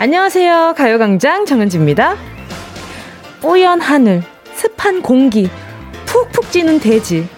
[0.00, 0.76] 안녕하세요.
[0.78, 2.16] 가요광장 정은지입니다.
[3.42, 4.22] 뽀얀 하늘,
[4.54, 5.50] 습한 공기,
[6.06, 7.28] 푹푹 찌는 대지.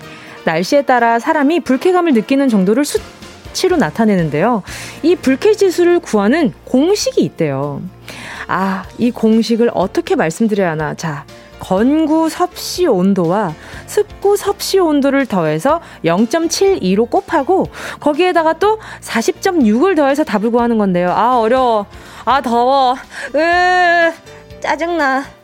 [0.44, 4.62] 날씨에 따라 사람이 불쾌감을 느끼는 정도를 수치로 나타내는데요.
[5.02, 7.82] 이 불쾌 지수를 구하는 공식이 있대요.
[8.46, 10.94] 아, 이 공식을 어떻게 말씀드려야 하나.
[10.94, 11.24] 자,
[11.62, 13.54] 건구 섭씨 온도와
[13.86, 17.68] 습구 섭씨 온도를 더해서 0.72로 곱하고
[18.00, 21.10] 거기에다가 또 40.6을 더해서 답을 구하는 건데요.
[21.10, 21.86] 아, 어려워.
[22.24, 22.96] 아, 더워.
[23.34, 24.12] 으,
[24.60, 25.41] 짜증나.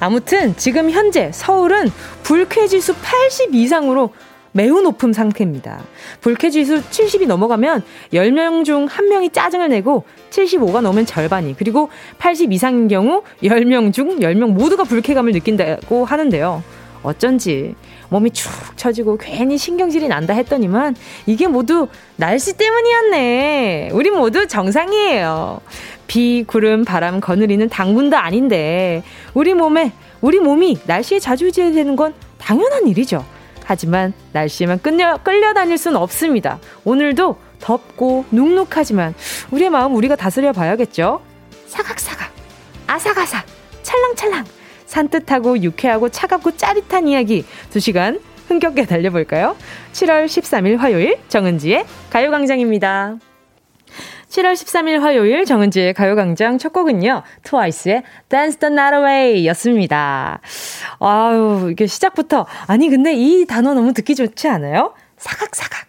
[0.00, 1.90] 아무튼 지금 현재 서울은
[2.22, 4.12] 불쾌지수 80 이상으로
[4.52, 5.80] 매우 높은 상태입니다.
[6.22, 13.22] 불쾌지수 70이 넘어가면 10명 중 1명이 짜증을 내고 75가 넘으면 절반이 그리고 80 이상인 경우
[13.42, 16.64] 10명 중 10명 모두가 불쾌감을 느낀다고 하는데요.
[17.02, 17.74] 어쩐지
[18.10, 23.90] 몸이 축 처지고 괜히 신경질이 난다 했더니만 이게 모두 날씨 때문이었네.
[23.92, 25.60] 우리 모두 정상이에요.
[26.06, 29.02] 비, 구름, 바람 거느리는 당분도 아닌데
[29.32, 33.24] 우리 몸에 우리 몸이 날씨에 자주지되는 건 당연한 일이죠.
[33.64, 36.58] 하지만 날씨에만 끌려, 끌려다닐 순 없습니다.
[36.84, 39.14] 오늘도 덥고 눅눅하지만
[39.52, 41.20] 우리의 마음 우리가 다스려 봐야겠죠?
[41.68, 42.32] 사각사각,
[42.88, 43.46] 아삭아삭,
[43.82, 44.44] 찰랑찰랑,
[44.90, 49.56] 산뜻하고 유쾌하고 차갑고 짜릿한 이야기 2시간 흥겹게 달려볼까요?
[49.92, 53.16] 7월 13일 화요일 정은지의 가요광장입니다.
[54.28, 60.40] 7월 13일 화요일 정은지의 가요광장 첫 곡은요, 트와이스의 Dance the Night Away 였습니다.
[60.98, 64.94] 아유, 이게 시작부터, 아니, 근데 이 단어 너무 듣기 좋지 않아요?
[65.16, 65.86] 사각사각,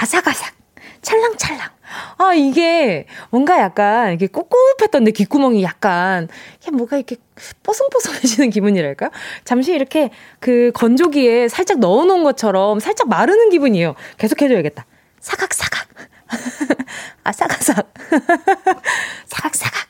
[0.00, 0.54] 아삭아삭,
[1.02, 1.75] 찰랑찰랑.
[2.18, 6.28] 아, 이게 뭔가 약간 이렇게 꿉꿉했던데 귓구멍이 약간,
[6.72, 7.16] 뭐가 이렇게
[7.62, 9.10] 뽀송뽀송해지는 기분이랄까?
[9.44, 10.10] 잠시 이렇게
[10.40, 13.94] 그 건조기에 살짝 넣어놓은 것처럼 살짝 마르는 기분이에요.
[14.18, 14.86] 계속 해줘야겠다.
[15.20, 15.88] 사각사각.
[17.24, 17.94] 아삭아삭.
[19.26, 19.88] 사각사각.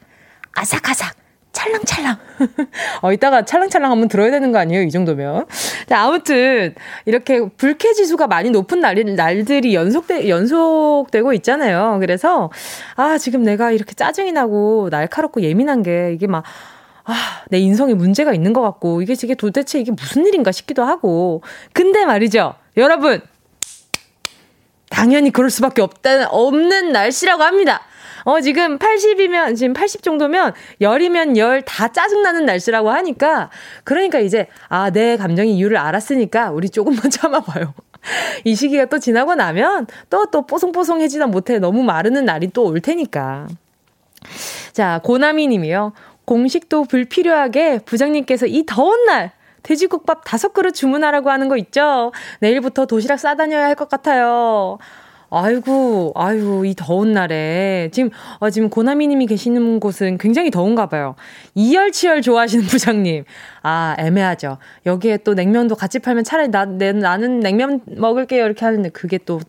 [0.55, 1.26] 아삭아삭.
[1.67, 2.17] 찰랑찰랑.
[3.03, 4.83] 어, 이따가 찰랑찰랑 한번 들어야 되는 거 아니에요?
[4.83, 5.47] 이 정도면.
[5.89, 11.99] 자, 아무튼, 이렇게 불쾌 지수가 많이 높은 날, 날들이 연속되, 연속되고 있잖아요.
[12.01, 12.51] 그래서,
[12.95, 16.45] 아, 지금 내가 이렇게 짜증이 나고 날카롭고 예민한 게 이게 막,
[17.05, 17.15] 아,
[17.49, 21.43] 내 인성에 문제가 있는 것 같고, 이게 이게 도대체 이게 무슨 일인가 싶기도 하고.
[21.73, 22.55] 근데 말이죠.
[22.77, 23.21] 여러분,
[24.91, 27.83] 당연히 그럴 수밖에 없다, 없는 날씨라고 합니다.
[28.27, 33.51] 어, 지금 80이면, 지금 80 정도면, 열이면 열 다 짜증나는 날씨라고 하니까,
[33.85, 37.73] 그러니까 이제, 아, 내 감정의 이유를 알았으니까, 우리 조금만 참아봐요.
[38.45, 43.47] 이 시기가 또 지나고 나면, 또, 또 뽀송뽀송해지다 못해 너무 마르는 날이 또 올 테니까.
[44.73, 45.93] 자, 고나미 님이요.
[46.25, 49.33] 공식도 불필요하게 부장님께서 이 더운 날,
[49.63, 52.13] 돼지국밥 다섯 그릇 주문하라고 하는 거 있죠?
[52.41, 54.79] 내일부터 도시락 싸다녀야 할 것 같아요.
[55.31, 57.89] 아이고, 아이고, 이 더운 날에.
[57.93, 61.17] 지금, 어, 지금 고나미 님이 계시는 곳은 굉장히 더운가 봐요.
[61.55, 63.25] 이열치열 좋아하시는 부장님.
[63.63, 64.59] 아, 애매하죠.
[64.87, 68.45] 여기에 또 냉면도 같이 팔면 차라리 나, 내, 나는 냉면 먹을게요.
[68.45, 69.41] 이렇게 하는데 그게 또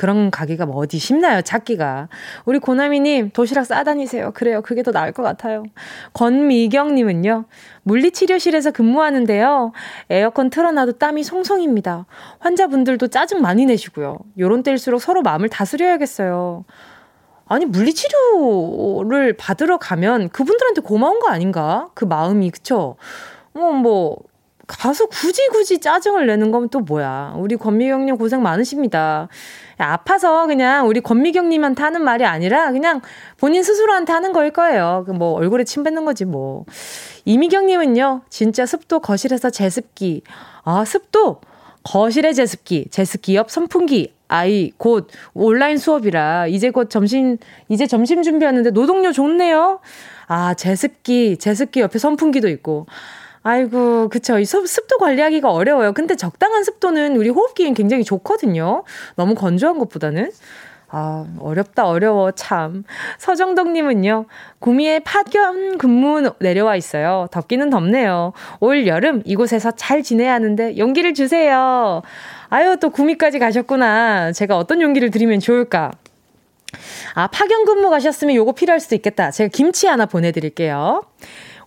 [0.00, 2.08] 그런 가게가 뭐 어디 쉽나요, 찾기가.
[2.46, 4.30] 우리 고나미님, 도시락 싸다니세요.
[4.32, 4.62] 그래요.
[4.62, 5.62] 그게 더 나을 것 같아요.
[6.14, 7.44] 권미경님은요,
[7.82, 9.72] 물리치료실에서 근무하는데요.
[10.08, 12.06] 에어컨 틀어놔도 땀이 송송입니다.
[12.38, 14.16] 환자분들도 짜증 많이 내시고요.
[14.38, 16.64] 요런 때일수록 서로 마음을 다스려야겠어요.
[17.44, 21.90] 아니, 물리치료를 받으러 가면 그분들한테 고마운 거 아닌가?
[21.92, 22.96] 그 마음이, 그쵸?
[23.52, 24.16] 뭐, 뭐,
[24.78, 27.34] 가서 굳이 굳이 짜증을 내는 건 또 뭐야.
[27.36, 29.28] 우리 권미경님 고생 많으십니다.
[29.78, 33.00] 아파서 그냥 우리 권미경님한테 하는 말이 아니라 그냥
[33.38, 35.04] 본인 스스로한테 하는 거일 거예요.
[35.06, 36.64] 그뭐 얼굴에 침 뱉는 거지 뭐.
[37.24, 40.22] 이미경님은요, 진짜 습도 거실에서 제습기.
[40.64, 41.40] 아, 습도
[41.82, 44.14] 거실에 제습기, 제습기 옆 선풍기.
[44.28, 47.36] 아이 곧 온라인 수업이라 이제 곧 점심
[47.68, 49.80] 이제 점심 준비하는데 노동요 좋네요.
[50.28, 52.86] 아 제습기 제습기 옆에 선풍기도 있고
[53.42, 54.38] 아이고, 그쵸.
[54.38, 55.92] 이 습도 관리하기가 어려워요.
[55.92, 58.84] 근데 적당한 습도는 우리 호흡기엔 굉장히 좋거든요.
[59.16, 60.30] 너무 건조한 것보다는.
[60.92, 62.82] 아, 어렵다, 어려워, 참.
[63.18, 64.26] 서정덕님은요,
[64.58, 67.28] 구미에 파견 근무 내려와 있어요.
[67.30, 68.32] 덥기는 덥네요.
[68.58, 72.02] 올 여름 이곳에서 잘 지내야 하는데 용기를 주세요.
[72.48, 74.32] 아유, 또 구미까지 가셨구나.
[74.32, 75.92] 제가 어떤 용기를 드리면 좋을까?
[77.14, 79.30] 아, 파견 근무 가셨으면 요거 필요할 수도 있겠다.
[79.30, 81.04] 제가 김치 하나 보내드릴게요.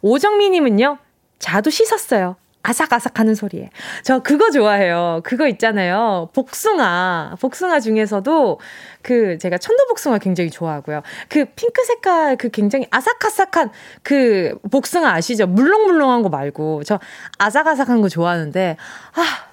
[0.01, 0.97] 오정미님은요,
[1.43, 2.37] 자도 씻었어요.
[2.65, 3.69] 아삭아삭 하는 소리에.
[4.03, 5.19] 저 그거 좋아해요.
[5.25, 6.29] 그거 있잖아요.
[6.33, 7.35] 복숭아.
[7.41, 8.59] 복숭아 중에서도
[9.01, 11.01] 그 제가 천도복숭아 굉장히 좋아하고요.
[11.27, 15.45] 그 핑크 색깔 그 굉장히 아삭아삭한 그 복숭아 아시죠?
[15.47, 16.85] 물렁물렁한 거 말고.
[16.85, 17.01] 저
[17.37, 18.77] 아삭아삭한 거 좋아하는데,
[19.15, 19.52] 아,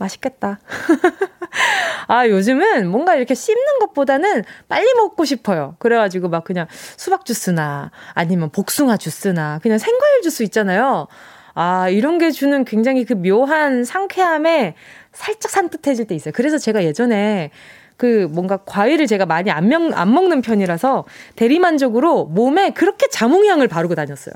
[0.00, 0.58] 맛있겠다.
[2.08, 5.76] 아, 요즘은 뭔가 이렇게 씹는 것보다는 빨리 먹고 싶어요.
[5.78, 6.66] 그래가지고 막 그냥
[6.96, 11.06] 수박 주스나 아니면 복숭아 주스나 그냥 생과일 주스 있잖아요.
[11.54, 14.74] 아, 이런 게 주는 굉장히 그 묘한 상쾌함에
[15.12, 16.32] 살짝 산뜻해질 때 있어요.
[16.34, 17.50] 그래서 제가 예전에
[18.00, 21.04] 그 뭔가 과일을 제가 많이 안, 먹, 안 먹는 편이라서
[21.36, 24.34] 대리만족으로 몸에 그렇게 자몽향을 바르고 다녔어요.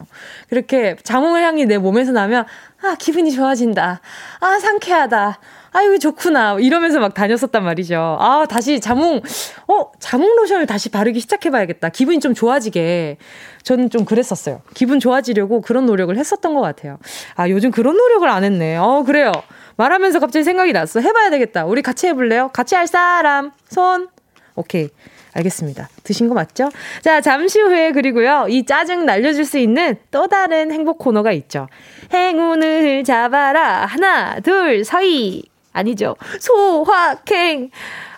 [0.50, 2.44] 그렇게 자몽향이 내 몸에서 나면
[2.82, 4.02] 아, 기분이 좋아진다.
[4.40, 5.38] 아, 상쾌하다.
[5.72, 6.58] 아유, 좋구나.
[6.61, 8.19] 이러면서 막 다녔었단 말이죠.
[8.20, 9.22] 아, 다시 자몽,
[9.66, 11.88] 어, 자몽 로션을 다시 바르기 시작해봐야겠다.
[11.88, 13.16] 기분이 좀 좋아지게.
[13.62, 14.61] 저는 좀 그랬었어요.
[14.75, 16.99] 기분 좋아지려고 그런 노력을 했었던 것 같아요.
[17.34, 18.76] 아, 요즘 그런 노력을 안 했네.
[18.76, 19.32] 어, 그래요.
[19.76, 21.00] 말하면서 갑자기 생각이 났어.
[21.00, 21.65] 해봐야 되겠다.
[21.67, 22.50] 우리 같이 해볼래요?
[22.53, 23.53] 같이 할 사람?
[23.69, 24.09] 손?
[24.55, 24.88] 오케이.
[25.37, 25.88] 알겠습니다.
[26.05, 26.69] 드신 거 맞죠?
[27.03, 28.47] 자, 잠시 후에 그리고요.
[28.49, 31.67] 이 짜증 날려줄 수 있는 또 다른 행복 코너가 있죠.
[32.12, 33.85] 행운을 잡아라.
[33.87, 35.43] 하나, 둘, 서희.
[35.73, 36.15] 아니죠.
[36.38, 37.71] 소확행.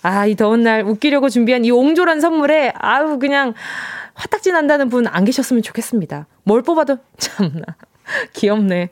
[0.02, 3.54] 아, 이 더운 날 웃기려고 준비한 이 옹졸한 선물에 아우 그냥
[4.12, 6.26] 화딱지 난다는 분 안 계셨으면 좋겠습니다.
[6.44, 7.62] 뭘 뽑아도 참나
[8.34, 8.90] 귀엽네.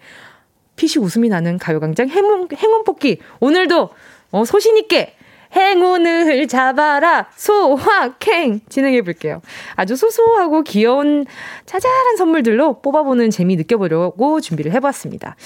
[0.76, 3.18] 피식 웃음이 나는 가요광장 행운, 행운 뽑기.
[3.40, 3.90] 오늘도
[4.32, 5.14] 어, 소신있게
[5.54, 9.40] 행운을 잡아라 소확행 진행해 볼게요.
[9.76, 11.24] 아주 소소하고 귀여운
[11.64, 15.36] 자잘한 선물들로 뽑아보는 재미 느껴보려고 준비를 해봤습니다.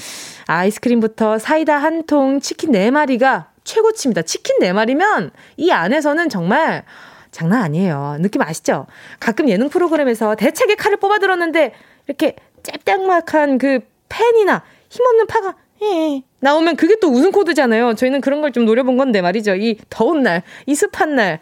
[0.47, 4.23] 아이스크림부터 사이다 한 통, 치킨 4마리가 최고치입니다.
[4.23, 6.85] 치킨 4마리면 이 안에서는 정말
[7.31, 8.17] 장난 아니에요.
[8.21, 8.87] 느낌 아시죠?
[9.21, 11.75] 가끔 예능 프로그램에서 대책의 칼을 뽑아 들었는데
[12.07, 17.95] 이렇게 짭짤막한 그 펜이나 힘없는 파가 예, 나오면 그게 또 우승 코드잖아요.
[17.95, 19.55] 저희는 그런 걸 좀 노려본 건데 말이죠.
[19.55, 21.41] 이 더운 날, 이 습한 날.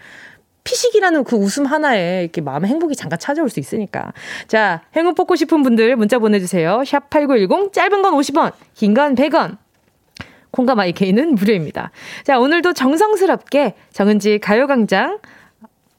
[0.65, 4.13] 피식이라는 그 웃음 하나에 이렇게 마음의 행복이 잠깐 찾아올 수 있으니까.
[4.49, 6.83] 자, 행운 뽑고 싶은 분들 문자 보내주세요.
[6.85, 9.59] 샵 8910, 짧은 건 50원, 긴 건 100원.
[10.51, 11.93] 콩감 IK는 무료입니다.
[12.25, 15.21] 자, 오늘도 정성스럽게 정은지 가요광장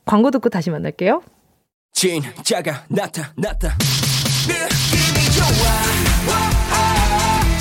[0.05, 1.21] 광고 듣고 다시 만날게요.
[1.93, 3.77] 진짜가 나타났다.
[4.47, 5.96] 느낌이 좋아.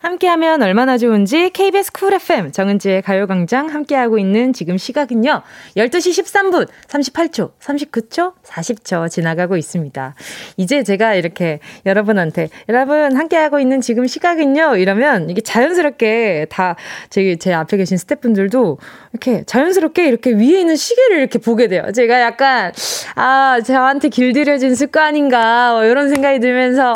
[0.00, 5.42] 함께하면 얼마나 좋은지 KBS 쿨 FM 정은지의 가요광장 함께하고 있는 지금 시각은요
[5.76, 10.14] 12시 13분 38초 39초 40초 지나가고 있습니다.
[10.56, 16.76] 이제 제가 이렇게 여러분한테 여러분 함께하고 있는 지금 시각은요 이러면 이게 자연스럽게 다
[17.10, 18.78] 제 제 앞에 계신 스태프분들도
[19.12, 21.82] 이렇게 자연스럽게 이렇게 위에 있는 시계를 이렇게 보게 돼요.
[21.94, 22.72] 제가 약간
[23.14, 26.92] 아 저한테 길들여진 습관인가 뭐 이런 생각이 들면서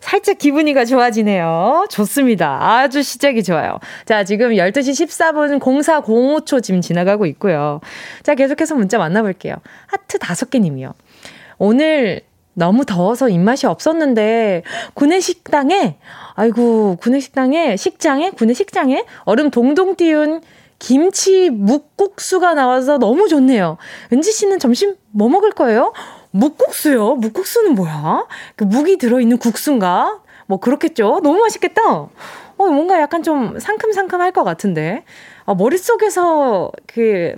[0.00, 1.86] 살짝 기분이가 좋아지네요.
[1.90, 2.58] 좋습니다 좋습니다.
[2.60, 3.78] 아주 시작이 좋아요.
[4.04, 7.80] 자, 지금 12시 14분 0405초 지금 지나가고 있고요.
[8.22, 9.56] 자, 계속해서 문자 만나볼게요.
[9.86, 10.94] 하트 5개 님이요.
[11.58, 12.22] 오늘
[12.54, 14.62] 너무 더워서 입맛이 없었는데
[14.94, 15.96] 구내식당에
[16.34, 20.40] 아이고 구내식당에 식장에 구내식장에 얼음 동동 띄운
[20.78, 23.76] 김치 묵국수가 나와서 너무 좋네요.
[24.12, 25.92] 은지 씨는 점심 뭐 먹을 거예요?
[26.30, 27.16] 묵국수요?
[27.16, 28.26] 묵국수는 뭐야?
[28.56, 30.20] 그 묵이 들어있는 국수인가?
[30.46, 31.20] 뭐 그렇겠죠.
[31.22, 32.08] 너무 맛있겠다.
[32.58, 35.04] 어, 뭔가 약간 좀 상큼상큼할 것 같은데.
[35.44, 37.36] 어, 머릿속에서 그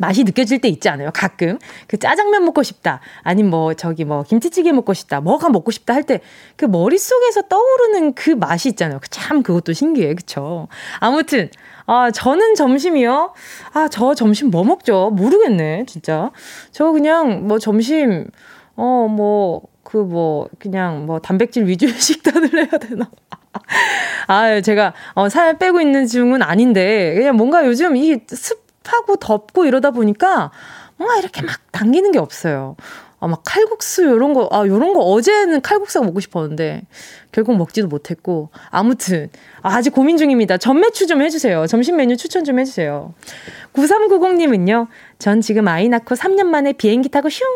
[0.00, 1.10] 맛이 느껴질 때 있지 않아요?
[1.12, 1.58] 가끔.
[1.86, 3.00] 그 짜장면 먹고 싶다.
[3.22, 5.20] 아니면 뭐 저기 뭐 김치찌개 먹고 싶다.
[5.20, 6.20] 뭐가 먹고 싶다 할 때
[6.56, 9.00] 그 머릿속에서 떠오르는 그 맛이 있잖아요.
[9.00, 10.14] 그참 그것도 신기해.
[10.14, 10.68] 그쵸?
[11.00, 11.50] 아무튼
[11.86, 13.34] 아, 저는 점심이요?
[13.74, 15.10] 아, 저 점심 뭐 먹죠?
[15.10, 16.30] 모르겠네, 진짜.
[16.70, 18.28] 저 그냥 뭐 점심,
[18.76, 23.10] 어, 뭐, 그뭐 그냥 뭐 단백질 위주의 식단을 해야 되나?
[24.26, 29.90] 아, 제가 어, 살 빼고 있는 중은 아닌데 그냥 뭔가 요즘 이 습하고 덥고 이러다
[29.90, 30.50] 보니까
[30.96, 32.76] 뭔가 이렇게 막 당기는 게 없어요.
[33.22, 36.82] 아, 막 칼국수 요런 거, 아, 요런 거 어제는 칼국수가 먹고 싶었는데
[37.30, 39.30] 결국 먹지도 못했고 아무튼
[39.62, 40.56] 아, 아직 고민 중입니다.
[40.56, 41.68] 전매추 좀 해주세요.
[41.68, 43.14] 점심 메뉴 추천 좀 해주세요.
[43.74, 44.88] 9390님은요.
[45.20, 47.46] 전 지금 아이 낳고 3년 만에 비행기 타고 슝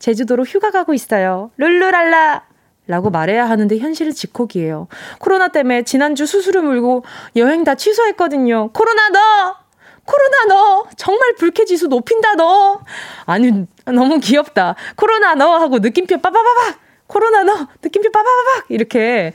[0.00, 1.52] 제주도로 휴가 가고 있어요.
[1.56, 2.45] 룰루랄라!
[2.86, 4.88] 라고 말해야 하는데 현실은 직콕이에요.
[5.18, 8.70] 코로나 때문에 지난주 수술을 물고 여행 다 취소했거든요.
[8.72, 9.56] 코로나 너!
[10.04, 10.86] 코로나 너!
[10.96, 12.80] 정말 불쾌지수 높인다 너!
[13.24, 14.76] 아니, 너무 귀엽다.
[14.94, 15.56] 코로나 너!
[15.58, 16.78] 하고 느낌표 빠바바박!
[17.08, 17.66] 코로나 너!
[17.82, 18.66] 느낌표 빠바바박!
[18.68, 19.32] 이렇게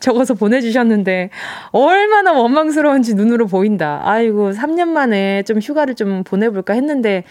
[0.00, 1.30] 적어서 보내주셨는데,
[1.70, 4.02] 얼마나 원망스러운지 눈으로 보인다.
[4.04, 7.24] 아이고, 3년 만에 좀 휴가를 좀 보내볼까 했는데,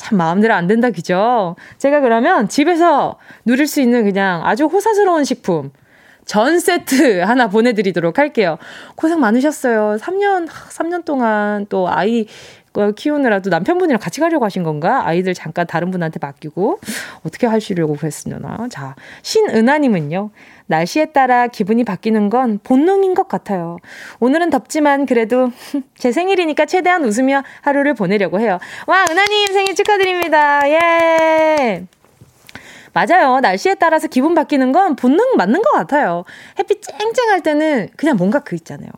[0.00, 1.56] 참 마음대로 안 된다, 그죠?
[1.76, 5.72] 제가 그러면 집에서 누릴 수 있는 그냥 아주 호사스러운 식품,
[6.24, 8.56] 전 세트 하나 보내드리도록 할게요.
[8.94, 9.98] 고생 많으셨어요.
[10.00, 12.26] 3년, 3년 동안 또 아이
[12.96, 15.06] 키우느라도 남편분이랑 같이 가려고 하신 건가?
[15.06, 16.80] 아이들 잠깐 다른 분한테 맡기고
[17.26, 18.68] 어떻게 하시려고 그랬으려나?
[18.70, 20.30] 자, 신은하님은요.
[20.70, 23.76] 날씨에 따라 기분이 바뀌는 건 본능인 것 같아요.
[24.20, 25.50] 오늘은 덥지만 그래도
[25.98, 28.60] 제 생일이니까 최대한 웃으며 하루를 보내려고 해요.
[28.86, 30.60] 와, 은하님 생일 축하드립니다.
[30.70, 31.86] 예!
[32.92, 33.40] 맞아요.
[33.40, 36.24] 날씨에 따라서 기분 바뀌는 건 본능 맞는 것 같아요.
[36.58, 38.90] 햇빛 쨍쨍할 때는 그냥 뭔가 그 있잖아요.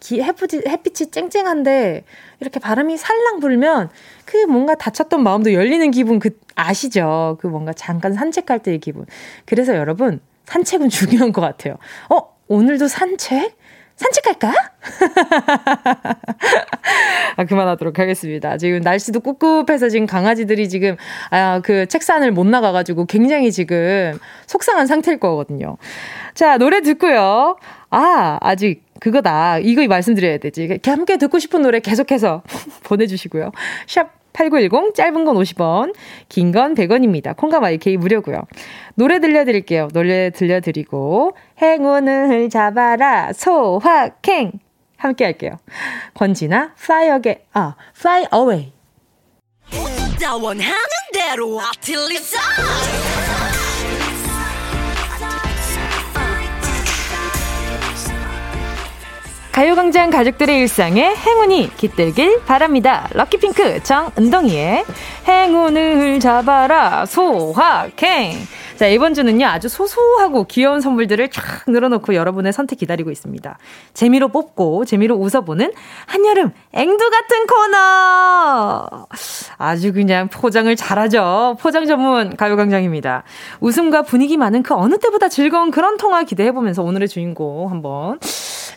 [0.00, 2.04] 기, 햇빛이, 햇빛이 쨍쨍한데
[2.40, 3.90] 이렇게 바람이 살랑 불면
[4.24, 7.36] 그 뭔가 다쳤던 마음도 열리는 기분 그 아시죠?
[7.40, 9.04] 그 뭔가 잠깐 산책할 때의 기분.
[9.44, 11.76] 그래서 여러분 산책은 중요한 것 같아요.
[12.10, 12.20] 어?
[12.48, 13.56] 오늘도 산책?
[13.96, 14.52] 산책할까?
[17.36, 18.56] 아, 그만하도록 하겠습니다.
[18.56, 20.96] 지금 날씨도 꿉꿉해서 지금 강아지들이 지금,
[21.30, 25.78] 아, 그 책산을 못 나가가지고 굉장히 지금 속상한 상태일 거거든요.
[26.34, 27.56] 자, 노래 듣고요.
[27.90, 29.58] 아, 아직 그거다.
[29.58, 30.78] 이거 말씀드려야 되지.
[30.86, 32.42] 함께 듣고 싶은 노래 계속해서
[32.84, 33.50] 보내주시고요.
[33.88, 35.94] 샵 8910 짧은 건 50원,
[36.28, 37.36] 긴 건 100원입니다.
[37.36, 38.42] 콩과 마이케이 무료고요.
[38.94, 39.88] 노래 들려드릴게요.
[39.92, 44.52] 노래 들려드리고 행운을 잡아라 소확행
[44.96, 45.52] 함께 할게요.
[46.14, 48.72] 권지나 fly again, 아 fly away.
[59.58, 63.08] 가요광장 가족들의 일상에 행운이 깃들길 바랍니다.
[63.12, 64.84] 럭키핑크 정은동이의
[65.26, 68.38] 행운을 잡아라 소확행.
[68.76, 73.58] 자, 이번 주는요, 아주 소소하고 귀여운 선물들을 쫙 늘어놓고 여러분의 선택 기다리고 있습니다.
[73.94, 75.72] 재미로 뽑고, 재미로 웃어보는
[76.06, 79.08] 한여름 앵두 같은 코너!
[79.56, 81.56] 아주 그냥 포장을 잘하죠.
[81.60, 83.24] 포장 전문 가요광장입니다.
[83.58, 88.20] 웃음과 분위기 많은 그 어느 때보다 즐거운 그런 통화 기대해보면서 오늘의 주인공 한번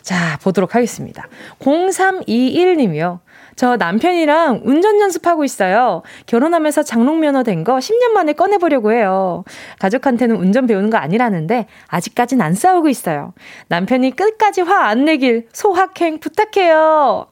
[0.02, 1.28] 자, 보도록 하겠습니다.
[1.60, 3.20] 0321님이요.
[3.54, 6.02] 저 남편이랑 운전 연습하고 있어요.
[6.26, 9.44] 결혼하면서 장롱면허 된 거 10년 만에 꺼내보려고 해요.
[9.78, 13.34] 가족한테는 운전 배우는 거 아니라는데 아직까진 안 싸우고 있어요.
[13.68, 17.26] 남편이 끝까지 화 안 내길 소확행 부탁해요.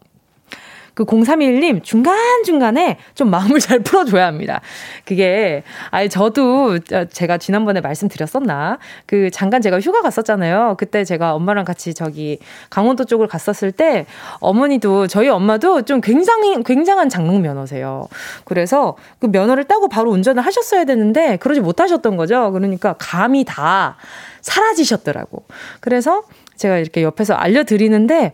[1.01, 4.61] 그 0321님 중간중간에 좀 마음을 잘 풀어줘야 합니다.
[5.07, 6.79] 그게, 아니, 저도
[7.11, 8.79] 제가 지난번에 말씀드렸었나?
[9.07, 10.75] 그 잠깐 제가 휴가 갔었잖아요.
[10.79, 12.39] 그때 제가 엄마랑 같이 저기
[12.69, 14.05] 강원도 쪽을 갔었을 때
[14.41, 18.07] 어머니도 저희 엄마도 좀 굉장히, 굉장한 장롱 면허세요.
[18.45, 22.53] 그래서 그 면허를 따고 바로 운전을 하셨어야 되는데 그러지 못하셨던 거죠.
[22.53, 23.97] 그러니까 감이 다
[24.43, 25.45] 사라지셨더라고.
[25.81, 26.25] 그래서
[26.57, 28.33] 제가 이렇게 옆에서 알려드리는데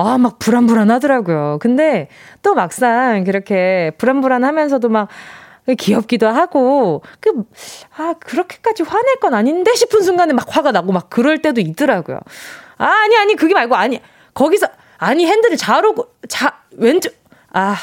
[0.00, 1.58] 아, 막 불안불안하더라고요.
[1.60, 2.08] 근데
[2.42, 5.08] 또 막상 그렇게 불안불안하면서도 막
[5.78, 7.44] 귀엽기도 하고, 그,
[7.96, 12.18] 아, 그렇게까지 화낼 건 아닌데 싶은 순간에 막 화가 나고 막 그럴 때도 있더라고요.
[12.78, 14.00] 아, 아니, 아니, 그게 말고, 아니,
[14.34, 14.66] 거기서,
[14.98, 15.94] 아니, 핸들을 좌로,
[16.28, 17.14] 자, 왼쪽,
[17.52, 17.76] 아,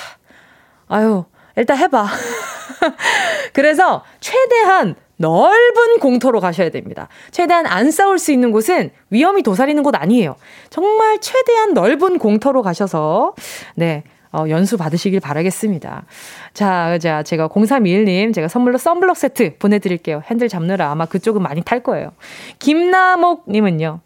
[0.87, 2.07] 아유, 일단 해봐.
[3.53, 7.07] 그래서 최대한 넓은 공터로 가셔야 됩니다.
[7.31, 10.35] 최대한 안 싸울 수 있는 곳은 위험이 도사리는 곳 아니에요.
[10.69, 13.33] 정말 최대한 넓은 공터로 가셔서,
[13.75, 14.03] 네,
[14.37, 16.05] 어, 연수 받으시길 바라겠습니다.
[16.53, 20.21] 자, 자, 제가 0321님, 제가 선물로 썬블럭 세트 보내드릴게요.
[20.29, 22.11] 핸들 잡느라 아마 그쪽은 많이 탈 거예요.
[22.59, 23.99] 김나목님은요,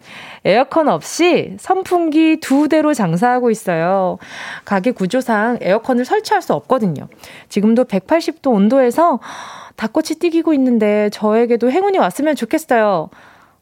[0.45, 4.19] 에어컨 없이 선풍기 두 대로 장사하고 있어요.
[4.63, 7.09] 가게 구조상 에어컨을 설치할 수 없거든요.
[7.49, 9.19] 지금도 180도 온도에서
[9.75, 13.09] 닭꼬치 튀기고 있는데 저에게도 행운이 왔으면 좋겠어요.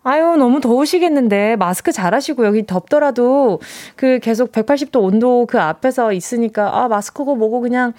[0.01, 3.59] 아유, 너무 더우시겠는데, 마스크 잘 하시고, 여기 덥더라도,
[3.97, 7.93] 그 계속 180도 온도 그 앞에서 있으니까, 아, 마스크고 뭐고 그냥,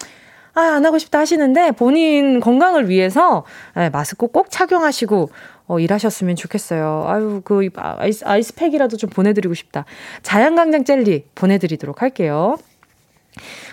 [0.53, 5.29] 아, 안 하고 싶다 하시는데, 본인 건강을 위해서, 네, 마스크 꼭 착용하시고,
[5.67, 7.05] 어, 일하셨으면 좋겠어요.
[7.07, 9.85] 아유, 그, 아이스, 아이스팩이라도 좀 보내드리고 싶다.
[10.23, 12.57] 자연강장 젤리 보내드리도록 할게요.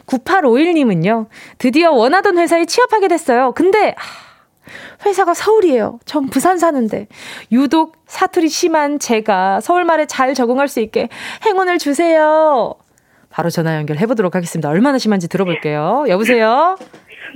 [0.06, 3.52] 9851님은요, 드디어 원하던 회사에 취업하게 됐어요.
[3.52, 4.27] 근데, 하,
[5.04, 6.00] 회사가 서울이에요.
[6.04, 7.06] 전 부산 사는데.
[7.52, 11.08] 유독 사투리 심한 제가 서울말에 잘 적응할 수 있게
[11.46, 12.74] 행운을 주세요.
[13.30, 14.68] 바로 전화 연결해 보도록 하겠습니다.
[14.68, 16.04] 얼마나 심한지 들어볼게요.
[16.08, 16.76] 여보세요?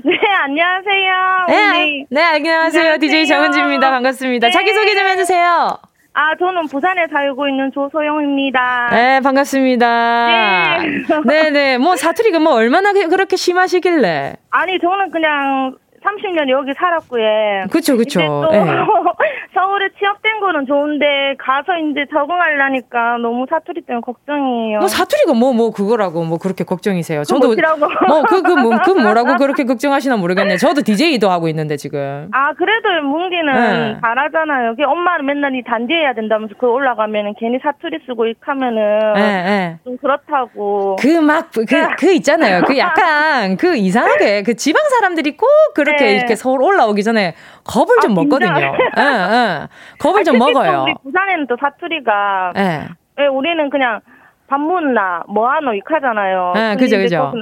[0.04, 1.46] 네, 안녕하세요.
[1.48, 2.54] 네, 네, 안녕하세요.
[2.82, 2.98] 안녕하세요.
[2.98, 3.90] DJ 정은지입니다.
[3.90, 4.46] 반갑습니다.
[4.48, 4.50] 네.
[4.52, 5.78] 자기소개 좀 해주세요.
[6.14, 8.88] 아, 저는 부산에 살고 있는 조소영입니다.
[8.90, 10.26] 네, 반갑습니다.
[10.26, 11.04] 네.
[11.26, 11.78] 네네.
[11.78, 14.36] 뭐, 사투리가 뭐, 얼마나 그렇게 심하시길래?
[14.50, 17.66] 아니, 저는 그냥 30년 여기 살았고요.
[17.70, 18.20] 그쵸, 그쵸.
[18.20, 18.60] 이제 또 예.
[19.54, 24.78] 서울에 취업된 거는 좋은데 가서 이제 적응하려니까 너무 사투리 때문에 걱정이에요.
[24.80, 27.24] 뭐 사투리가 뭐, 뭐 그거라고 뭐 그렇게 걱정이세요.
[27.24, 27.48] 저도.
[27.48, 27.78] 뭐시라고?
[28.08, 30.56] 뭐, 그, 그, 뭐, 그 뭐라고 그렇게 걱정하시나 모르겠네.
[30.56, 32.28] 저도 DJ도 하고 있는데 지금.
[32.32, 33.96] 아 그래도 뭉디는 네.
[34.00, 34.76] 잘하잖아요.
[34.76, 39.78] 그 엄마는 맨날 이 단디해야 된다면서 그 올라가면은 괜히 사투리 쓰고 이하면은 예, 예.
[39.84, 40.96] 좀 그렇다고.
[41.00, 41.64] 그 막, 그,
[41.98, 42.62] 그 있잖아요.
[42.66, 46.12] 그 약간 그 이상하게 그 지방 사람들이 꼭 그 렇게 네.
[46.16, 47.34] 이렇게 서울 올라오기 전에
[47.64, 48.58] 겁을 좀 아, 먹거든요.
[48.58, 49.68] 예, 예.
[49.98, 50.82] 겁을 아, 좀 먹어요.
[50.82, 52.88] 우리 부산에는 또 사투리가 예.
[53.16, 54.00] 왜 우리는 그냥
[54.48, 56.52] 밥 먹나 뭐하노 이카잖아요.
[56.54, 57.32] 네, 근데 그죠, 그죠.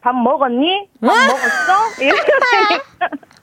[0.00, 0.88] 밥 먹었니?
[1.00, 2.02] 밥 먹었어?
[2.02, 2.32] 이렇게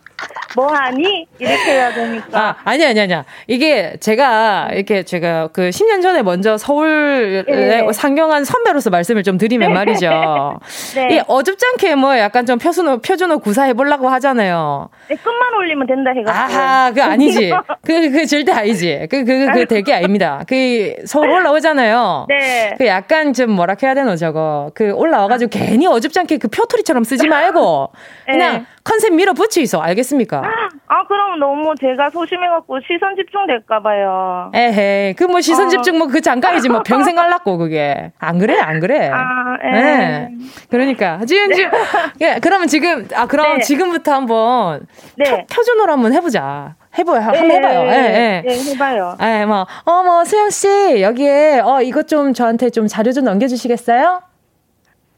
[0.56, 1.28] 뭐하니?
[1.38, 2.40] 이렇게 해야 되니까.
[2.40, 3.24] 아, 아니, 아니, 아니야.
[3.48, 7.88] 이게 제가, 이렇게 제가 그 10년 전에 먼저 서울에 네.
[7.94, 10.10] 상경한 선배로서 말씀을 좀 드리면 말이죠.
[10.96, 11.16] 네.
[11.16, 14.90] 이 어줍잖게 뭐 약간 좀 표준어, 표준어 구사해보려고 하잖아요.
[15.08, 16.32] 네, 끝만 올리면 된다 해가지고.
[16.32, 17.52] 아하, 그 아니지.
[17.86, 19.08] 그, 그 절대 아니지.
[19.10, 20.44] 그, 그, 그 되게 아닙니다.
[20.48, 22.26] 그 서울 올라오잖아요.
[22.30, 22.76] 네.
[22.78, 24.72] 그 약간 좀 뭐라 해야 되노, 저거.
[24.74, 27.92] 그 올라와가지고 괜히 어줍잖게 그 표토리처럼 쓰지 말고
[28.26, 28.66] 그냥 네.
[28.84, 29.80] 컨셉 밀어붙이 있어.
[29.82, 30.39] 알겠습니까?
[30.92, 34.52] 아, 그럼 너무 제가 소심해갖고 시선 집중 될까봐요.
[34.56, 35.70] 에헤이, 그 뭐 시선 어.
[35.70, 39.10] 집중 뭐그 잠깐이지 뭐 평생 갈랐고 그게 안 그래 안 그래.
[39.14, 39.78] 아, 예.
[39.78, 40.30] 예.
[40.72, 41.70] 그러니까 지금 지금
[42.22, 43.62] 예 그러면 지금 아 그럼 네.
[43.64, 45.46] 지금부터 한번 네.
[45.48, 46.76] 표, 준어로 한번 해보자.
[46.98, 47.80] 해봐요 한번 네, 해봐요.
[47.82, 48.44] 예 예.
[48.48, 49.16] 네, 해봐요.
[49.22, 54.22] 예, 뭐, 어, 뭐, 수영 씨, 여기에, 어, 이것 좀 저한테 좀 자료 좀 넘겨주시겠어요?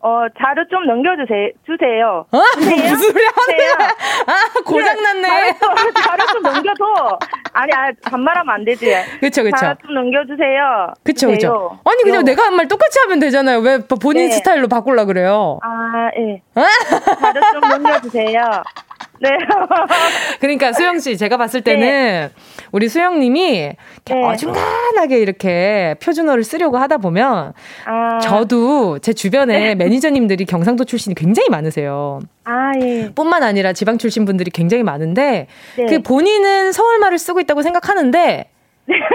[0.04, 1.50] 어, 자료 좀 넘겨주세요.
[1.66, 2.26] 주세요.
[2.32, 2.42] 어?
[2.56, 2.90] 주세요?
[2.92, 3.24] 무슨 소리.
[3.58, 3.88] 거야?
[4.28, 5.28] 아, 고장났네.
[5.60, 7.20] 자료 좀, 자료 좀 넘겨줘.
[7.54, 8.94] 아니, 아, 반말하면 안 되지.
[9.20, 9.58] 그쵸, 그쵸.
[9.58, 10.94] 자료 좀 넘겨주세요.
[11.04, 11.36] 그쵸, 그쵸.
[11.40, 11.80] 주세요.
[11.86, 12.22] 아니, 그냥 요.
[12.24, 13.60] 내가 한 말 똑같이 하면 되잖아요.
[13.60, 14.32] 왜 본인 네.
[14.32, 15.60] 스타일로 바꾸려 그래요?
[15.64, 16.42] 아, 예.
[17.22, 18.64] 자료 좀 넘겨주세요.
[19.22, 19.30] 네.
[20.42, 22.30] 그러니까 수영 씨 제가 봤을 때는
[22.72, 24.24] 우리 수영 님이 이렇게 네.
[24.24, 27.54] 어중간하게 이렇게 표준어를 쓰려고 하다 보면
[27.86, 32.20] 아, 저도 제 주변에 매니저님들이 경상도 출신이 굉장히 많으세요.
[32.46, 33.12] 아, 예.
[33.14, 35.46] 뿐만 아니라 지방 출신 분들이 굉장히 많은데
[35.78, 35.86] 네.
[35.86, 38.50] 그 본인은 서울말을 쓰고 있다고 생각하는데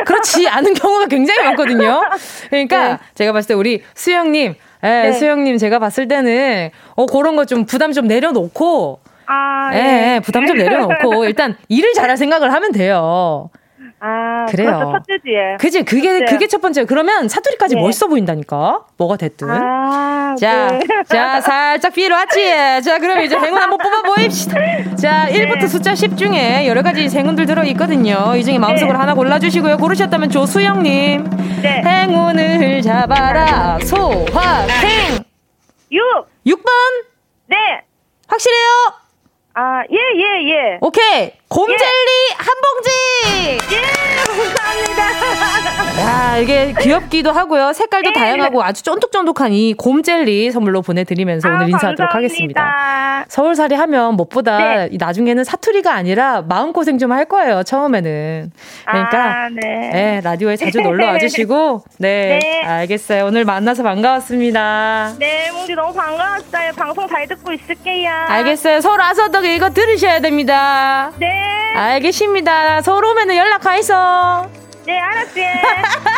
[0.07, 2.01] 그렇지 않은 경우가 굉장히 많거든요.
[2.49, 2.99] 그러니까 네.
[3.15, 5.13] 제가 봤을 때 우리 수영님, 예, 네.
[5.13, 10.15] 수영님 제가 봤을 때는 어 그런 거 좀 부담 좀 내려놓고 아, 예, 예.
[10.15, 13.51] 예, 부담 좀 내려놓고 일단 일을 잘할 생각을 하면 돼요.
[13.99, 14.73] 아, 그래요.
[14.73, 15.23] 그것도 첫째지.
[15.33, 15.57] 예.
[15.59, 15.83] 그지?
[15.85, 16.25] 그게 네.
[16.27, 16.85] 그게 첫 번째.
[16.85, 17.81] 그러면 사투리까지 네.
[17.81, 18.85] 멋있어 보인다니까.
[18.99, 19.49] 뭐가 됐든.
[19.51, 20.81] 아, 자, 네.
[21.09, 22.45] 자, 살짝 비로 왔지?
[22.85, 24.57] 자, 그럼 이제 행운 한번 뽑아 보입시다.
[24.97, 25.67] 자, 1부터 네.
[25.67, 28.35] 숫자 10 중에 여러 가지 행운들 들어있거든요.
[28.37, 29.01] 이 중에 마음속으로 네.
[29.01, 29.79] 하나 골라주시고요.
[29.79, 31.25] 고르셨다면 조수영님.
[31.63, 31.83] 네.
[31.85, 33.79] 행운을 잡아라.
[33.83, 35.25] 소화행.
[35.91, 36.03] 6!
[36.47, 36.67] 6번.
[37.49, 37.57] 네!
[38.29, 39.06] 확실해요?
[39.59, 40.79] 아, 예, 예, 예.
[40.83, 41.33] 오케이.
[41.49, 43.59] 곰젤리 한 봉지!
[43.77, 43.81] 예,
[44.27, 45.07] 감사합니다.
[46.03, 47.73] 야, 이게 귀엽기도 하고요.
[47.73, 48.19] 색깔도 네.
[48.21, 52.17] 다양하고 아주 쫀득쫀득한 이 곰젤리 선물로 보내드리면서 오늘 아, 인사하도록 감사합니다.
[52.17, 53.25] 하겠습니다.
[53.29, 54.89] 서울살이 하면 무엇보다 네.
[54.93, 58.51] 이 나중에는 사투리가 아니라 마음고생 좀 할 거예요, 처음에는.
[58.85, 59.91] 그러니까, 아, 네.
[59.93, 62.63] 네, 라디오에 자주 놀러 와주시고, 네, 네.
[62.65, 63.25] 알겠어요.
[63.27, 65.15] 오늘 만나서 반가웠습니다.
[65.19, 66.73] 네, 몽디 너무 반가웠어요.
[66.77, 68.11] 방송 잘 듣고 있을게요.
[68.11, 68.81] 알겠어요.
[68.81, 71.13] 서울 와서도 이거 들으셔야 됩니다.
[71.19, 71.36] 네.
[71.77, 72.81] 알겠습니다.
[72.81, 74.49] 서울 오면은 연락가 있어.
[74.87, 75.45] 네, 알았지.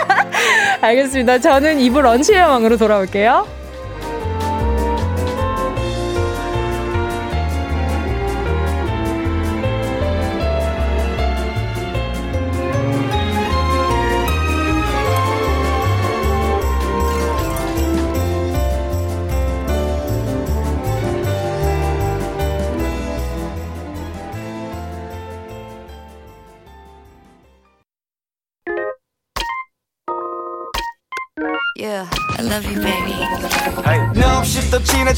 [0.80, 1.38] 알겠습니다.
[1.40, 3.57] 저는 이부 런치 여왕으로 돌아올게요.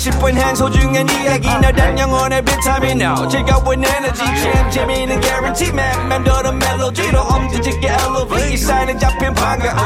[0.00, 4.52] 10분 한 소중한 이야기 너단 영혼의 비타민 O 즐거운 에너지 네.
[4.54, 8.48] 참 재미는 guarantee 맵 만들어 멜로디로 엄지짓게 elevate.
[8.50, 8.56] 네.
[8.56, 9.76] 사인에 잡힌 반가움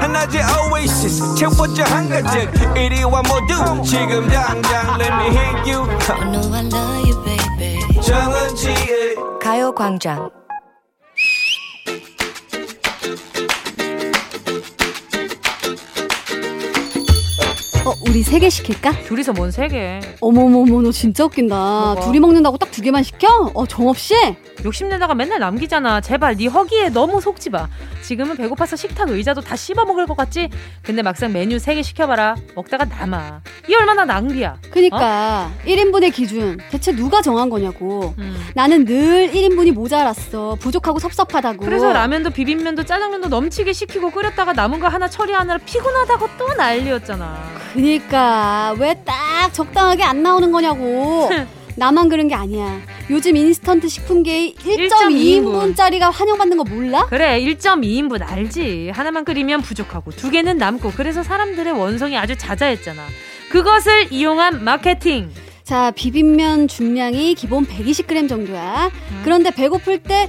[0.00, 0.70] 한낮의 아.
[0.70, 2.78] oasis 채워져 한가득 아.
[2.78, 3.82] 이리와 모두 아.
[3.82, 5.82] 지금 당장 let me hit you.
[6.08, 8.00] I know I love you baby.
[8.00, 10.43] 정은지의 가요광장.
[17.86, 19.02] 어, 우리 세 개 시킬까?
[19.02, 20.00] 둘이서 뭔 세 개?
[20.20, 21.54] 어머머머, 너 진짜 웃긴다.
[21.54, 22.00] 뭐가?
[22.00, 23.50] 둘이 먹는다고 딱 두 개만 시켜?
[23.54, 24.14] 어, 정없이?
[24.64, 26.00] 욕심내다가 맨날 남기잖아.
[26.00, 27.68] 제발 네 허기에 너무 속지 마.
[28.02, 30.48] 지금은 배고파서 식탁 의자도 다 씹어 먹을 것 같지?
[30.82, 32.36] 근데 막상 메뉴 3개 시켜봐라.
[32.54, 33.40] 먹다가 남아.
[33.68, 34.58] 이 얼마나 낭비야.
[34.70, 38.14] 그니까 1인분의 기준 대체 누가 정한 거냐고.
[38.18, 38.36] 음.
[38.54, 40.56] 나는 늘 1인분이 모자랐어.
[40.60, 41.64] 부족하고 섭섭하다고.
[41.64, 47.54] 그래서 라면도 비빔면도 짜장면도 넘치게 시키고 끓였다가 남은 거 하나 처리하느라 피곤하다고 또 난리였잖아.
[47.74, 51.28] 그니까 왜 딱 적당하게 안 나오는 거냐고.
[51.76, 52.80] 나만 그런 게 아니야.
[53.10, 57.06] 요즘 인스턴트 식품계의 1.2인분짜리가 환영받는 거 몰라?
[57.06, 63.02] 그래 1.2인분 알지 하나만 끓이면 부족하고 두 개는 남고 그래서 사람들의 원성이 아주 자자했잖아
[63.50, 65.30] 그것을 이용한 마케팅
[65.64, 68.90] 자, 비빔면 중량이 기본 120g 정도야.
[69.24, 70.28] 그런데 배고플 때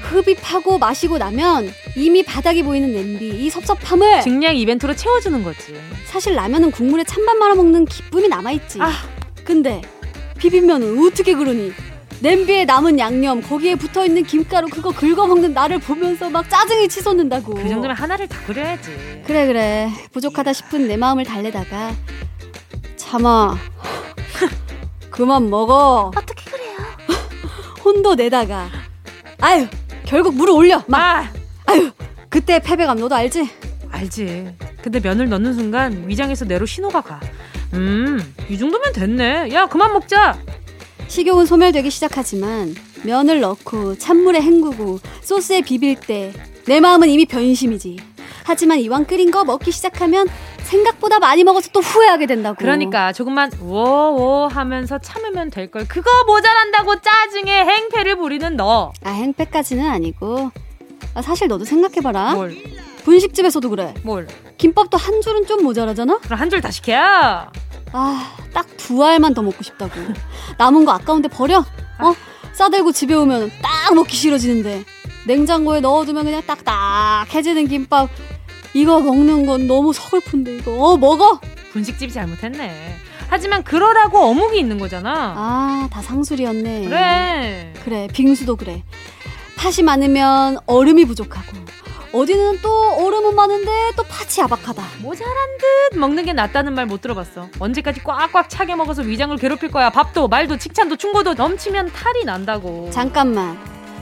[0.00, 5.74] 흡입하고 마시고 나면 이미 바닥이 보이는 냄비, 이 섭섭함을 증량 이벤트로 채워주는 거지
[6.06, 8.80] 사실 라면은 국물에 찬밥 말아 먹는 기쁨이 남아있지.
[8.80, 8.90] 아.
[9.44, 9.82] 근데
[10.40, 11.72] 비빔면은 어떻게 그러니?
[12.20, 17.54] 냄비에 남은 양념, 거기에 붙어 있는 김가루 그거 긁어 먹는 나를 보면서 막 짜증이 치솟는다고.
[17.54, 19.22] 그 정도면 하나를 다 끓여야지.
[19.26, 19.90] 그래 그래.
[20.12, 21.92] 부족하다 싶은 내 마음을 달래다가.
[22.96, 23.56] 참아.
[25.10, 26.10] 그만 먹어.
[26.16, 26.76] 어떻게 그래요?
[27.84, 28.68] 혼도 내다가.
[29.40, 29.66] 아유
[30.04, 30.82] 결국 물을 올려.
[30.86, 31.00] 막.
[31.00, 31.32] 아!
[31.66, 31.90] 아유
[32.28, 33.48] 그때 패배감 너도 알지?
[33.90, 34.54] 알지.
[34.82, 37.20] 근데 면을 넣는 순간 위장에서 뇌로 신호가 가
[37.74, 39.50] 음 이 정도면 됐네.
[39.52, 40.38] 야 그만 먹자.
[41.08, 46.32] 식욕은 소멸되기 시작하지만 면을 넣고 찬물에 헹구고 소스에 비빌 때
[46.66, 47.96] 내 마음은 이미 변심이지.
[48.44, 50.26] 하지만 이왕 끓인 거 먹기 시작하면
[50.62, 52.56] 생각보다 많이 먹어서 또 후회하게 된다고.
[52.58, 55.86] 그러니까 조금만 워워 하면서 참으면 될 걸.
[55.88, 58.92] 그거 모자란다고 짜증에 행패를 부리는 너.
[59.02, 60.50] 아 행패까지는 아니고.
[61.14, 62.34] 아, 사실 너도 생각해봐라.
[62.34, 62.56] 뭘,
[63.04, 64.26] 분식집에서도 그래 뭘.
[64.58, 66.18] 김밥도 한 줄은 좀 모자라잖아?
[66.18, 66.94] 그럼 한 줄 다 시켜.
[67.92, 69.92] 아, 딱 두 알만 더 먹고 싶다고.
[70.58, 71.58] 남은 거 아까운데 버려?
[71.58, 72.14] 어?
[72.52, 74.84] 싸들고 집에 오면 딱 먹기 싫어지는데.
[75.26, 78.08] 냉장고에 넣어두면 그냥 딱딱해지는 김밥.
[78.74, 80.72] 이거 먹는 건 너무 서글픈데, 이거.
[80.72, 81.40] 어, 먹어!
[81.72, 82.96] 분식집이 잘못했네.
[83.28, 85.34] 하지만 그러라고 어묵이 있는 거잖아.
[85.36, 86.84] 아, 다 상술이었네.
[86.88, 87.72] 그래.
[87.84, 88.82] 그래, 빙수도 그래.
[89.56, 91.52] 팥이 많으면 얼음이 부족하고.
[92.12, 94.82] 어디는 또 얼음은 많은데 또 팥이 야박하다.
[95.00, 95.32] 모자란
[95.90, 97.46] 듯 먹는 게 낫다는 말 못 들어봤어.
[97.60, 99.90] 언제까지 꽉꽉 차게 먹어서 위장을 괴롭힐 거야.
[99.90, 102.90] 밥도 말도 칭찬도 충고도 넘치면 탈이 난다고.
[102.90, 103.56] 잠깐만.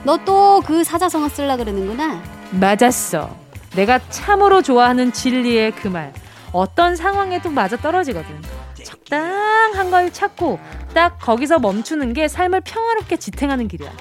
[0.04, 2.22] 너 또 그 사자성어 쓸라 그러는구나.
[2.52, 3.36] 맞았어.
[3.76, 6.14] 내가 참으로 좋아하는 진리의 그 말.
[6.52, 8.40] 어떤 상황에도 맞아 떨어지거든.
[8.84, 10.58] 적당한 걸 찾고
[10.94, 13.92] 딱 거기서 멈추는 게 삶을 평화롭게 지탱하는 길이야.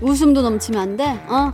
[0.00, 1.04] 웃음도 넘치면 안 돼.
[1.28, 1.52] 어?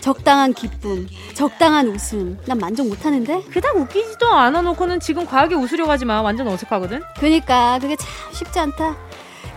[0.00, 2.38] 적당한 기쁨, 적당한 웃음.
[2.46, 3.42] 난 만족 못 하는데?
[3.52, 6.22] 그닥 웃기지도 않아 놓고는 지금 과하게 웃으려고 하지 마.
[6.22, 7.02] 완전 어색하거든.
[7.18, 8.96] 그니까 그게 참 쉽지 않다.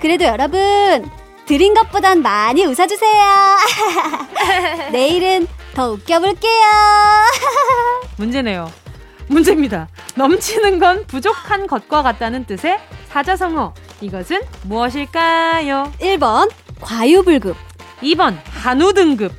[0.01, 1.09] 그래도 여러분
[1.45, 3.21] 드린 것보단 많이 웃어주세요.
[4.91, 6.61] 내일은 더 웃겨볼게요.
[8.17, 8.71] 문제네요.
[9.27, 9.87] 문제입니다.
[10.15, 13.73] 넘치는 건 부족한 것과 같다는 뜻의 사자성어.
[14.01, 15.91] 이것은 무엇일까요?
[15.99, 16.51] 1번
[16.81, 17.55] 과유불급,
[18.01, 19.31] 2번 한우 등급.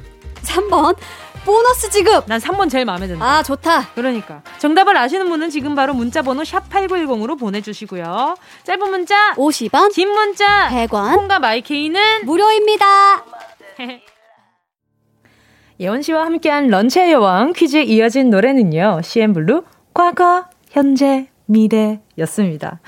[0.52, 0.96] 3번
[1.44, 2.24] 보너스 지급.
[2.26, 3.24] 난 3번 제일 마음에 든다.
[3.24, 3.88] 아 좋다.
[3.94, 8.36] 그러니까 정답을 아시는 분은 지금 바로 문자 번호 샵 8910으로 보내 주시고요.
[8.64, 13.24] 짧은 문자, 50원, 긴 문자, 100원, 콩과 마이케이는 무료입니다.
[15.80, 19.00] 예원 씨와 함께한 런치의 여왕 퀴즈에 이어진 노래는요.
[19.02, 22.80] CN블루 과거, 현재, 미래였습니다.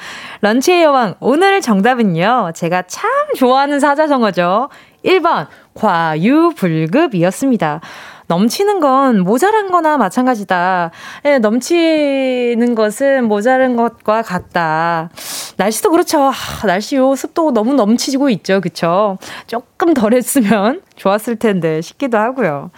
[0.42, 2.52] 런치의 여왕 오늘 정답은요.
[2.54, 4.68] 제가 참 좋아하는 사자성어죠.
[5.04, 7.80] 1번 과유불급이었습니다.
[8.26, 10.90] 넘치는 건 모자란 거나 마찬가지다.
[11.26, 15.10] 예, 넘치는 것은 모자란 것과 같다.
[15.56, 16.20] 날씨도 그렇죠.
[16.20, 18.60] 하, 날씨 요 습도 너무 넘치고 있죠.
[18.60, 19.18] 그쵸?
[19.46, 22.70] 조금 덜 했으면 좋았을 텐데 싶기도 하고요.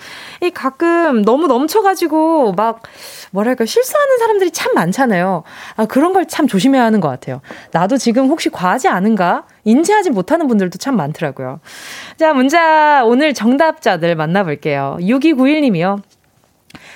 [0.42, 2.82] 이 가끔 너무 넘쳐가지고 막
[3.30, 5.42] 뭐랄까 실수하는 사람들이 참 많잖아요.
[5.76, 7.40] 아, 그런 걸 참 조심해야 하는 것 같아요.
[7.72, 9.44] 나도 지금 혹시 과하지 않은가?
[9.64, 11.60] 인지하지 못하는 분들도 참 많더라고요.
[12.16, 14.98] 자, 문자 오늘 정답자들 만나볼게요.
[15.00, 16.02] 6291님이요.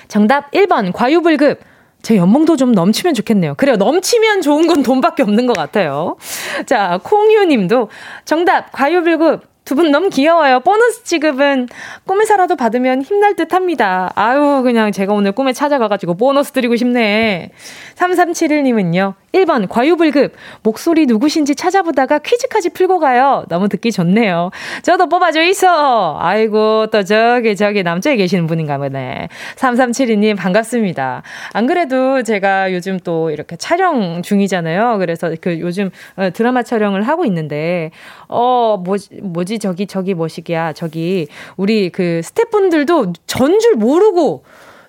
[0.07, 1.61] 정답 1번 과유불급.
[2.01, 3.53] 제 연봉도 좀 넘치면 좋겠네요.
[3.55, 3.75] 그래요.
[3.77, 6.17] 넘치면 좋은 건 돈밖에 없는 것 같아요.
[6.65, 7.89] 자, 콩유 님도
[8.25, 9.50] 정답, 과유불급.
[9.63, 10.59] 두 분 너무 귀여워요.
[10.61, 11.67] 보너스 지급은
[12.05, 14.11] 꿈에서라도 받으면 힘날 듯 합니다.
[14.15, 17.51] 아유, 그냥 제가 오늘 꿈에 찾아가가지고 보너스 드리고 싶네.
[17.95, 19.13] 3371님은요.
[19.33, 20.33] 1번, 과유불급.
[20.63, 23.45] 목소리 누구신지 찾아보다가 퀴즈까지 풀고 가요.
[23.47, 24.49] 너무 듣기 좋네요.
[24.81, 26.17] 저도 뽑아줘 있어.
[26.19, 29.29] 아이고, 또 저기, 저기 남쪽에 계시는 분인가 보네.
[29.55, 31.21] 3372님, 반갑습니다.
[31.53, 34.97] 안 그래도 제가 요즘 또 이렇게 촬영 중이잖아요.
[34.97, 37.91] 그래서 그 요즘 어, 드라마 촬영을 하고 있는데,
[38.27, 40.73] 어, 뭐지, 뭐지, 뭐지, 저기, 저기 뭐시기야.
[40.73, 44.43] 저기, 우리 그 스태프분들도 전 줄 모르고,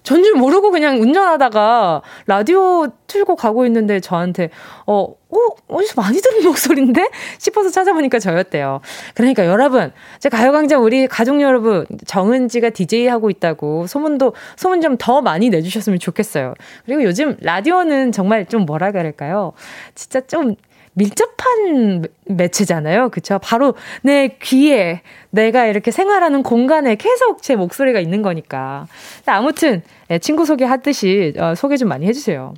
[0.05, 4.51] 전 줄 모르고 그냥 운전하다가 라디오 틀고 가고 있는데 저한테,
[4.87, 5.37] 어, 어,
[5.69, 7.09] 어디서 많이 들은 목소리인데?
[7.39, 8.81] 싶어서 찾아보니까 저였대요.
[9.15, 15.21] 그러니까 여러분, 제 가요광장 우리 가족 여러분, 정은지가 DJ 하고 있다고 소문도, 소문 좀 더
[15.23, 16.55] 많이 내주셨으면 좋겠어요.
[16.87, 19.53] 그리고 요즘 라디오는 정말 좀 뭐라 그럴까요?
[19.95, 20.55] 진짜 좀
[20.95, 23.09] 밀접한 매체잖아요.
[23.11, 23.39] 그쵸?
[23.43, 28.87] 바로 내 귀에 내가 이렇게 생활하는 공간에 계속 제 목소리가 있는 거니까.
[29.27, 32.55] 아무튼, 예, 친구 소개하듯이 어, 소개 좀 많이 해주세요.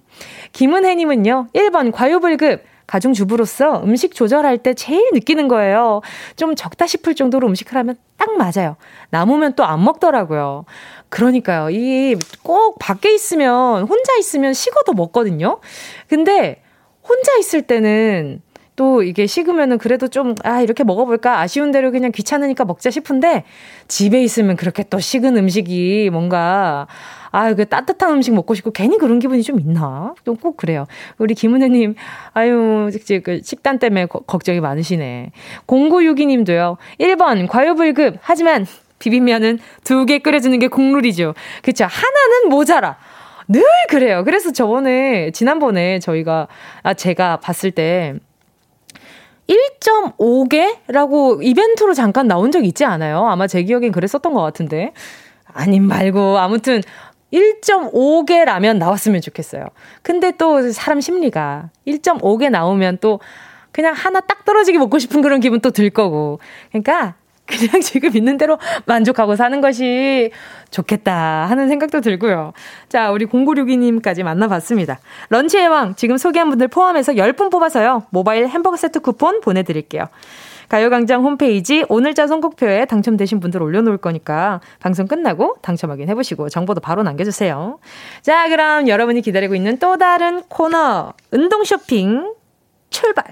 [0.53, 2.63] 김은혜님은요, 1번 과유불급.
[2.87, 6.03] 가중주부로서 음식 조절할 때 제일 느끼는 거예요.
[6.37, 8.77] 좀 적다 싶을 정도로 음식을 하면 딱 맞아요.
[9.09, 10.67] 남으면 또 안 먹더라고요.
[11.09, 11.71] 그러니까요.
[11.71, 15.61] 이 꼭 밖에 있으면, 혼자 있으면 식어도 먹거든요.
[16.09, 16.63] 근데
[17.09, 18.41] 혼자 있을 때는
[18.77, 21.39] 또 이게 식으면은 그래도 좀, 아, 이렇게 먹어볼까?
[21.39, 23.45] 아쉬운 대로 그냥 귀찮으니까 먹자 싶은데,
[23.87, 26.89] 집에 있으면 그렇게 또 식은 음식이 뭔가,
[27.31, 30.15] 아, 그 따뜻한 음식 먹고 싶고, 괜히 그런 기분이 좀 있나?
[30.25, 30.87] 좀 꼭 그래요.
[31.19, 31.95] 우리 김은혜님,
[32.33, 32.91] 아유,
[33.23, 35.31] 그 식단 때문에 거, 걱정이 많으시네.
[35.69, 38.17] 0962님도요, 1번, 과유불급.
[38.23, 38.67] 하지만,
[38.99, 41.35] 비빔면은 두 개 끓여주는 게 국룰이죠.
[41.63, 41.85] 그쵸.
[41.85, 42.97] 하나는 모자라.
[43.49, 44.25] 늘 그래요.
[44.25, 46.49] 그래서 저번에, 지난번에 저희가,
[46.83, 48.15] 아, 제가 봤을 때,
[49.49, 53.27] 1.5개라고 이벤트로 잠깐 나온 적 있지 않아요?
[53.27, 54.93] 아마 제 기억엔 그랬었던 것 같은데.
[55.53, 56.81] 아님 말고, 아무튼,
[57.33, 59.67] 1.5개 라면 나왔으면 좋겠어요.
[60.03, 63.19] 근데 또 사람 심리가 1.5개 나오면 또
[63.73, 66.39] 그냥 하나 딱 떨어지게 먹고 싶은 그런 기분 또 들 거고.
[66.71, 70.31] 그러니까 그냥 지금 있는 대로 만족하고 사는 것이
[70.71, 72.53] 좋겠다 하는 생각도 들고요.
[72.89, 74.99] 자, 우리 0962님까지 만나봤습니다.
[75.29, 78.05] 런치의 왕, 지금 소개한 분들 포함해서 10분 뽑아서요.
[78.11, 80.09] 모바일 햄버거 세트 쿠폰 보내드릴게요.
[80.69, 87.79] 가요광장 홈페이지 오늘자 선곡표에 당첨되신 분들 올려놓을 거니까 방송 끝나고 당첨 확인해보시고 정보도 바로 남겨주세요.
[88.23, 92.35] 자, 그럼 여러분이 기다리고 있는 또 다른 코너, 운동 쇼핑
[92.91, 93.25] 출발!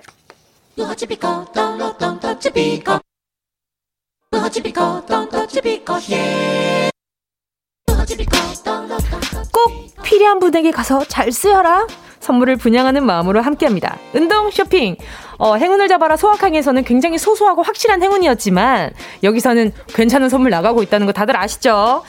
[9.52, 11.86] 꼭 필요한 분에게 가서 잘 쓰여라.
[12.20, 13.98] 선물을 분양하는 마음으로 함께합니다.
[14.14, 14.96] 운동 쇼핑.
[15.38, 18.92] 어, 행운을 잡아라 소확행에서는 굉장히 소소하고 확실한 행운이었지만
[19.22, 22.04] 여기서는 괜찮은 선물 나가고 있다는 거 다들 아시죠?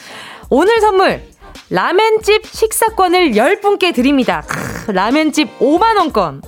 [0.50, 1.24] 오늘 선물
[1.70, 4.44] 라멘집 식사권을 10분께 드립니다.
[4.48, 6.42] 크, 라멘집 5만원권.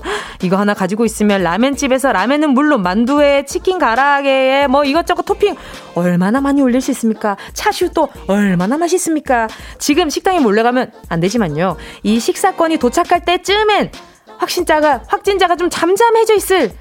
[0.44, 5.56] 이거 하나 가지고 있으면 라멘집에서 라멘은 물론 만두에 치킨 가라아게에 뭐 이것저것 토핑
[5.96, 7.38] 얼마나 많이 올릴 수 있습니까?
[7.54, 9.48] 차슈도 얼마나 맛있습니까?
[9.80, 11.78] 지금 식당에 몰래 가면 안 되지만요.
[12.04, 13.92] 이 식사권이 도착할 때쯤엔
[14.38, 16.72] 확신자가, 확진자가 좀 잠잠해져 있을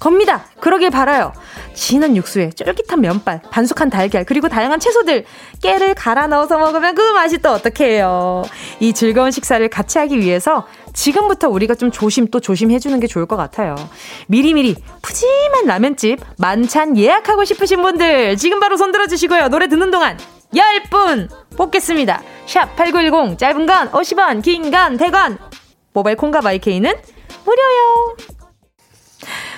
[0.00, 0.46] 겁니다.
[0.60, 1.32] 그러길 바라요.
[1.74, 5.24] 진한 육수에 쫄깃한 면발, 반숙한 달걀, 그리고 다양한 채소들,
[5.62, 8.42] 깨를 갈아 넣어서 먹으면 그 맛이 또 어떡해요.
[8.80, 13.36] 이 즐거운 식사를 같이 하기 위해서 지금부터 우리가 좀 조심 또 조심해주는 게 좋을 것
[13.36, 13.76] 같아요.
[14.26, 19.48] 미리미리 푸짐한 라면집 만찬 예약하고 싶으신 분들 지금 바로 손 들어 주시고요.
[19.48, 20.18] 노래 듣는 동안
[20.54, 22.22] 10분 뽑겠습니다.
[22.46, 25.38] 샵 8910 짧은 건 50원 긴 건 100원
[25.92, 26.92] 모바일 콩과 마이케이는
[27.44, 28.39] 무료요.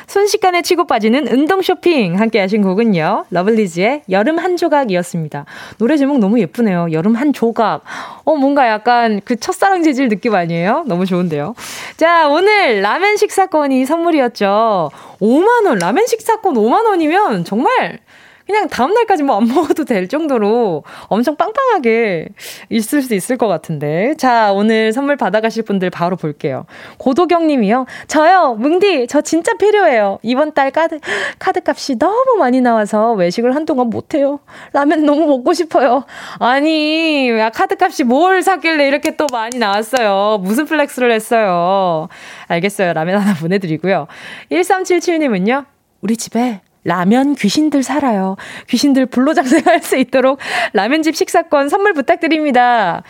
[0.06, 3.26] 순식간에 치고 빠지는 운동 쇼핑 함께 하신 곡은요.
[3.30, 5.44] 러블리즈의 여름 한 조각이었습니다.
[5.78, 6.88] 노래 제목 너무 예쁘네요.
[6.92, 7.82] 여름 한 조각.
[8.24, 10.84] 어, 뭔가 약간 그 첫사랑 재질 느낌 아니에요?
[10.86, 11.54] 너무 좋은데요.
[11.96, 14.90] 자, 오늘 라면 식사권이 선물이었죠.
[15.20, 17.98] 5만원, 라면 식사권 5만원이면 정말
[18.46, 22.28] 그냥 다음날까지 뭐 안 먹어도 될 정도로 엄청 빵빵하게
[22.70, 24.14] 있을 수 있을 것 같은데.
[24.16, 26.66] 자, 오늘 선물 받아가실 분들 바로 볼게요.
[26.98, 27.86] 고도경 님이요.
[28.06, 30.18] 저요, 뭉디, 저 진짜 필요해요.
[30.22, 30.98] 이번 달 카드,
[31.38, 34.40] 카드 값이 너무 많이 나와서 외식을 한동안 못해요.
[34.72, 36.04] 라면 너무 먹고 싶어요.
[36.38, 40.38] 아니, 야, 카드 값이 뭘 샀길래 이렇게 또 많이 나왔어요.
[40.42, 42.08] 무슨 flex를 했어요.
[42.48, 42.92] 알겠어요.
[42.92, 44.06] 라면 하나 보내드리고요.
[44.50, 45.64] 1377님은요.
[46.00, 48.36] 우리 집에 라면 귀신들 살아요.
[48.68, 50.38] 귀신들 불로장생할 수 있도록
[50.72, 53.02] 라면집 식사권 선물 부탁드립니다.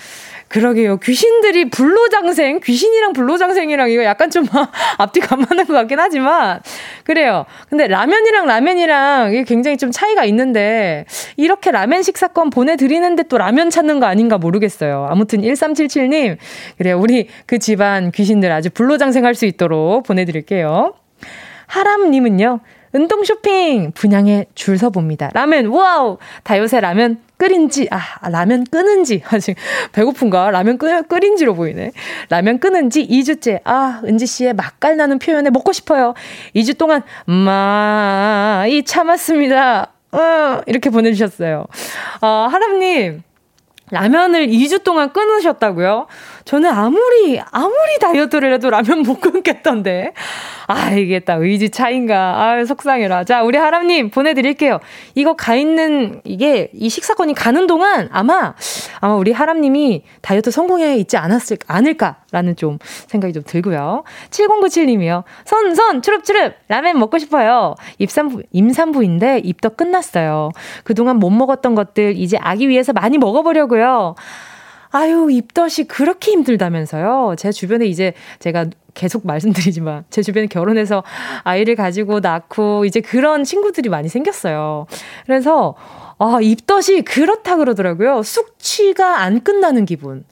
[0.53, 0.99] 그러게요.
[0.99, 4.45] 귀신들이 불로장생, 귀신이랑 불로장생이랑 이거 약간 좀
[4.99, 6.61] 앞뒤가 안 맞는 것 같긴 하지만,
[7.05, 7.47] 그래요.
[7.71, 11.07] 근데 라면이랑 라면이랑 이게 굉장히 좀 차이가 있는데,
[11.39, 15.07] 이렇게 라면 식사권 보내드리는데 또 라면 찾는 거 아닌가 모르겠어요.
[15.09, 16.37] 아무튼 1377님,
[16.77, 17.01] 그래요.
[17.01, 20.93] 우리 그 집안 귀신들 아주 불로장생할 수 있도록 보내드릴게요.
[21.67, 22.61] 하람님은요,
[22.93, 25.31] 운동 쇼핑 분양에 줄 서봅니다.
[25.33, 26.19] 라면, 와우!
[26.45, 29.23] 다 요새 라면 끓인지, 아, 라면 끄는지.
[29.33, 29.57] 아직
[29.93, 30.51] 배고픈가?
[30.51, 31.93] 라면 끄, 끓인지로 보이네.
[32.29, 33.61] 라면 끄는지 2주째.
[33.65, 36.15] 아, 은지 씨의 맛깔 나는 표현에 먹고 싶어요.
[36.55, 39.93] 2주 동안, 마, 이 참았습니다.
[40.13, 41.65] 어, 이렇게 보내주셨어요.
[42.21, 43.23] 어, 하람님,
[43.91, 46.07] 라면을 2주 동안 끊으셨다고요?
[46.45, 50.13] 저는 아무리, 아무리 다이어트를 해도 라면 못 끊겠던데.
[50.67, 52.43] 아, 이게 딱 의지 차인가.
[52.43, 53.25] 아, 속상해라.
[53.25, 54.81] 자, 우리 하람님 보내드릴게요.
[55.15, 58.55] 이거 가 있는, 이게, 이 식사권이 가는 동안 아마,
[59.01, 64.05] 아마 우리 하람님이 다이어트 성공해 있지 않았을, 않을까라는 좀 생각이 좀 들고요.
[64.31, 65.25] 7097님이요.
[65.45, 66.55] 선, 선, 추릅추릅!
[66.69, 67.75] 라면 먹고 싶어요.
[67.99, 70.51] 입산부, 임산부인데 입도 끝났어요.
[70.85, 74.15] 그동안 못 먹었던 것들 이제 아기 위해서 많이 먹어보려고요.
[74.93, 77.35] 아유, 입덧이 그렇게 힘들다면서요.
[77.39, 81.03] 제 주변에 이제 제가 계속 말씀드리지만 제 주변에 결혼해서
[81.45, 84.87] 아이를 가지고 낳고 이제 그런 친구들이 많이 생겼어요.
[85.27, 85.75] 그래서
[86.19, 88.23] 아, 입덧이 그렇다 그러더라고요.
[88.23, 90.25] 숙취가 안 끝나는 기분.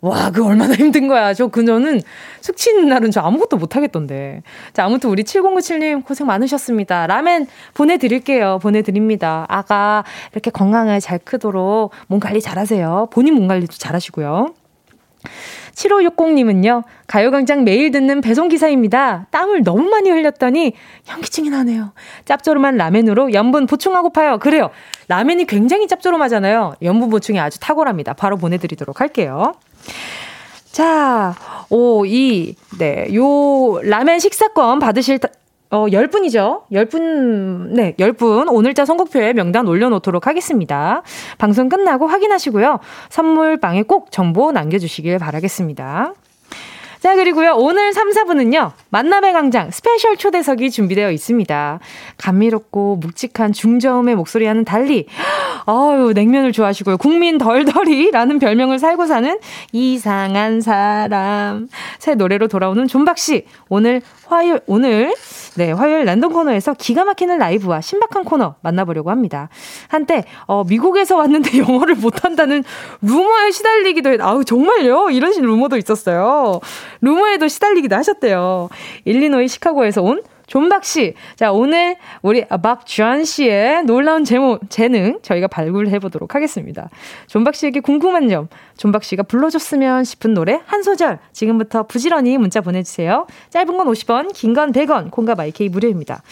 [0.00, 1.34] 와, 그 얼마나 힘든 거야.
[1.34, 2.00] 저 그녀는
[2.40, 4.42] 숙취 있는 날은 저 아무것도 못 하겠던데.
[4.72, 7.06] 자, 아무튼 우리 7097님 고생 많으셨습니다.
[7.06, 8.58] 라멘 보내드릴게요.
[8.62, 9.44] 보내드립니다.
[9.48, 13.08] 아가 이렇게 건강하게 잘 크도록 몸 관리 잘 하세요.
[13.10, 14.54] 본인 몸 관리도 잘 하시고요.
[15.74, 19.26] 7560님은요, 가요광장 매일 듣는 배송기사입니다.
[19.30, 20.72] 땀을 너무 많이 흘렸더니
[21.04, 21.92] 현기증이 나네요.
[22.24, 24.38] 짭조름한 라멘으로 염분 보충하고파요.
[24.38, 24.70] 그래요.
[25.06, 26.74] 라멘이 굉장히 짭조름하잖아요.
[26.82, 28.14] 염분 보충이 아주 탁월합니다.
[28.14, 29.54] 바로 보내드리도록 할게요.
[30.70, 31.34] 자,
[31.70, 35.18] 오, 이, 네, 요 라멘 식사권 받으실
[35.70, 36.62] 어, 10분이죠.
[36.72, 41.02] 10분, 네, 10분 오늘자 선곡표에 명단 올려놓도록 하겠습니다.
[41.36, 42.78] 방송 끝나고 확인하시고요.
[43.10, 46.14] 선물방에 꼭 정보 남겨주시길 바라겠습니다.
[47.00, 47.54] 자, 그리고요.
[47.56, 48.72] 오늘 3, 4부는요.
[48.90, 51.78] 만남의 광장 스페셜 초대석이 준비되어 있습니다.
[52.16, 55.06] 감미롭고 묵직한 중저음의 목소리와는 달리
[55.66, 56.96] 아유, 냉면을 좋아하시고요.
[56.96, 59.38] 국민 덜덜이라는 별명을 달고 사는
[59.72, 61.68] 이상한 사람.
[61.98, 63.44] 새 노래로 돌아오는 존박 씨.
[63.68, 65.14] 오늘 화요일 오늘
[65.58, 69.48] 네, 화요일 랜덤 코너에서 기가 막히는 라이브와 신박한 코너 만나보려고 합니다.
[69.88, 72.62] 한때 어, 미국에서 왔는데 영어를 못한다는
[73.02, 74.20] 루머에 시달리기도 했.
[74.20, 75.10] 아우 정말요?
[75.10, 76.60] 이런 루머도 있었어요.
[77.00, 78.68] 루머에도 시달리기도 하셨대요.
[79.04, 81.14] 일리노이 시카고에서 온 존박 씨.
[81.36, 86.88] 자, 오늘 우리 박주한 씨의 놀라운 제모, 재능 저희가 발굴해 보도록 하겠습니다.
[87.28, 93.26] 존박 씨에게 궁금한 점, 존박 씨가 불러줬으면 싶은 노래 한 소절 지금부터 부지런히 문자 보내주세요.
[93.50, 96.22] 짧은 건 50원, 긴 건 100원, 콩과 마이케이 무료입니다.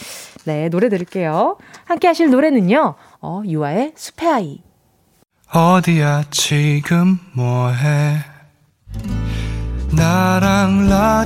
[0.46, 1.58] 네, 노래 들을게요.
[1.84, 4.58] 함께 하실 노래는요, 어, 유아의 숲의 아이.
[5.52, 8.16] 어디야 지금 뭐해
[9.94, 11.25] 나랑 라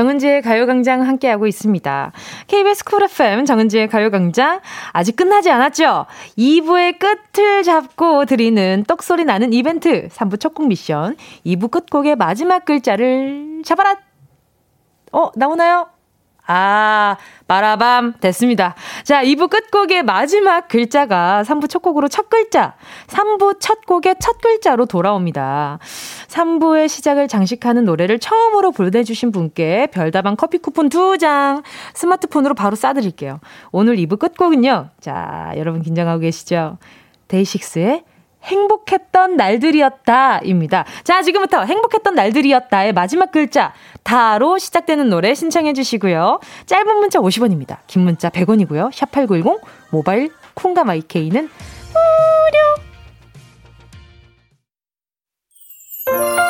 [0.00, 2.12] 정은지의 가요광장 함께하고 있습니다.
[2.46, 4.60] KBS 쿨 FM 정은지의 가요광장
[4.92, 6.06] 아직 끝나지 않았죠?
[6.38, 13.60] 2부의 끝을 잡고 드리는 떡소리 나는 이벤트 3부 첫 곡 미션 2부 끝곡의 마지막 글자를
[13.62, 13.96] 잡아라!
[15.12, 15.88] 어, 나오나요?
[16.52, 18.74] 아, 바라밤 됐습니다.
[19.04, 22.74] 자, 2부 끝곡의 마지막 글자가 3부 첫 곡으로 첫 글자,
[23.06, 25.78] 3부 첫 곡의 첫 글자로 돌아옵니다.
[26.26, 31.62] 3부의 시작을 장식하는 노래를 처음으로 보내주신 분께 별다방 커피 쿠폰 2장
[31.94, 33.38] 스마트폰으로 바로 쏴드릴게요.
[33.70, 34.88] 오늘 2부 끝곡은요.
[34.98, 36.78] 자, 여러분 긴장하고 계시죠?
[37.28, 38.02] 데이식스의
[38.42, 40.84] 행복했던 날들이었다입니다.
[41.04, 43.72] 자, 지금부터 행복했던 날들이었다의 마지막 글자
[44.02, 46.40] 다로 시작되는 노래 신청해 주시고요.
[46.66, 47.78] 짧은 문자 50원입니다.
[47.86, 48.90] 긴 문자 100원이고요.
[48.90, 51.48] 샵8910 모바일 콩과 마이케이는
[56.06, 56.49] 무료.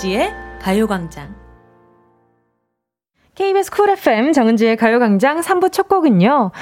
[0.00, 0.32] 정은지의
[0.62, 1.34] 가요광장.
[3.34, 6.52] KBS 쿨 FM 정은지의 가요광장 3부 첫 곡은요.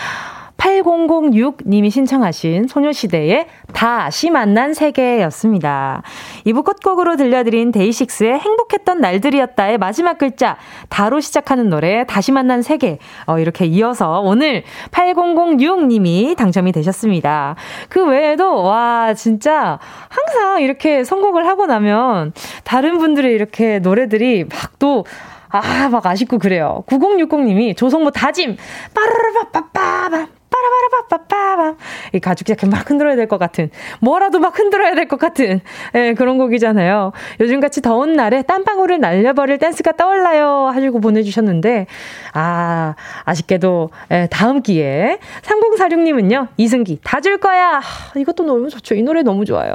[0.58, 6.02] 8006님이 신청하신 소녀시대의 다시 만난 세계였습니다.
[6.46, 10.56] 2부 끝곡으로 들려드린 데이식스의 행복했던 날들이었다의 마지막 글자,
[10.88, 12.98] 다로 시작하는 노래, 다시 만난 세계.
[13.26, 17.54] 어, 이렇게 이어서 오늘 8006님이 당첨이 되셨습니다.
[17.88, 19.78] 그 외에도, 와, 진짜
[20.08, 22.32] 항상 이렇게 선곡을 하고 나면
[22.64, 25.04] 다른 분들의 이렇게 노래들이 막 또,
[25.50, 26.82] 아, 막 아쉽고 그래요.
[26.88, 28.56] 9060님이 조성모 다짐,
[28.92, 31.76] 빠르르바빠빠밤, 빠라바라바빠빠밤.
[32.14, 35.60] 이 가죽 자켓 막 흔들어야 될 것 같은, 뭐라도 막 흔들어야 될 것 같은,
[35.94, 37.12] 예, 그런 곡이잖아요.
[37.40, 40.70] 요즘같이 더운 날에 땀방울을 날려버릴 댄스가 떠올라요.
[40.72, 41.86] 하시고 보내주셨는데,
[42.32, 42.94] 아,
[43.24, 45.18] 아쉽게도, 예, 다음 기회에.
[45.42, 47.80] 3046님은요, 이승기, 다 줄 거야.
[47.80, 48.94] 하, 이것도 너무 좋죠.
[48.94, 49.72] 이 노래 너무 좋아요.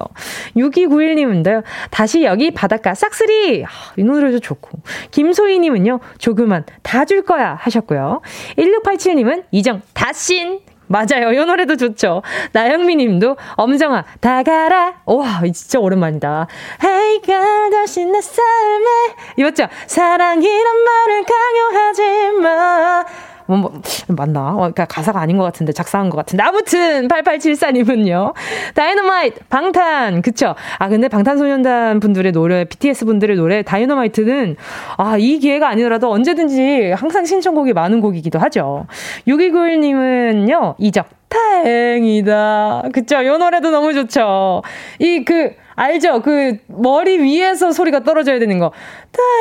[0.56, 3.64] 6291님은요, 다시 여기 바닷가 싹쓸이.
[3.64, 4.80] 하, 이 노래도 좋고.
[5.12, 7.56] 김소희님은요, 조그만, 다 줄 거야.
[7.60, 8.22] 하셨고요.
[8.58, 10.62] 1687님은 이정, 다신.
[10.94, 11.32] 맞아요.
[11.34, 12.22] 이 노래도 좋죠.
[12.52, 14.94] 나영미 님도 엄정아, 다 가라.
[15.06, 16.46] 와, 진짜 오랜만이다.
[16.84, 19.16] Hey girl, 다시 내 삶에.
[19.38, 19.68] 이었죠?
[19.88, 23.06] 사랑이란 말을 강요하지 마.
[23.46, 24.52] 뭐, 뭐, 맞나?
[24.52, 26.44] 어, 그러니까 가사가 아닌 것 같은데, 작사한 것 같은데.
[26.44, 28.34] 아무튼, 8874님은요.
[28.74, 30.56] 다이너마이트, 방탄, 그쵸?
[30.80, 34.56] 아, 근데 방탄소년단 분들의 노래, BTS 분들의 노래, 다이너마이트는,
[34.98, 38.86] 아, 이 기회가 아니더라도 언제든지 항상 신청곡이 많은 곡이기도 하죠.
[39.28, 41.23] 6291님은요, 이적.
[41.34, 42.84] 다행이다.
[42.94, 43.26] 그쵸?
[43.26, 44.62] 요 노래도 너무 좋죠.
[45.00, 46.22] 이, 그, 알죠?
[46.22, 48.72] 그, 머리 위에서 소리가 떨어져야 되는 거.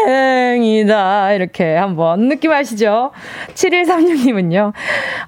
[0.07, 1.33] 다행이다.
[1.35, 3.13] 이렇게 한번 느낌 아시죠?
[3.55, 4.73] 7136님은요.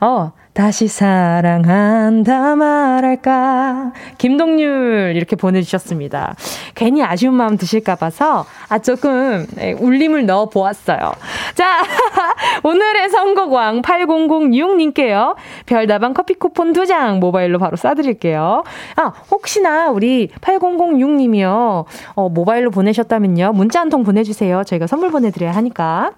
[0.00, 3.92] 어, 다시 사랑한다 말할까.
[4.18, 6.36] 김동률 이렇게 보내주셨습니다.
[6.76, 11.12] 괜히 아쉬운 마음 드실까 봐서 아 조금 네, 울림을 넣어 보았어요.
[11.56, 11.82] 자,
[12.62, 15.34] 오늘의 선곡왕 8006님께요.
[15.66, 18.62] 별다방 커피 쿠폰 두장 모바일로 바로 쏴드릴게요.
[18.94, 21.84] 아, 혹시나 우리 8006님이요.
[22.14, 23.52] 어, 모바일로 보내셨다면요.
[23.54, 24.64] 문자 한 통 보내주세요.
[24.64, 26.12] 저희가 선물 보내드려야 하니까.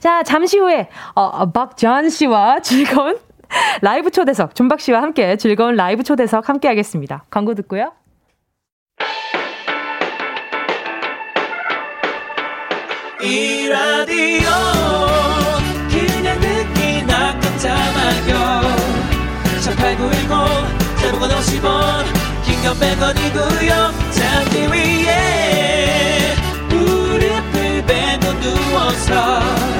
[0.00, 3.18] 자, 잠시 후에, 어, 박전 씨와 즐거운
[3.82, 7.24] 라이브 초대석, 존박 씨와 함께 즐거운 라이브 초대석 함께 하겠습니다.
[7.30, 7.92] 광고 듣고요.
[13.22, 14.48] 이 라디오
[15.90, 18.62] 그냥 듣기나 깜짝마요
[19.60, 22.04] 18910 대목원 50원
[22.46, 23.70] 긴건 100원이고요
[24.10, 26.34] 잠기 위에
[26.70, 29.79] 무릎을 베고 누워서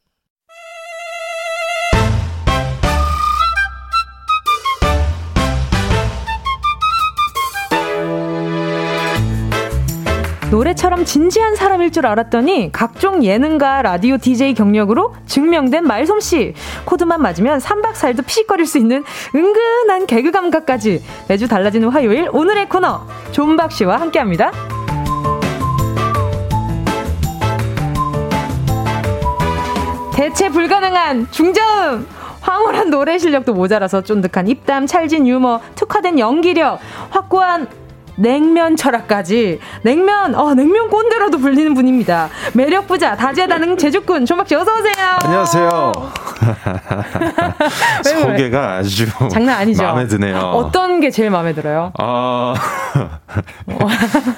[10.51, 16.53] 노래처럼 진지한 사람일 줄 알았더니 각종 예능과 라디오 DJ 경력으로 증명된 말솜씨.
[16.83, 23.07] 코드만 맞으면 3박 4일도 피식거릴 수 있는 은근한 개그 감각까지 매주 달라지는 화요일 오늘의 코너
[23.31, 24.51] 존박 씨와 함께합니다.
[30.13, 32.05] 대체 불가능한 중저음!
[32.41, 36.79] 황홀한 노래 실력도 모자라서 쫀득한 입담, 찰진 유머, 특화된 연기력,
[37.11, 37.67] 확고한
[38.15, 42.29] 냉면 철학까지 냉면 어 냉면 꼰대로도 불리는 분입니다.
[42.53, 44.95] 매력 부자 다재다능 제주꾼 조박씨 어서 오세요.
[45.23, 45.91] 안녕하세요.
[48.03, 49.83] 소개가 아주 장난 아니죠.
[49.83, 50.37] 마음에 드네요.
[50.37, 51.91] 어떤 게 제일 마음에 들어요?
[51.99, 52.53] 어,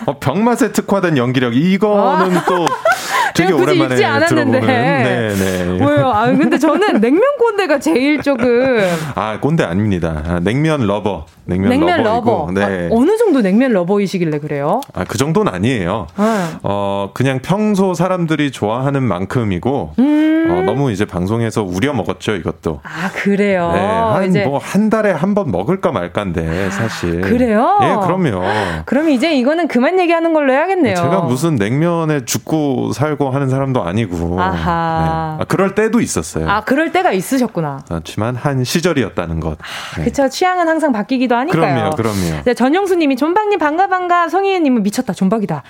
[0.06, 2.66] 어, 병맛에 특화된 연기력 이거는 또
[3.34, 4.60] 되게 오랜만에 읽지 않았는데.
[4.60, 5.64] 네, 네.
[5.84, 6.12] 왜요?
[6.14, 8.80] 아 근데 저는 냉면 꼰대가 제일 조금
[9.16, 10.22] 아 꼰대 아닙니다.
[10.26, 12.30] 아, 냉면 lover, 냉면, 냉면 lover이고.
[12.30, 12.52] lover.
[12.54, 12.90] 네.
[12.92, 14.82] 아, 어느 정도 냉면 lover이시길래 그래요?
[14.94, 16.08] 아, 그 정도는 아니에요.
[16.18, 16.24] 네.
[16.64, 20.48] 어, 그냥 평소 사람들이 좋아하는 만큼이고, 음.
[20.52, 22.82] 어, 너무 이제 방송에서 우려 먹었죠, 이것도.
[22.84, 23.72] 아 그래요.
[23.74, 27.22] 네, 한, 이제 뭐, 한 달에 한 번 먹을까 말까인데, 사실.
[27.22, 27.80] 그래요?
[27.82, 28.44] 예, 그럼요.
[28.86, 30.96] 그럼 이제 이거는 그만 얘기하는 걸로 해야겠네요.
[30.96, 34.40] 제가 무슨 냉면에 죽고 살고 하는 사람도 아니고.
[34.40, 35.36] 아하.
[35.38, 35.44] 네.
[35.44, 36.50] 아, 그럴 때도 있었어요.
[36.50, 37.80] 아 그럴 때가 있으셨구나.
[37.88, 39.58] 그렇지만 한 시절이었다는 것.
[39.98, 40.04] 네.
[40.04, 41.92] 그쵸 취향은 항상 바뀌기도 하니까요.
[41.92, 42.44] 그럼요, 그럼요.
[42.46, 45.62] 네, 전영수님이 존박 님 반가 반가 성희애님은 미쳤다 존박이다.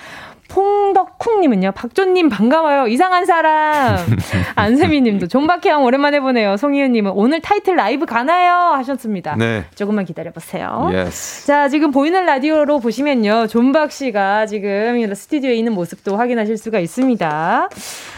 [0.47, 3.97] 퐁덕쿵님은요 박조님 반가워요 이상한 사람
[4.55, 9.35] 안세미님도 존박형 오랜만에 보네요 송희은님은 오늘 타이틀 라이브 가나요 하셨습니다.
[9.35, 9.65] 네.
[9.75, 10.91] 조금만 기다려보세요.
[10.93, 11.47] Yes.
[11.47, 13.47] 자, 지금 보이는 라디오로 보시면요.
[13.47, 17.69] 존박 씨가 지금 스튜디오에 있는 모습도 확인하실 수가 있습니다.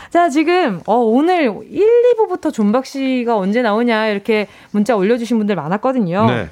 [0.10, 1.88] 자, 지금, 어, 오늘 1,
[2.18, 6.26] 2부부터 존박 씨가 언제 나오냐, 이렇게 문자 올려주신 분들 많았거든요.
[6.28, 6.50] 네.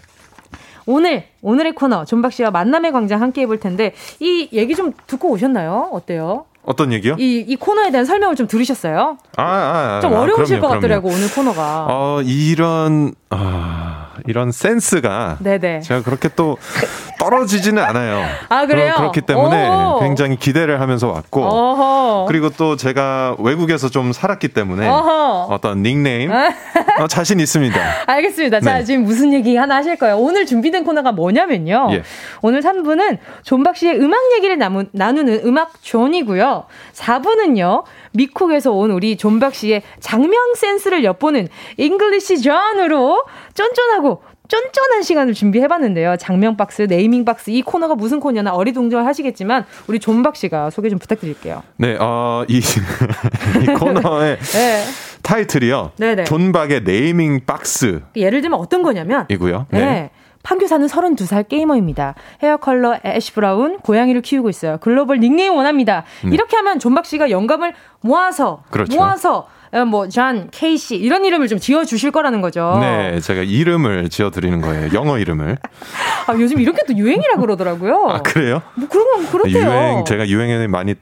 [0.86, 5.90] 오늘 오늘의 코너 존박 씨와 만남의 광장 함께 해볼 텐데 이 얘기 좀 듣고 오셨나요?
[5.92, 6.46] 어때요?
[6.66, 7.16] 어떤 얘기요?
[7.20, 9.18] 이, 이 코너에 대한 설명을 좀 들으셨어요?
[9.36, 11.18] 아, 아, 아, 좀 아, 어려우실 그럼요, 것 같더라고 그럼요.
[11.18, 11.88] 오늘 코너가.
[11.90, 15.82] 어, 이런 아, 이런 센스가 네네.
[15.82, 16.58] 제가 그렇게 또
[17.20, 18.24] 떨어지지는 않아요.
[18.50, 18.94] 아, 그래요?
[18.98, 20.00] 그렇기 때문에 오.
[20.02, 22.26] 굉장히 기대를 하면서 왔고 어허.
[22.28, 25.48] 그리고 또 제가 외국에서 좀 살았기 때문에 어허.
[25.50, 27.80] 어떤 닉네임 어, 자신 있습니다.
[28.08, 28.60] 알겠습니다.
[28.60, 28.84] 자, 네.
[28.84, 30.18] 지금 무슨 얘기 하나 하실 거예요?
[30.18, 31.90] 오늘 준비된 코너가 뭐냐면요.
[31.92, 32.04] 예.
[32.42, 36.66] 오늘 3부는 존박 씨의 음악 얘기를 나무, 나누는 음악 zone이고요.
[36.94, 37.84] 4부는요.
[38.12, 43.24] 미국에서 온 우리 존박 씨의 작명 센스를 엿보는 English zone으로
[43.54, 44.13] 쫀쫀하고
[44.48, 46.18] 쫀쫀한 시간을 준비해봤는데요.
[46.18, 51.00] 작명 박스, 네이밍 박스 이 코너가 무슨 코너냐 어리둥절 하시겠지만 우리 존박 씨가 소개 좀
[51.00, 51.64] 부탁드릴게요.
[51.78, 52.58] 네, 어, 이,
[53.64, 54.84] 이 코너의 네.
[55.22, 55.92] 타이틀이요.
[55.98, 56.26] 네네.
[56.26, 58.02] 존박의 네이밍 박스이고요.
[58.18, 59.38] 예를 들면 어떤 거냐면 네.
[59.72, 60.10] 네.
[60.44, 62.16] 판교 사는 32살 게이머입니다.
[62.44, 64.78] hair color ash brown, 고양이를 키우고 있어요.
[64.82, 66.04] 글로벌 닉네임 원합니다.
[66.26, 68.72] 이렇게 하면 존박 씨가 영감을 모아서 음.
[68.72, 68.98] 그렇죠.
[68.98, 69.48] 모아서 어,
[69.88, 72.78] 뭐 존, 케이씨 이런 이름을 좀 지어 주실 거라는 거죠.
[72.80, 74.90] 네, 제가 이름을 지어 드리는 거예요.
[74.94, 75.58] 영어 이름을.
[76.28, 78.08] 아, 요즘 이렇게 또 유행이라 그러더라고요.
[78.10, 78.62] 아, 그래요?
[78.76, 79.66] 뭐 그런 건 그렇대요.
[79.66, 80.96] 유행 제가 유행에 많이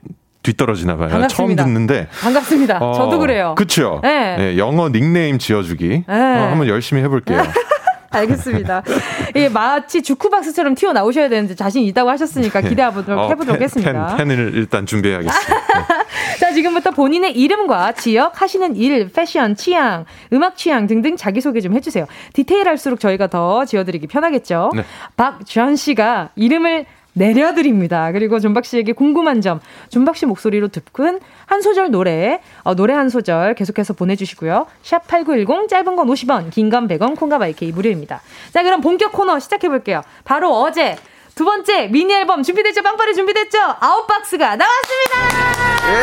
[0.44, 1.10] 뒤떨어지나 봐요.
[1.10, 1.36] 반갑습니다.
[1.36, 2.08] 처음 듣는데.
[2.20, 2.80] 반갑습니다.
[2.80, 3.54] 어, 저도 그래요.
[3.58, 4.00] 그쵸?
[4.02, 4.58] 네.
[4.58, 6.06] 영어 닉네임 지어주기.
[6.08, 7.44] 어, 한번 열심히 해볼게요.
[8.12, 8.84] 알겠습니다.
[9.30, 14.16] 이게 마치 주쿠박스처럼 튀어 나오셔야 되는데 자신 있다고 하셨으니까 기대해보도록 어, 해보도록 펜, 하겠습니다.
[14.18, 15.62] 펜, 펜을 일단 준비해야겠습니다.
[16.40, 22.06] 자, 지금부터 본인의 이름과 지역, 하시는 일, 패션, 취향, 음악 취향 등등 자기소개 좀 해주세요.
[22.34, 24.72] 디테일할수록 저희가 더 지어드리기 편하겠죠.
[24.76, 24.84] 네.
[25.16, 28.12] 박주현 씨가 이름을 내려드립니다.
[28.12, 29.60] 그리고 존박 씨에게 궁금한 점,
[29.90, 31.20] 존박 씨 목소리로 듣은
[31.52, 34.68] 한 소절 노래, 어, 노래 한 소절 계속해서 보내주시고요.
[34.84, 38.22] 샵 8910, 짧은 건 50원, 긴 건 100원, 콩과 마이케이 무료입니다.
[38.54, 40.02] 자, 그럼 본격 코너 시작해볼게요.
[40.24, 40.96] 바로 어제
[41.36, 42.82] 두 번째 미니 앨범 준비됐죠?
[42.84, 43.58] 빵빠레 준비됐죠?
[43.82, 45.18] 아웃박스가 나왔습니다!
[45.92, 46.02] 예!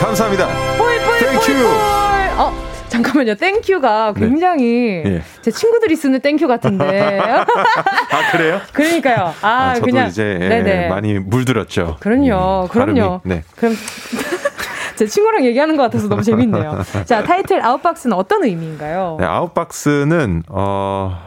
[0.00, 0.46] 감사합니다.
[0.78, 2.05] 뽀이 뽀이 Thank 뽀이 뽀이.
[2.96, 3.34] 잠깐만요.
[3.34, 5.22] thank you가 굉장히 예.
[5.42, 7.20] 제 친구들이 쓰는 thank you 같은데.
[7.20, 8.60] 아, 그래요?
[8.72, 9.34] 그러니까요.
[9.42, 10.88] 아, 아, 저도 그냥 이제 예, 네네.
[10.88, 11.96] 많이 물들었죠.
[12.00, 12.64] 그럼요.
[12.64, 13.20] 음, 그럼요.
[13.20, 13.20] 발음이.
[13.24, 13.42] 네.
[13.56, 13.74] 그럼
[14.96, 16.80] 제 친구랑 얘기하는 것 같아서 너무 재밌네요.
[17.04, 19.18] 자, 타이틀 outbox는 어떤 의미인가요?
[19.20, 21.18] 네, outbox는 어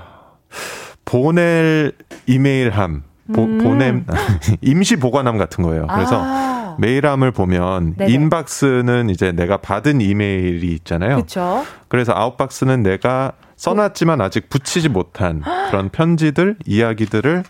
[1.06, 1.92] 보낼
[2.26, 3.04] 이메일함,
[3.34, 3.58] 보, 음.
[3.60, 4.06] 보냄
[4.62, 5.86] 임시 보관함 같은 거예요.
[5.88, 8.12] 그래서 아, 메일함을 보면 네네.
[8.12, 11.18] inbox는 이제 내가 받은 이메일이 있잖아요.
[11.18, 11.66] 그쵸.
[11.88, 17.44] 그래서 outbox는 내가 써놨지만 아직 부치지 못한 그런 편지들, 이야기들을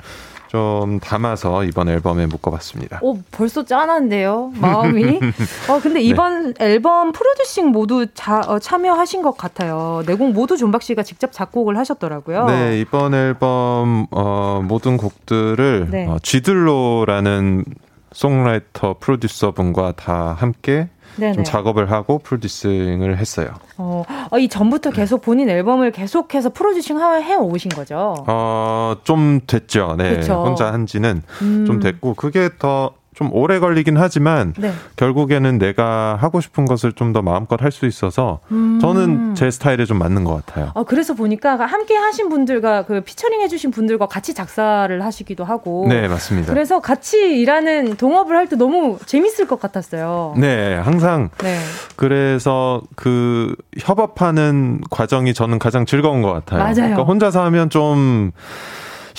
[0.49, 2.99] 좀 담아서 이번 앨범에 묶어봤습니다.
[3.03, 5.03] 오, 벌써 짠한데요, 마음이.
[5.03, 5.19] 어,
[5.77, 5.79] 네.
[5.83, 10.01] 근데 이번 앨범 producing 모두 자, 어, 참여하신 것 같아요.
[10.07, 12.45] 네곡 모두 존박 씨가 직접 작곡을 하셨더라고요.
[12.47, 16.07] 네, 이번 앨범 어, 모든 곡들을 네.
[16.07, 17.65] 어, 쥐들로라는
[18.11, 21.33] songwriter 프로듀서 분과 다 함께 네네.
[21.33, 23.49] 좀 작업을 하고 producing을 했어요.
[23.77, 28.15] 어, 어, 이 전부터 계속 본인 앨범을 계속해서 프로듀싱 하- 해 오신 거죠?
[28.27, 29.95] 어, 좀 됐죠.
[29.97, 30.15] 네.
[30.17, 30.35] 그쵸.
[30.45, 31.65] 혼자 한 지는 음.
[31.65, 34.71] 좀 됐고, 그게 더 좀 오래 걸리긴 하지만, 네.
[34.95, 38.77] 결국에는 내가 하고 싶은 것을 좀 더 마음껏 할 수 있어서, 음.
[38.81, 40.71] 저는 제 스타일에 좀 맞는 것 같아요.
[40.75, 45.85] 어, 그래서 보니까 함께 하신 분들과 그 피처링 해주신 분들과 같이 작사를 하시기도 하고.
[45.89, 46.53] 네, 맞습니다.
[46.53, 50.33] 그래서 같이 일하는 동업을 할 때 너무 재밌을 것 같았어요.
[50.37, 51.57] 네, 항상 네.
[51.97, 56.59] 그래서 그 협업하는 과정이 저는 가장 즐거운 것 같아요.
[56.59, 56.73] 맞아요.
[56.75, 58.31] 그러니까 혼자서 하면 좀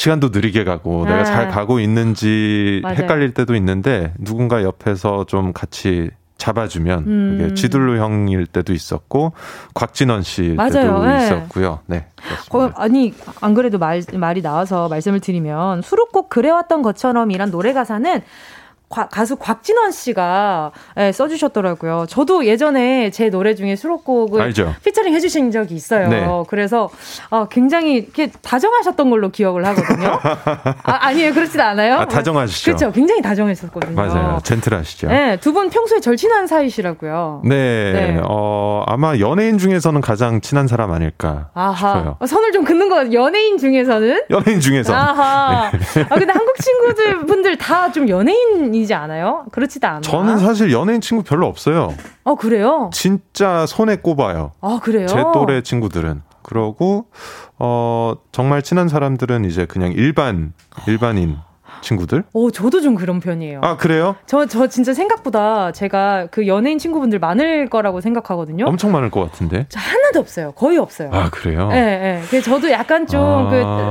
[0.00, 1.10] 시간도 느리게 가고 네.
[1.12, 2.96] 내가 잘 가고 있는지 맞아요.
[2.96, 7.38] 헷갈릴 때도 있는데 누군가 옆에서 좀 같이 잡아주면 음.
[7.38, 9.34] 그게 지들로 형일 때도 있었고
[9.74, 10.22] 곽진원
[10.56, 10.72] 맞아요.
[10.72, 11.24] 때도 네.
[11.24, 11.80] 있었고요.
[11.84, 12.06] 네.
[12.48, 12.72] 거.
[12.76, 18.22] 아니 안 그래도 말, 말이 나와서 말씀을 드리면 수록곡 그래왔던 것처럼이란 노래 가사는
[18.90, 22.06] 과- 가수 곽진원 씨가 예, 써주셨더라고요.
[22.08, 24.74] 저도 예전에 제 노래 중에 수록곡을 알죠.
[24.84, 26.08] 피처링 해주신 적이 있어요.
[26.08, 26.26] 네.
[26.48, 26.90] 그래서
[27.30, 30.18] 어, 굉장히 이렇게 다정하셨던 걸로 기억을 하거든요.
[30.82, 31.94] 아, 아니에요, 그렇진 않아요.
[32.00, 32.64] 아, 다정하시죠.
[32.64, 33.94] 그렇죠, 굉장히 다정했었거든요.
[33.94, 34.40] 맞아요.
[34.42, 35.06] 젠틀하시죠.
[35.06, 37.42] 네, 두분 평소에 절친한 사이시라고요.
[37.44, 37.92] 네.
[37.92, 38.20] 네.
[38.24, 41.74] 어, 아마 연예인 중에서는 가장 친한 사람 아닐까 아하.
[41.76, 42.16] 싶어요.
[42.18, 43.12] 어, 선을 좀 긋는 것 같아요.
[43.12, 44.92] 연예인 중에서는 연예인 중에서.
[44.92, 45.70] 아하.
[45.70, 45.70] 아,
[46.16, 49.44] 근데 한국 친구들 분들 다 좀 연예인 이지 않아요?
[49.52, 50.00] 그렇지도 않아.
[50.00, 51.94] 저는 사실 연예인 친구 별로 없어요.
[52.24, 52.90] 어, 그래요?
[52.92, 54.52] 진짜 손에 꼽아요.
[54.60, 55.06] 아, 그래요?
[55.06, 56.22] 제 또래 친구들은.
[56.42, 57.06] 그러고
[57.58, 60.52] 어 정말 친한 사람들은 이제 그냥 일반
[60.88, 61.36] 일반인
[61.80, 62.24] 친구들?
[62.32, 63.60] 오, 저도 좀 그런 편이에요.
[63.62, 64.16] 아, 그래요?
[64.26, 68.66] 저, 저 진짜 생각보다 제가 그 연예인 친구분들 많을 거라고 생각하거든요.
[68.66, 69.66] 엄청 많을 것 같은데.
[69.68, 70.52] 저 하나도 없어요.
[70.52, 71.10] 거의 없어요.
[71.12, 71.68] 아, 그래요?
[71.72, 72.22] 예, 예.
[72.28, 73.50] 그래서 저도 약간 좀 아.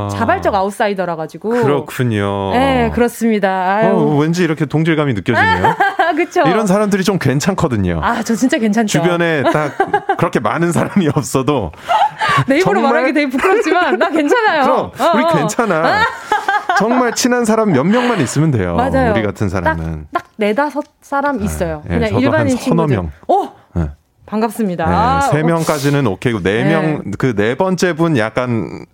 [0.09, 1.49] 그 자발적 아웃사이더라 가지고.
[1.49, 2.51] 그렇군요.
[2.53, 3.49] 네, 그렇습니다.
[3.75, 3.93] 아유.
[3.93, 5.75] 어, 왠지 이렇게 동질감이 느껴지네요.
[6.15, 6.41] 그쵸.
[6.47, 7.99] 이런 사람들이 좀 괜찮거든요.
[8.03, 9.01] 아, 저 진짜 괜찮죠.
[9.01, 11.71] 주변에 딱 그렇게 많은 사람이 없어도
[12.47, 14.63] 내 입으로 정말- 말하기 되게 부끄럽지만 나 괜찮아요.
[14.63, 15.27] 그럼 어, 우리 어.
[15.29, 15.99] 괜찮아.
[16.77, 18.75] 정말 친한 사람 몇 명만 있으면 돼요.
[18.75, 19.11] 맞아요.
[19.11, 20.07] 우리 같은 사람은.
[20.13, 21.83] 딱 네다섯 사람 있어요.
[21.89, 22.95] 예, 그냥 일반인 친구들.
[22.95, 23.11] 명.
[23.27, 23.89] 오, 네.
[24.25, 24.85] 반갑습니다.
[24.85, 25.43] 네, 아, 세 어.
[25.43, 26.69] 명까지는 오케이고 네 네.
[26.69, 28.85] 명그 네 번째 분 약간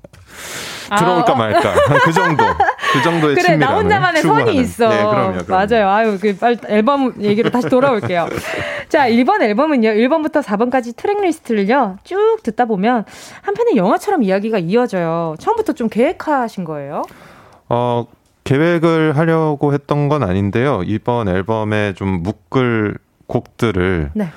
[0.97, 1.35] 들어올까 아, 어.
[1.35, 2.43] 말까 한그 정도
[2.93, 4.45] 그 정도의 그래 나 혼자만의 추구하는.
[4.47, 4.87] 선이 있어.
[4.89, 5.67] 네, 그럼요, 그럼요.
[5.67, 5.89] 맞아요.
[5.89, 8.29] 아유 그 빨리 앨범 얘기로 다시 돌아올게요.
[8.87, 13.03] 자 1번 앨범은요 1번부터 4번까지 트랙 리스트를요 쭉 듣다 보면
[13.41, 15.35] 한편의 영화처럼 이야기가 이어져요.
[15.39, 17.01] 처음부터 좀 계획하신 거예요?
[17.69, 18.05] 어
[18.43, 20.81] 계획을 하려고 했던 건 아닌데요.
[20.85, 22.97] 이번 앨범에 좀 묶을
[23.27, 24.29] 곡들을 네.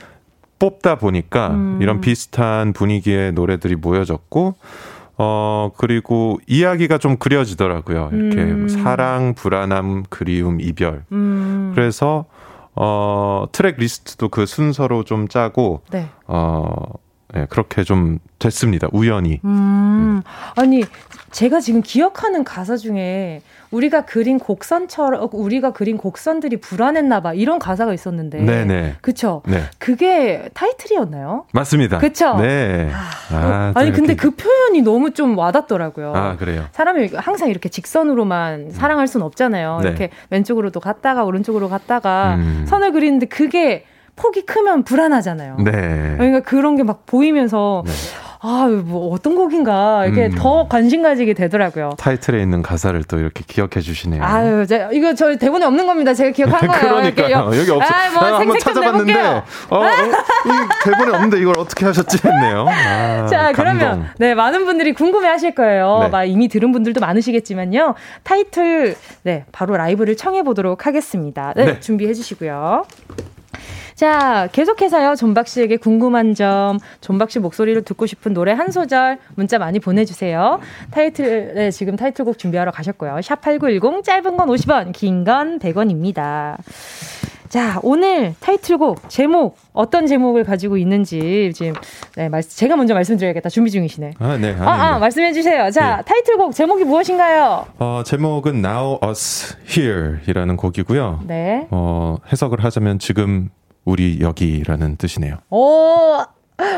[0.59, 1.79] 뽑다 보니까 음.
[1.81, 4.55] 이런 비슷한 분위기의 노래들이 모여졌고
[5.19, 8.11] 어 그리고 이야기가 좀 그려지더라고요.
[8.13, 8.69] 이렇게 음.
[8.69, 11.05] 사랑, 불안함, 그리움, 이별.
[11.13, 11.73] 음.
[11.75, 12.25] 그래서
[12.75, 16.09] 어 트랙 리스트도 그 순서로 좀 짜고 네.
[16.27, 16.73] 어
[17.35, 18.89] 네, 그렇게 좀 됐습니다.
[18.93, 19.41] 우연히.
[19.45, 20.23] 음,
[20.57, 20.83] 아니,
[21.31, 27.35] 제가 지금 기억하는 가사 중에 우리가 그린 곡선처럼, 우리가 그린 곡선들이 불안했나봐.
[27.35, 28.41] 이런 가사가 있었는데.
[28.41, 28.97] 네네.
[29.03, 29.43] 그쵸?
[29.47, 29.65] 네.
[29.79, 31.45] 그게 타이틀이었나요?
[31.53, 31.99] 맞습니다.
[31.99, 32.35] 그쵸?
[32.39, 32.91] 네.
[33.31, 36.15] 아, 또 아니, 근데 이렇게- 그 표현이 너무 좀 와닿더라고요.
[36.17, 36.65] 아, 그래요.
[36.73, 39.81] 사람이 항상 이렇게 직선으로만 사랑할 순 없잖아요.
[39.83, 39.89] 네.
[39.89, 42.65] 이렇게 왼쪽으로도 갔다가 오른쪽으로 갔다가 음.
[42.67, 43.85] 선을 그리는데 그게
[44.19, 45.57] 폭이 크면 불안하잖아요.
[45.61, 46.15] 네.
[46.19, 47.93] 그러니까 그런 게 막 보이면서 네.
[48.41, 50.35] 아, 뭐 어떤 곡인가 이렇게 음.
[50.39, 51.91] 더 관심 가지게 되더라고요.
[51.99, 54.23] 타이틀에 있는 가사를 또 이렇게 기억해 주시네요.
[54.23, 56.15] 아유, 제, 이거 저 대본에 없는 겁니다.
[56.15, 56.95] 제가 기억한 거예요.
[56.95, 57.51] 그러니까요.
[57.53, 57.93] 이렇게 여기 없어.
[57.93, 59.15] 아, 뭐 아, 한번 찾아봤는데.
[59.21, 62.65] 어, 어, 이 대본에 없는데 이걸 어떻게 하셨지 했네요.
[62.69, 63.55] 아, 자, 감동.
[63.57, 65.99] 그러면 네 많은 분들이 궁금해 하실 거예요.
[66.05, 66.09] 네.
[66.09, 67.97] 막 이미 들은 분들도 많으시겠지만요.
[68.23, 68.95] 타이틀
[69.25, 71.53] 네 바로 라이브를 청해 보도록 하겠습니다.
[71.57, 71.81] 네, 네.
[71.81, 72.85] 준비해 주시고요.
[74.09, 75.17] 자, 계속해서요.
[75.17, 80.61] 존박 씨에게 궁금한 점, 존박 씨 목소리를 듣고 싶은 노래 한 소절 문자 많이 보내주세요.
[80.93, 83.17] 타이틀, 네, 지금 타이틀곡 준비하러 가셨고요.
[83.17, 86.59] 샵8910, 짧은 건 50원, 긴 건 100원입니다.
[87.49, 91.73] 자, 오늘 타이틀곡, 제목, 어떤 제목을 가지고 있는지 지금,
[92.15, 93.49] 네, 말, 제가 먼저 말씀드려야겠다.
[93.49, 94.13] 준비 중이시네.
[94.21, 94.55] 아, 네.
[94.61, 94.99] 아, 아, 아닙니다.
[95.01, 95.73] 말씀해 주세요.
[95.73, 96.03] 자, 네.
[96.05, 97.67] 타이틀곡 제목이 무엇인가요?
[97.81, 101.23] 어, 제목은 Now Us Here 이라는 곡이고요.
[101.27, 101.67] 네.
[101.73, 103.51] 어, 해석을 하자면 지금
[103.89, 105.37] 우리 여기라는 뜻이네요.
[105.49, 106.19] 오,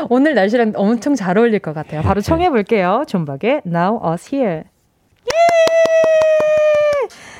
[0.07, 2.01] 오늘 날씨랑 엄청 잘 어울릴 것 같아요.
[2.03, 2.25] 바로 네.
[2.25, 3.03] 청해 볼게요.
[3.05, 4.63] 존박의 Now Us Here.
[5.27, 5.31] 예!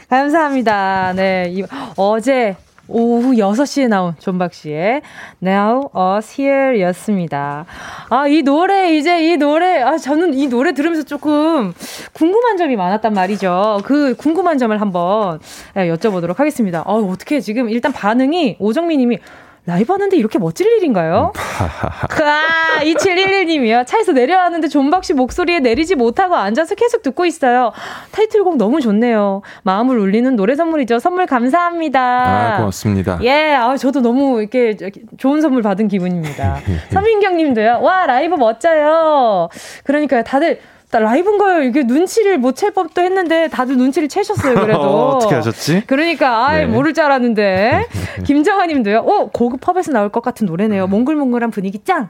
[0.10, 1.14] 감사합니다.
[1.16, 1.64] 네, 이,
[1.96, 2.58] 어제
[2.90, 5.04] 오후 6시에 나온 존박 씨의
[5.42, 7.66] Now Us Here 였습니다.
[8.10, 11.74] 아, 이 노래, 이제 이 노래, 아, 저는 이 노래 들으면서 조금
[12.12, 13.80] 궁금한 점이 많았단 말이죠.
[13.86, 15.40] 그 궁금한 점을 한번
[15.78, 16.84] 예, 여쭤보도록 하겠습니다.
[16.86, 19.18] 아, 어떻게 지금 일단 반응이 오정민 님이
[19.66, 21.34] 라이브 하는데 이렇게 멋질 일인가요?
[21.36, 23.86] 아, 2711님이요.
[23.86, 27.72] 차에서 내려왔는데 존박 씨 목소리에 내리지 못하고 앉아서 계속 듣고 있어요.
[28.12, 29.44] 타이틀곡 너무 좋네요.
[29.62, 30.98] 마음을 울리는 노래 선물이죠.
[30.98, 32.00] 선물 감사합니다.
[32.02, 33.20] 아, 고맙습니다.
[33.22, 34.76] 예, 아, 저도 너무 이렇게
[35.18, 36.58] 좋은 선물 받은 기분입니다.
[36.92, 37.82] 서민경 님도요.
[37.82, 39.50] 와, 라이브 멋져요.
[39.84, 41.64] 그러니까요, 다들 나 라이브인 거예요.
[41.64, 44.82] 이게 눈치를 못 챌 법도 했는데 다들 눈치를 채셨어요, 그래도.
[45.16, 45.84] 어 떻게 하셨지?
[45.88, 46.66] 그러니까, 아이, 네.
[46.68, 47.88] 모를 줄 알았는데.
[48.26, 49.00] 김정아 님도요.
[49.00, 50.88] 오, 고급 펍에서 나올 것 같은 노래네요.
[50.88, 52.10] 몽글몽글한 분위기 짱.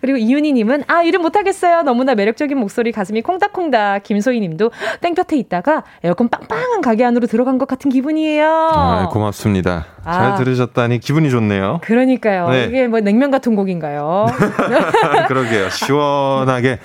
[0.00, 1.82] 그리고 이윤희 님은, 아, 이름 못하겠어요.
[1.82, 4.04] 너무나 매력적인 목소리, 가슴이 콩닥콩닥.
[4.04, 4.70] 김소희 님도
[5.00, 8.46] 땡볕에 있다가 에어컨 빵빵한 가게 안으로 들어간 것 같은 기분이에요.
[8.46, 9.86] 아, 고맙습니다.
[10.04, 10.12] 아.
[10.12, 11.80] 잘 들으셨다니 기분이 좋네요.
[11.82, 12.48] 그러니까요.
[12.48, 12.64] 네.
[12.64, 14.26] 이게 뭐 냉면 같은 곡인가요?
[15.28, 15.68] 그러게요.
[15.70, 16.78] 시원하게.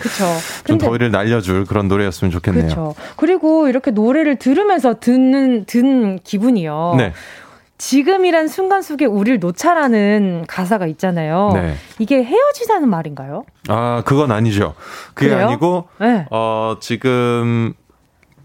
[0.65, 2.63] 좀 더위를 날려 줄 그런 노래였으면 좋겠네요.
[2.63, 2.95] 그렇죠.
[3.15, 6.95] 그리고 이렇게 노래를 들으면서 듣는 든 기분이요.
[6.97, 7.13] 네.
[7.77, 11.51] 지금이란 순간 속에 우릴 놓자라는 가사가 있잖아요.
[11.53, 11.75] 네.
[11.99, 13.43] 이게 헤어지자는 말인가요?
[13.67, 14.75] 아, 그건 아니죠.
[15.13, 15.47] 그게 그래요?
[15.47, 16.25] 아니고, 네.
[16.31, 17.73] 어, 지금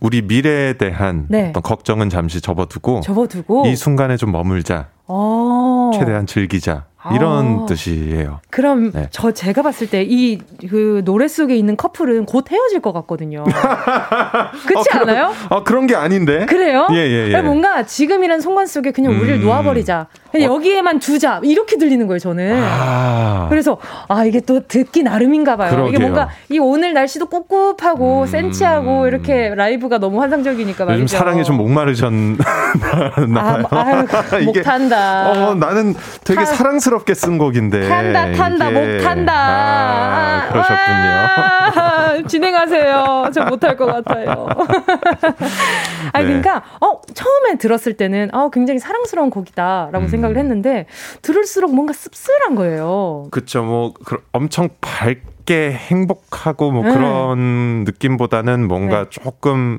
[0.00, 1.50] 우리 미래에 대한 네.
[1.50, 3.66] 어떤 걱정은 잠시 접어두고, 접어두고.
[3.66, 5.90] 이 순간에 좀 머물자, 어.
[5.94, 7.66] 최대한 즐기자, 이런 아.
[7.66, 8.40] 뜻이에요.
[8.50, 9.08] 그럼 네.
[9.10, 10.38] 저 제가 봤을 때 이
[10.68, 13.44] 그 노래 속에 있는 커플은 곧 헤어질 것 같거든요.
[14.66, 15.32] 그렇지 어, 않아요?
[15.48, 16.46] 아, 그런 게 아닌데?
[16.46, 16.86] 그래요?
[16.92, 17.34] 예, 예, 예.
[17.34, 19.42] 아니, 뭔가 지금이란 순간 속에 그냥 우리를 음.
[19.42, 20.08] 놓아버리자.
[20.38, 22.62] 여기에만 두자 이렇게 들리는 거예요 저는.
[22.62, 23.46] 아.
[23.48, 23.78] 그래서
[24.08, 25.70] 아 이게 또 듣기 나름인가 봐요.
[25.72, 26.00] 이게 그러게요.
[26.00, 28.26] 뭔가 이 오늘 날씨도 꿉꿉하고 음.
[28.26, 31.02] 센치하고 이렇게 라이브가 너무 환상적이니까 말이죠.
[31.02, 32.36] 요즘 사랑에 좀 목마르셨나
[33.36, 34.06] 아, 봐요.
[34.32, 35.30] 아유, 목 탄다.
[35.30, 37.88] 어, 나는 되게 탄- 사랑스럽게 쓴 곡인데.
[37.88, 39.32] 탄다 탄다 이게- 목 탄다.
[39.34, 41.80] 아, 그러셨군요.
[41.82, 43.30] 아, 진행하세요.
[43.34, 44.46] 저 못할 것 같아요.
[46.12, 46.24] 아 네.
[46.24, 50.08] 그러니까 어 처음에 들었을 때는 어 굉장히 사랑스러운 곡이다라고 음.
[50.08, 50.86] 생각 을 했는데
[51.22, 53.28] 들을수록 뭔가 씁쓸한 거예요.
[53.30, 56.92] 그쵸, 뭐, 그- 엄청 밝게 행복하고 뭐 네.
[56.92, 59.10] 그런 느낌보다는 뭔가 네.
[59.10, 59.78] 조금,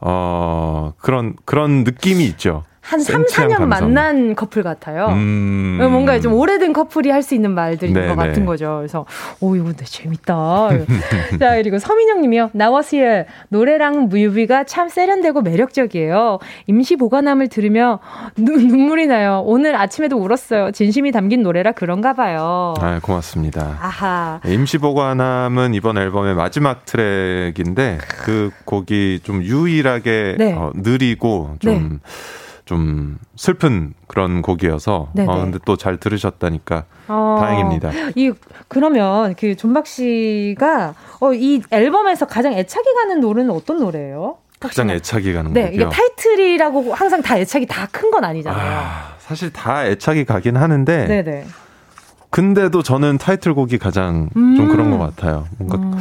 [0.00, 2.64] 어, 그런, 그런 느낌이 있죠.
[2.86, 3.68] 한 3, 센치한 4년 감성.
[3.68, 5.06] 만난 커플 같아요.
[5.08, 5.78] 음.
[5.90, 8.28] 뭔가 좀 오래된 커플이 할 수 있는 말들인 네, 것 네.
[8.28, 8.76] 같은 거죠.
[8.78, 9.04] 그래서
[9.40, 10.68] 오 이거 근데 재밌다.
[11.40, 12.50] 자 그리고 서민영 님이요.
[12.52, 16.38] 나와스의 노래랑 뮤비가 참 세련되고 매력적이에요.
[16.68, 17.98] 임시 보관함을 들으며
[18.36, 19.42] 눈, 눈물이 나요.
[19.44, 20.70] 오늘 아침에도 울었어요.
[20.70, 22.74] 진심이 담긴 노래라 그런가 봐요.
[22.78, 23.76] 아, 고맙습니다.
[23.80, 24.40] 아하.
[24.46, 30.52] 임시 보관함은 이번 앨범의 마지막 트랙인데 그 곡이 좀 유일하게 네.
[30.52, 31.98] 어, 느리고 좀,
[32.66, 35.32] 좀 슬픈 그런 곡이어서 네네.
[35.32, 37.90] 어, 근데 또 잘 들으셨다니까 어, 다행입니다.
[38.16, 38.32] 이
[38.68, 44.38] 그러면 그 존박 씨가 어, 이 앨범에서 가장 애착이 가는 노래는 어떤 노래예요?
[44.58, 45.88] 가장 애착이 가는 네, 이게 곡이요.
[45.90, 48.78] 타이틀이라고 항상 다 애착이 다 큰 건 아니잖아요.
[48.78, 51.46] 아, 사실 다 애착이 가긴 하는데 네네.
[52.30, 54.56] 근데도 저는 타이틀곡이 가장 음.
[54.56, 55.46] 좀 그런 것 같아요.
[55.58, 55.94] 뭔가 음,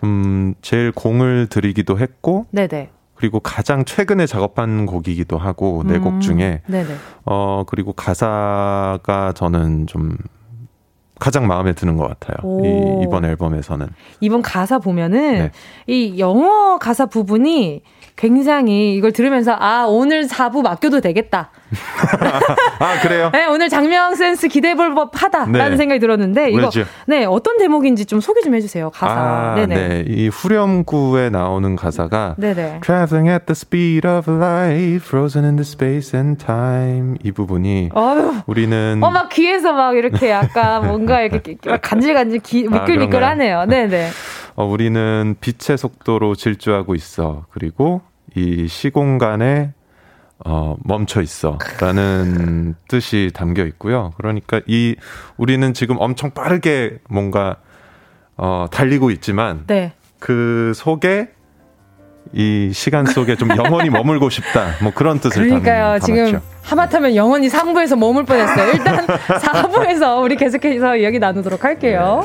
[0.00, 2.90] 좀 제일 공을 들이기도 했고 네네.
[3.22, 6.88] 그리고 가장 최근에 작업한 곡이기도 하고 네곡 음, 중에 네네.
[7.24, 10.16] 어 그리고 가사가 저는 좀
[11.20, 12.36] 가장 마음에 드는 것 같아요.
[12.42, 12.64] 오.
[12.64, 13.86] 이, 이번 앨범에서는
[14.18, 15.50] 이번 가사 보면은 네.
[15.86, 17.82] 이 영어 가사 부분이
[18.16, 21.50] 굉장히 이걸 들으면서 아 오늘 4부 맡겨도 되겠다.
[22.78, 23.30] 아 그래요?
[23.32, 25.76] 네, 오늘 장명 센스 기대볼 법하다라는 네.
[25.76, 26.84] 생각이 들었는데 이거 왜죠?
[27.06, 29.12] 네 어떤 대목인지 좀 소개 좀 해주세요 가사.
[29.12, 29.74] 아, 네네.
[29.74, 30.04] 네.
[30.06, 32.80] 이 후렴구에 나오는 가사가 네네.
[32.82, 37.16] Traveling at the speed of light, frozen in the space and time.
[37.24, 38.42] 이 부분이 어휴.
[38.46, 43.64] 우리는 어, 막 귀에서 막 이렇게 약간 뭔가 이렇게 막 간질간질 기, 아, 미끌미끌하네요.
[43.66, 44.10] 네네.
[44.54, 47.46] 어, 우리는 빛의 속도로 질주하고 있어.
[47.50, 48.02] 그리고
[48.34, 49.72] 이 시공간에
[50.44, 51.58] 어, 멈춰 있어.
[51.80, 54.12] 라는 뜻이 담겨 있고요.
[54.16, 54.96] 그러니까 이,
[55.36, 57.56] 우리는 지금 엄청 빠르게 뭔가,
[58.36, 59.92] 어, 달리고 있지만, 네.
[60.18, 61.28] 그 속에
[62.32, 64.70] 이 시간 속에 좀 영원히 머물고 싶다.
[64.82, 65.98] 뭐 그런 뜻을 그러니까요.
[65.98, 66.40] 담, 지금.
[66.62, 68.72] 하마터면 영원히 3부에서 머물 뻔했어요.
[68.72, 72.24] 일단 4부에서 우리 계속해서 이야기 나누도록 할게요.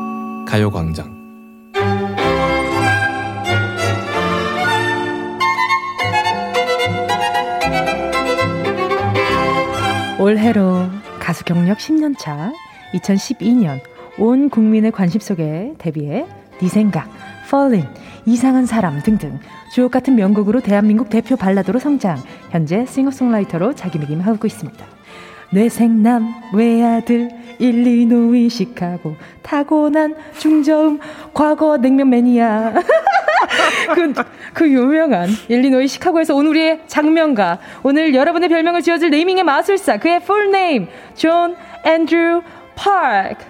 [0.51, 1.09] 가요광장.
[10.19, 10.89] 올해로
[11.21, 12.51] 가수 경력 10년 차
[12.93, 13.79] 2012년
[14.17, 16.25] 온 국민의 관심 속에 데뷔해
[16.59, 17.09] 네 생각,
[17.45, 17.87] Fallin,
[18.25, 19.39] 이상한 사람 등등
[19.73, 22.17] 주옥 같은 명곡으로 대한민국 대표 발라드로 성장
[22.49, 24.85] 현재 싱어송라이터로 자기매김하고 있습니다.
[25.53, 27.29] 뇌섹남 외아들
[27.61, 30.99] 일리노이 시카고 타고난 중저음
[31.33, 32.73] 과거 냉면 매니아
[33.93, 34.13] 그,
[34.53, 37.59] 그 유명한 일리노이 시카고에서 온 우리의 작명가.
[37.83, 41.55] 오늘 여러분의 별명을 지어줄 naming의 마술사 그의 full name 존
[41.85, 42.41] 앤드루
[42.75, 43.45] 파크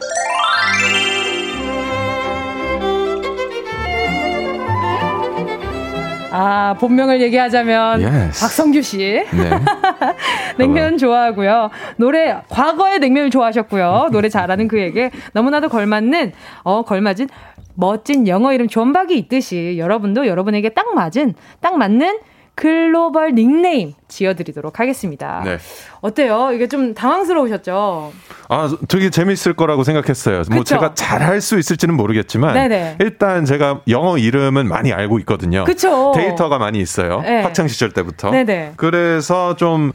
[6.32, 8.40] 아 본명을 얘기하자면 Yes.
[8.42, 9.26] 박성규 씨 네.
[10.58, 11.70] 냉면 좋아하고요.
[11.98, 14.10] 노래 과거의 냉면을 좋아하셨고요.
[14.12, 16.32] 노래 잘하는 그에게 너무나도 걸맞는
[16.64, 17.28] 어 걸맞은
[17.76, 22.20] 멋진 영어 이름 존박이 있듯이 여러분도 여러분에게 딱 맞은 딱 맞는
[22.56, 25.42] 글로벌 닉네임 지어드리도록 하겠습니다.
[25.44, 25.58] 네.
[26.02, 26.52] 어때요?
[26.54, 28.12] 이게 좀 당황스러우셨죠?
[28.50, 30.44] 아, 되게 재밌을 거라고 생각했어요.
[30.50, 30.64] 뭐 그쵸?
[30.76, 32.98] 제가 잘 할 수 있을지는 모르겠지만 네네.
[33.00, 35.64] 일단 제가 영어 이름은 많이 알고 있거든요.
[35.64, 36.12] 그쵸?
[36.16, 37.22] 데이터가 많이 있어요.
[37.22, 37.42] 네.
[37.42, 38.30] 학창 시절 때부터.
[38.32, 38.74] 네네.
[38.76, 39.92] 그래서 좀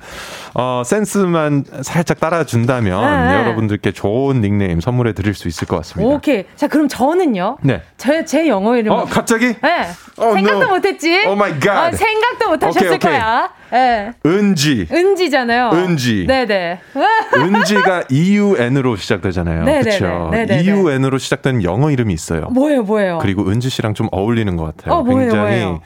[0.55, 3.35] 어, 센스만 살짝 따라준다면 네.
[3.41, 6.14] 여러분들께 좋은 닉네임 선물해 드릴 수 있을 것 같습니다.
[6.14, 6.45] 오케이.
[6.57, 7.59] 자, 그럼 저는요.
[7.62, 7.83] 네.
[7.99, 8.93] 제, 제 영어 이름.
[8.93, 9.47] 어, 갑자기?
[9.61, 9.87] 네.
[10.19, 10.69] Oh, 생각도 no.
[10.69, 11.12] 못했지?
[11.25, 11.69] My God.
[11.71, 12.99] 어, 생각도 못하셨을.
[12.99, 13.51] 거야.
[14.07, 14.29] 예.
[14.29, 14.87] 은지.
[14.91, 15.71] 은지잖아요.
[15.73, 16.27] 은지.
[16.27, 16.81] 네네.
[17.37, 19.65] 은지가 EUN으로 시작되잖아요.
[19.65, 20.31] 그렇죠.
[20.51, 22.47] EUN으로 시작되는 영어 이름이 있어요.
[22.51, 23.19] 뭐예요, 뭐예요?
[23.21, 24.95] 그리고 은지 씨랑 좀 어울리는 것 같아요.
[24.95, 25.81] 어, 뭐예요, 굉장히 뭐예요?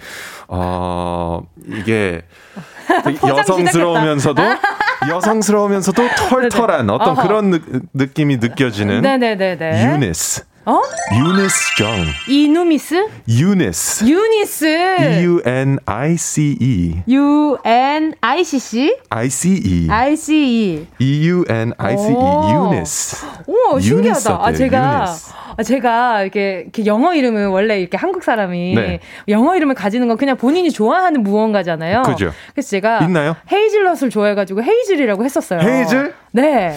[0.49, 2.23] 어 이게
[3.27, 4.43] 여성스러우면서도
[5.09, 7.15] 여성스러우면서도 털털한 어떤.
[7.17, 7.59] 그런 느,
[7.95, 9.93] 느낌이 느껴지는 네네네네.
[9.95, 10.50] 유니스.
[10.67, 10.83] 어?
[11.15, 11.89] 유니스 정.
[12.29, 13.09] 이누미스?
[13.27, 14.05] 유니스.
[14.05, 14.65] 유니스.
[14.67, 17.03] E U N I C E.
[17.09, 18.99] U-N-I-C-C?
[19.09, 19.89] I C E.
[19.91, 20.87] I-C-E.
[20.99, 22.15] E U N I C E.
[22.15, 22.73] 오.
[22.73, 23.27] 유니스.
[23.47, 24.39] 오, 신기하다.
[24.43, 24.53] 아?
[24.53, 25.33] 제가, 유니스.
[25.57, 29.01] 아, 제가 이렇게, 이렇게 영어 이름을 원래 이렇게 한국 사람이 네.
[29.29, 32.03] 영어 이름을 가지는 건 그냥 본인이 좋아하는 무언가잖아요.
[32.03, 32.33] 그죠.
[32.53, 33.35] 그래서 제가 있나요?
[33.51, 35.61] 헤이즐넛을 좋아해가지고 헤이즐이라고 했었어요.
[35.61, 36.13] 헤이즐?
[36.33, 36.77] 네.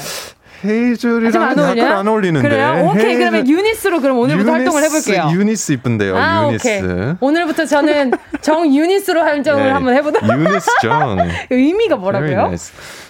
[0.66, 1.97] 헤이즐이랑 좀안 약간?
[1.97, 2.47] 안 어울리는데.
[2.47, 2.86] 그래요?
[2.89, 3.03] 오케이.
[3.16, 5.39] 헤이즐- 그러면 유니스로 그럼 오늘부터 활동을 유니스, 해볼게요.
[5.39, 6.18] 유니스 이쁜데요.
[6.18, 6.68] 아, 유니스.
[6.68, 7.14] 오케이.
[7.20, 8.11] 오늘부터 저는
[8.41, 11.18] 정 유니스로 활동을 네, 한번 해보도록 유니스 정.
[11.49, 12.55] 의미가 뭐라고요?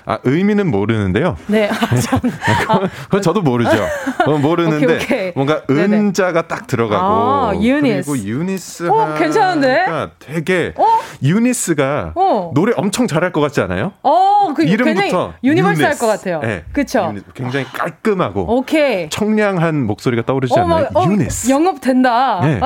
[0.06, 1.38] 아, 의미는 모르는데요.
[1.48, 1.70] 네.
[1.70, 2.20] 아, 참.
[3.06, 3.72] 그건 저도 모르죠.
[4.26, 5.32] 어, 모르는데 오케이, 오케이.
[5.36, 5.98] 뭔가 네네.
[5.98, 8.10] 은자가 딱 들어가고 아, 유니스.
[8.12, 9.86] 그리고 유니스 어, 괜찮은데?
[10.20, 10.86] 되게 어?
[11.22, 12.52] 유니스가 어.
[12.54, 13.94] 노래 엄청 잘할 것 같지 않아요?
[14.02, 15.98] 어, 그 이름부터 universal할.
[15.98, 16.40] 것 같아요.
[16.42, 16.64] 네?
[17.10, 17.26] 유니스.
[17.34, 19.10] 굉장히 깔끔하고 오케이.
[19.10, 20.88] 청량한 목소리가 떠오르지 어, 않나요?
[20.92, 21.50] 막, 어, 유니스.
[21.50, 22.40] 영업 된다.
[22.44, 22.60] 네.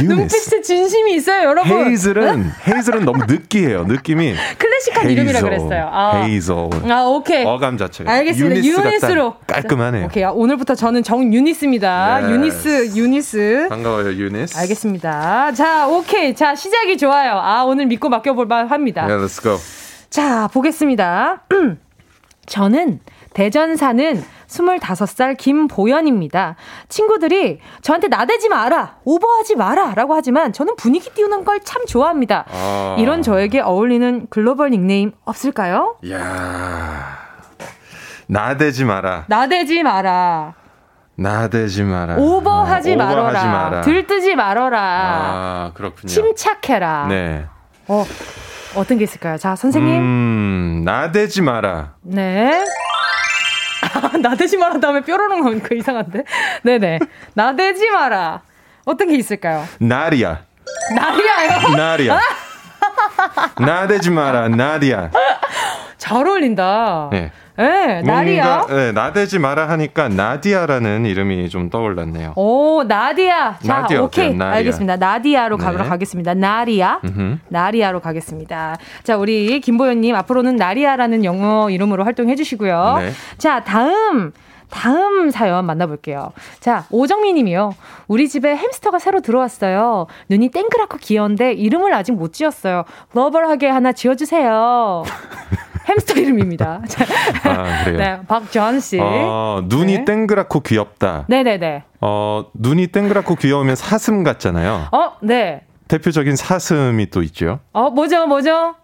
[0.00, 0.12] 유니스.
[0.12, 1.70] 눈빛에 진심이 있어요, 여러분.
[1.70, 3.84] 헤이즐은 헤이즐은 너무 느끼해요.
[3.84, 5.88] 느낌이 클래식한 이름이라 그랬어요.
[5.92, 6.22] 아.
[6.24, 6.54] 헤이즐.
[6.90, 7.44] 아, 오케이.
[7.44, 8.64] 어감 자체가 알겠습니다.
[8.64, 9.36] 유니스로.
[9.46, 10.06] 딱 깔끔하네요.
[10.06, 10.24] 오케이.
[10.24, 12.14] 아, 오늘부터 저는 정유니스입니다.
[12.22, 12.30] Yes.
[12.32, 13.66] 유니스, 유니스.
[13.68, 14.56] 반가워요, 유니스.
[14.58, 15.52] 알겠습니다.
[15.52, 16.34] 자, 오케이.
[16.34, 17.32] 자, 시작이 좋아요.
[17.42, 19.02] 아, 오늘 믿고 맡겨 볼 만 합니다.
[19.04, 19.58] Yeah, let's go.
[20.10, 21.42] 자, 보겠습니다.
[22.46, 23.00] 저는
[23.34, 26.54] 대전 사는 25살 김보연입니다.
[26.88, 32.44] 친구들이 저한테 나대지 마라, 오버하지 마라 라고 하지만 저는 분위기 띄우는 걸 참 좋아합니다.
[32.52, 32.96] 아.
[32.98, 35.96] 이런 저에게 어울리는 글로벌 닉네임 없을까요?
[36.10, 37.18] 야
[38.26, 39.24] 나대지 마라.
[39.28, 40.54] 나대지 마라,
[41.16, 42.16] 나대지 마라.
[42.16, 43.80] 오버하지 어, 말어라, 오버하지 마라.
[43.82, 46.06] 들뜨지 말어라, 아, 그렇군요.
[46.08, 47.06] 침착해라.
[47.08, 47.46] 네.
[47.88, 48.04] 어,
[48.76, 49.36] 어떤 게 있을까요?
[49.38, 49.94] 자, 선생님.
[50.00, 51.94] 음, 나대지 마라.
[52.02, 52.64] 네.
[53.94, 56.24] 아, 나대지 마라 다음에 뾰로롱 나오니까 이상한데?
[56.62, 56.98] 네네.
[57.34, 58.42] 나대지 마라.
[58.84, 59.66] 어떤 게 있을까요?
[59.78, 60.44] 나리야.
[60.94, 61.68] 나리야요?
[61.76, 62.20] 나리야.
[63.60, 64.48] 나대지 마라.
[64.48, 65.10] 나리야.
[65.98, 67.08] 잘 어울린다.
[67.12, 67.30] 네.
[67.56, 68.02] 네.
[68.02, 72.32] 뭔가, 네, 나대지 마라 하니까 나디아라는 이름이 좀 떠올랐네요.
[72.34, 73.58] 오, 나디아.
[73.64, 74.34] 자, 나디아 오케이.
[74.34, 74.56] 나디아.
[74.58, 74.96] 알겠습니다.
[74.96, 75.64] 나디아로 네.
[75.64, 76.34] 가도록 하겠습니다.
[76.34, 76.98] 나리아.
[77.04, 77.38] 음흠.
[77.48, 78.76] 나리아로 가겠습니다.
[79.04, 82.96] 자, 우리 김보현님 앞으로는 나리아라는 영어 이름으로 활동해 주시고요.
[82.98, 83.12] 네.
[83.38, 84.32] 자, 다음.
[84.74, 86.32] 다음 사연 만나볼게요.
[86.58, 87.74] 자, 오정미 님이요.
[88.08, 90.08] 우리 집에 햄스터가 새로 들어왔어요.
[90.28, 92.84] 눈이 땡그랗고 귀여운데 이름을 아직 못 지었어요.
[93.14, 95.04] 러벌하게 하나 지어주세요.
[95.88, 96.82] 햄스터 이름입니다.
[96.88, 97.04] 자,
[97.44, 97.98] 아, 그래요?
[97.98, 98.98] 네, 박전 씨.
[99.00, 100.04] 어, 눈이 네.
[100.04, 101.26] 땡그랗고 귀엽다.
[101.28, 101.84] 네네네.
[102.00, 104.88] 어, 눈이 땡그랗고 귀여우면 사슴 같잖아요.
[104.90, 105.62] 어, 네.
[105.86, 107.60] 대표적인 사슴이 또 있죠.
[107.72, 108.74] 어, 뭐죠, 뭐죠?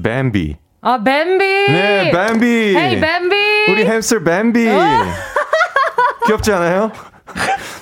[0.00, 0.56] 뱀비.
[0.82, 1.44] 아, 뱀비.
[1.44, 2.76] 네, 뱀비.
[2.76, 3.36] 헤이, 뱀비.
[3.70, 4.64] 우리 햄스터 뱀비.
[6.26, 6.90] 귀엽지 않아요?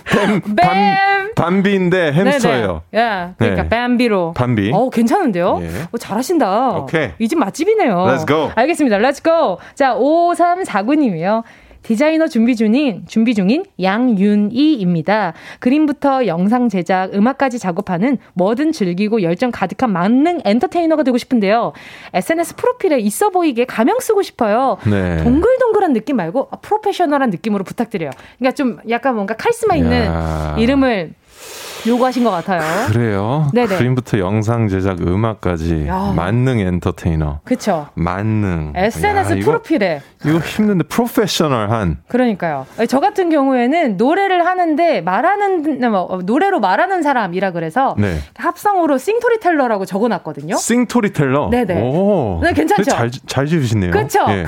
[0.04, 0.56] 뱀, 뱀.
[0.56, 2.82] 밤, 밤비인데 햄스터예요.
[2.94, 3.68] 예, 그러니까 네.
[3.68, 4.32] 뱀비로.
[4.34, 4.70] 밤비.
[4.74, 5.60] 어, 괜찮은데요?
[5.62, 5.68] 예.
[5.92, 6.70] 어, 잘하신다.
[6.70, 7.10] 오케이.
[7.18, 7.94] 이 집 맛집이네요.
[7.94, 8.50] Let's go.
[8.54, 8.98] 알겠습니다.
[8.98, 9.58] Let's go.
[9.74, 11.42] 자, 5349님이요.
[11.82, 15.32] 디자이너 준비 중인, 준비 중인 양윤이입니다.
[15.60, 21.72] 그림부터 영상 제작, 음악까지 작업하는 뭐든 즐기고 열정 가득한 만능 엔터테이너가 되고 싶은데요.
[22.14, 24.78] SNS 프로필에 있어 보이게 가명 쓰고 싶어요.
[24.84, 25.22] 네.
[25.22, 28.10] 동글동글한 느낌 말고 아, 프로페셔널한 느낌으로 부탁드려요.
[28.38, 30.56] 그러니까 좀 약간 뭔가 카리스마 있는 야.
[30.58, 31.12] 이름을
[31.86, 32.60] 요구하신 것 같아요.
[32.88, 33.48] 그래요?
[33.54, 33.76] 네네.
[33.76, 36.12] 그림부터 영상 제작, 음악까지 야.
[36.14, 37.40] 만능 엔터테이너.
[37.44, 37.88] 그쵸?
[37.94, 38.72] 만능.
[38.74, 40.02] SNS 야, 이거, 프로필에.
[40.24, 41.98] 이거 힘든데 프로페셔널한.
[42.08, 42.66] 그러니까요.
[42.88, 48.18] 저 같은 경우에는 노래를 하는데 말하는 뭐, 노래로 말하는 사람이라 그래서 네.
[48.36, 50.56] 합성어로 싱토리텔러라고 적어놨거든요.
[50.56, 51.50] 싱토리텔러.
[51.50, 51.80] 네네.
[51.80, 52.40] 오.
[52.42, 52.84] 네, 괜찮죠?
[52.84, 53.92] 잘, 잘 지으시네요.
[53.92, 54.24] 그렇죠.
[54.30, 54.44] 예.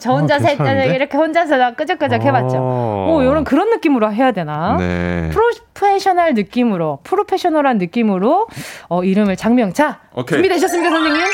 [0.00, 0.94] 저 혼자 어, 세, 괜찮은데?
[0.94, 2.56] 이렇게 혼자서 나 끄적끄적 해봤죠.
[2.58, 3.04] 어.
[3.08, 4.76] 뭐 이런 그런 느낌으로 해야 되나?
[4.78, 5.28] 네.
[5.30, 8.46] 프로페셔널 느낌 으로 프로페셔널한 느낌으로
[8.88, 9.72] 어, 이름을 작명.
[9.72, 10.36] 자 오케이.
[10.38, 11.26] 준비되셨습니까, 선생님?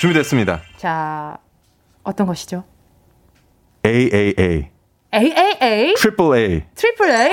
[0.00, 0.60] 준비됐습니다.
[0.78, 1.36] 자
[2.02, 2.64] 어떤 것이죠?
[3.84, 4.70] AAA.
[5.12, 6.62] AAA, Triple A.
[6.74, 7.30] triple A,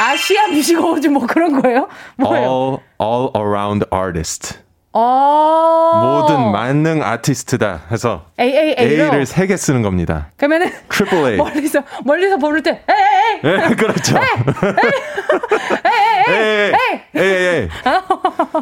[0.00, 1.88] 아시아 뮤직 어워즈 뭐 그런 거예요?
[2.16, 2.48] 뭐예요?
[2.48, 4.58] All, all around artist.
[5.00, 6.22] 어.
[6.28, 8.74] 모든 만능 아티스트다 해서 A A.
[8.78, 10.28] A를 세 개 쓰는 겁니다.
[10.36, 11.36] 그러면은 triple A.
[11.36, 14.18] 멀리서 멀리서 부를 때 에이 에이 예, 그렇죠.
[16.28, 16.72] A,
[17.14, 17.68] A, A,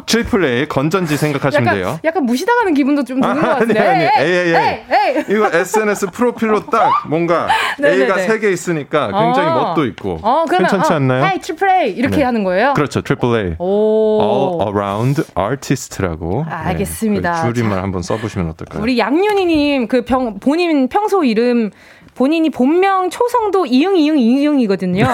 [0.05, 1.99] triple A 건전지 생각하시면 돼요.
[2.05, 3.79] 약간 무시당하는 기분도 좀 드는 것 아니, 같은데.
[3.79, 5.23] 아니, 에이, 에이, 에이, 에이, 에이.
[5.29, 7.47] 이거 SNS 프로필로 딱 뭔가
[7.79, 8.03] 네네네.
[8.05, 9.53] A가 세 개 있으니까 굉장히 어.
[9.73, 11.25] 멋도 있고 어, 그러면 괜찮지 어, 않나요?
[11.25, 12.23] 헤이 triple A 이렇게 네.
[12.23, 12.73] 하는 거예요?
[12.75, 13.55] 그렇죠, triple A.
[13.57, 14.59] 오.
[14.61, 16.26] All Around Artist라고.
[16.47, 17.47] 알겠습니다.
[17.47, 18.81] 그 줄임말 한번 써보시면 어떨까요?
[18.81, 21.71] 우리 양윤희님 그 병, 본인 평소 이름
[22.17, 25.05] 본인이 본명 초성도 이응 이응 이응이거든요.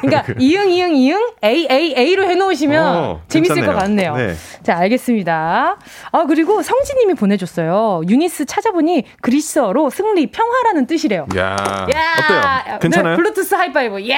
[0.00, 3.74] 그러니까 이응 이응 이응 A A A로 해놓으시면 어, 재밌을 괜찮네요.
[3.74, 4.16] 것 같네요.
[4.16, 4.34] 네.
[4.62, 5.76] 자 알겠습니다.
[6.12, 8.02] 아 그리고 성진님이 보내줬어요.
[8.08, 11.26] 유니스 찾아보니 그리스어로 승리 평화라는 뜻이래요.
[11.36, 11.56] 야,
[11.92, 12.78] 야, 어때요?
[12.78, 13.16] 괜찮아요?
[13.16, 14.02] 네, 블루투스 하이파이브.
[14.08, 14.14] 예.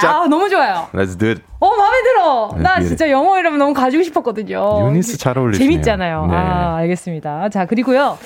[0.00, 0.22] 짝.
[0.22, 0.88] 아 너무 좋아요.
[0.94, 1.42] Let's do it.
[1.60, 2.50] 어 마음에 들어.
[2.56, 2.84] 네, 나 예.
[2.86, 4.88] 진짜 영어 이름 너무 가지고 싶었거든요.
[4.88, 5.70] 유니스 잘 어울리시네요.
[5.70, 6.26] 재밌잖아요.
[6.30, 6.34] 네.
[6.34, 7.50] 아, 알겠습니다.
[7.50, 8.16] 자, 그리고요.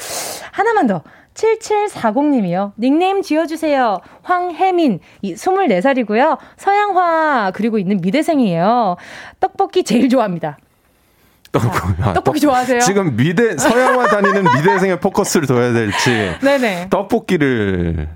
[0.53, 1.03] 하나만 더.
[1.39, 2.73] 7740님이요.
[2.79, 4.01] 닉네임 지어주세요.
[4.23, 5.01] 황혜민.
[5.23, 6.39] 이 24살이고요.
[6.57, 8.97] 서양화 그리고 있는 미대생이에요.
[9.41, 10.59] 떡볶이 제일 좋아합니다.
[11.53, 12.81] 떡볶이, 아, 떡볶이 떡- 좋아하세요?
[12.81, 16.89] 지금 미대 서양화 다니는 미대생의 포커스를 둬야 될지 네네.
[16.91, 18.09] 떡볶이를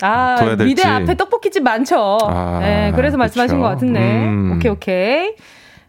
[0.00, 0.64] 아, 둬야 될지.
[0.64, 2.18] 미대 앞에 떡볶이집 많죠.
[2.22, 3.62] 아, 네, 그래서 말씀하신 그쵸.
[3.62, 4.00] 것 같은데.
[4.00, 4.52] 음.
[4.56, 5.34] 오케이, 오케이.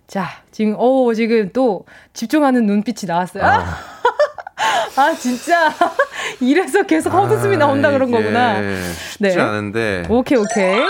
[0.08, 3.44] 자, 지금, 오, 지금 또 집중하는 눈빛이 나왔어요.
[3.46, 3.64] 아,
[5.20, 5.74] 진짜.
[6.42, 8.56] 이래서 계속 헛웃음이 나온다 그런 아, 이게 거구나.
[9.12, 9.40] 쉽지 네.
[9.40, 10.04] 않은데.
[10.10, 10.82] 오케이, 오케이.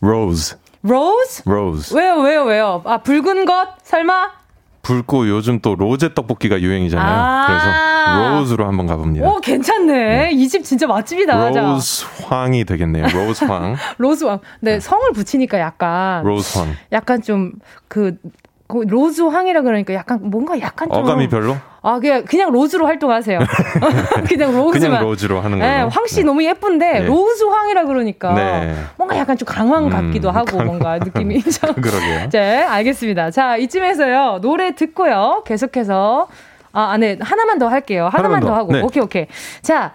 [0.00, 1.42] 로즈, 로즈?
[1.44, 1.94] 로즈.
[1.94, 2.82] 왜요, 왜요, 왜요?
[2.86, 3.68] 아, 붉은 것?
[3.82, 4.40] 설마?
[4.82, 7.06] 붉고 요즘 또 로제 떡볶이가 유행이잖아요.
[7.06, 7.46] 아.
[7.46, 9.28] 그래서 로즈로 한번 가봅니다.
[9.28, 10.30] 오, 괜찮네.
[10.32, 11.52] 이집 진짜 맛집이다.
[11.52, 13.06] 자, 로즈 황이 되겠네요.
[13.12, 13.76] 로즈 황.
[13.98, 14.40] 로즈 황.
[14.60, 16.24] 네, 성을 붙이니까 약간.
[16.24, 16.74] 로즈 황.
[16.92, 17.52] 약간 좀,
[17.88, 18.39] 그, 그
[18.78, 21.56] 로즈 황이라 그러니까 약간 뭔가 약간 좀 어감이 별로?
[21.82, 23.38] 아 그냥 그냥 로즈로 활동하세요.
[24.28, 24.90] 그냥 로즈만.
[24.90, 25.70] 그냥 로즈로 하는 걸로.
[25.70, 27.06] 네, 황씨 너무 예쁜데 네.
[27.06, 28.74] 로즈 황이라 그러니까 네.
[28.96, 30.66] 뭔가 약간 좀 강황 음, 같기도 하고 강황.
[30.66, 31.74] 뭔가 느낌이 좀.
[31.74, 32.28] 그러게요.
[32.30, 33.30] 네, 알겠습니다.
[33.30, 36.28] 자 이쯤에서요 노래 듣고요 계속해서
[36.72, 38.08] 아, 네 하나만 더 할게요.
[38.12, 38.54] 하나만, 하나만 더 더.
[38.54, 38.82] 하고 네.
[38.82, 39.26] 오케이 오케이.
[39.62, 39.92] 자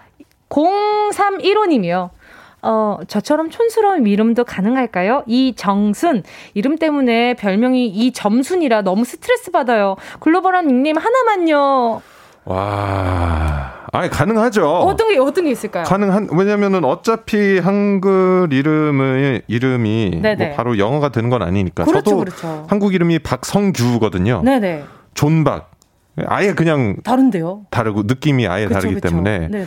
[0.50, 2.10] 0315님이요.
[2.62, 5.22] 어, 저처럼 촌스러운 이름도 가능할까요?
[5.26, 6.22] 이정순.
[6.54, 9.96] 이름 때문에 별명이 이점순이라 너무 스트레스 받아요.
[10.20, 12.02] 글로벌한 닉네임 하나만요.
[12.44, 13.72] 와.
[13.92, 14.68] 아니, 가능하죠.
[14.68, 15.84] 어떤 게, 어떤 게 있을까요?
[15.84, 20.20] 가능한, 왜냐면은 어차피 한글 이름의, 이름이.
[20.22, 21.84] 뭐 바로 영어가 되는 건 아니니까.
[21.84, 22.66] 그렇죠, 저도 그렇죠.
[22.68, 24.42] 한국 이름이 박성규거든요.
[24.44, 24.84] 네네.
[25.14, 25.70] 존박.
[26.26, 27.66] 아예 그냥 다른데요?
[27.70, 29.08] 다르고 느낌이 아예 그쵸, 다르기 그쵸.
[29.08, 29.66] 때문에 네네.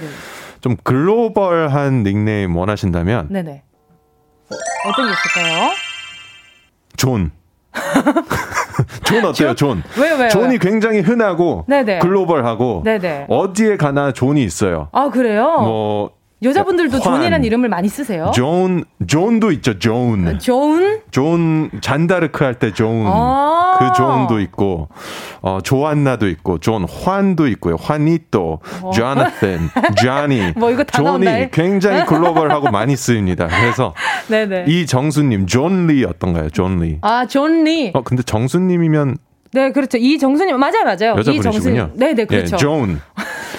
[0.62, 3.64] 좀 글로벌한 닉네임 원하신다면 네네.
[4.52, 4.56] 어,
[4.90, 5.70] 어떤 게 있을까요?
[6.98, 7.32] 존.
[9.04, 9.84] 존 어때요, 존?
[9.98, 10.30] 왜요, 왜요?
[10.30, 10.60] 존이 왜요?
[10.60, 12.00] 굉장히 흔하고 네네.
[12.00, 13.28] 글로벌하고 네네.
[13.30, 14.90] 어디에 가나 존이 있어요.
[14.92, 15.44] 아, 그래요?
[15.62, 16.12] 뭐
[16.42, 18.32] 여자분들도 환, 존이라는 이름을 많이 쓰세요?
[18.34, 20.40] 존, 존도 있죠, 존.
[20.40, 21.02] 존?
[21.12, 23.04] 존, 잔다르크 할 때 존.
[23.08, 23.76] 아.
[23.78, 24.88] 그 존도 있고,
[25.42, 27.76] 어, 조안나도 있고, 존, 환도 있고요.
[27.76, 28.60] 환이또,
[28.94, 29.70] 조나탄.
[29.76, 30.54] 어.
[30.56, 31.40] 뭐 이거 다 나온다, 이.
[31.40, 33.48] 존이 굉장히 글로벌하고 많이 쓰입니다.
[33.48, 33.94] 그래서
[34.30, 34.66] 네네.
[34.68, 36.50] 이 정수님, 존 리 어떤가요?
[36.50, 37.00] 존 리.
[37.02, 37.92] 아, 존 리.
[37.94, 39.18] 어, 근데 정수님이면
[39.52, 39.98] 네, 그렇죠.
[39.98, 40.60] 이 정수님.
[40.60, 41.16] 맞아요, 맞아요.
[41.18, 41.40] 여자분이시군요.
[41.40, 41.90] 이 정수님.
[41.96, 42.54] 네 네, 그렇죠.
[42.56, 43.02] 예, 존.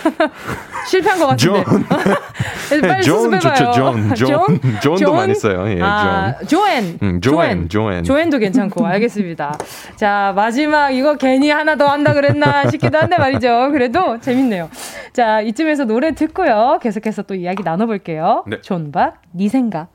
[0.89, 1.65] 실패한 것 같은데.
[1.65, 1.85] 존.
[2.83, 3.41] 빨리 존.
[3.41, 4.15] 좋죠, 존.
[4.15, 4.61] 존.
[4.81, 5.65] 존도 많이 써요.
[5.69, 6.99] 예, 아, 조엔.
[7.03, 8.05] 음, 조엔, 조엔.
[8.05, 9.59] 조엔도 괜찮고, 알겠습니다.
[9.97, 13.71] 자, 마지막 이거 괜히 하나 더 한다 그랬나 싶기도 한데 말이죠.
[13.73, 14.71] 그래도 재밌네요.
[15.13, 16.79] 자, 이쯤에서 노래 듣고요.
[16.83, 18.45] 계속해서 또 이야기 나눠볼게요.
[18.47, 18.61] 네.
[18.61, 19.89] 존박, 네 생각.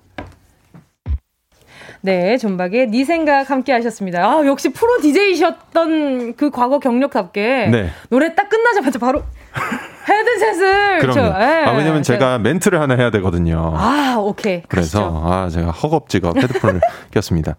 [2.06, 4.24] 네, 존박의 네 생각 함께 하셨습니다.
[4.24, 7.90] 아, 역시 프로 DJ이셨던 그 과거 경력답게 네.
[8.10, 9.24] 노래 딱 끝나자마자 바로
[10.08, 11.14] 헤드셋을 그럼요.
[11.14, 13.74] 저, 예, 아, 왜냐면 제가 멘트를 하나 해야 되거든요.
[13.76, 14.62] 아, 오케이.
[14.68, 15.22] 그래서 가시죠.
[15.26, 16.82] 아 제가 허겁지겁 헤드폰을
[17.12, 17.56] 꼈습니다.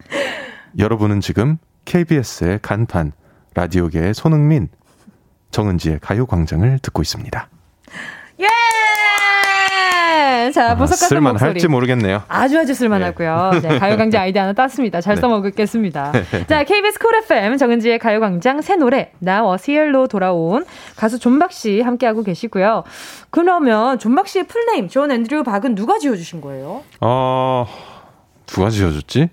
[0.79, 3.11] 여러분은 지금 KBS의 간판
[3.55, 4.69] 라디오계의 손흥민
[5.51, 7.49] 정은지의 가요광장을 듣고 있습니다.
[8.41, 8.47] 예!
[10.53, 11.67] 자, 아, 보석 같은 쓸만할지 목소리.
[11.71, 12.23] 모르겠네요.
[12.27, 13.51] 아주 아주 쓸만하고요.
[13.61, 15.01] 네, 가요광장 아이디 하나 땄습니다.
[15.01, 15.21] 잘 네.
[15.21, 16.11] 써먹겠습니다.
[16.47, 20.65] 자, KBS 쿨 FM 정은지의 가요광장 새 노래 Now a Ciel로 돌아온
[20.95, 22.83] 가수 존박 씨 함께하고 계시고요.
[23.29, 26.81] 그러면 존박 씨의 full name 존 앤드류 박은 누가 지어주신 거예요?
[27.01, 27.65] 어
[28.45, 29.29] 누가 지어줬지?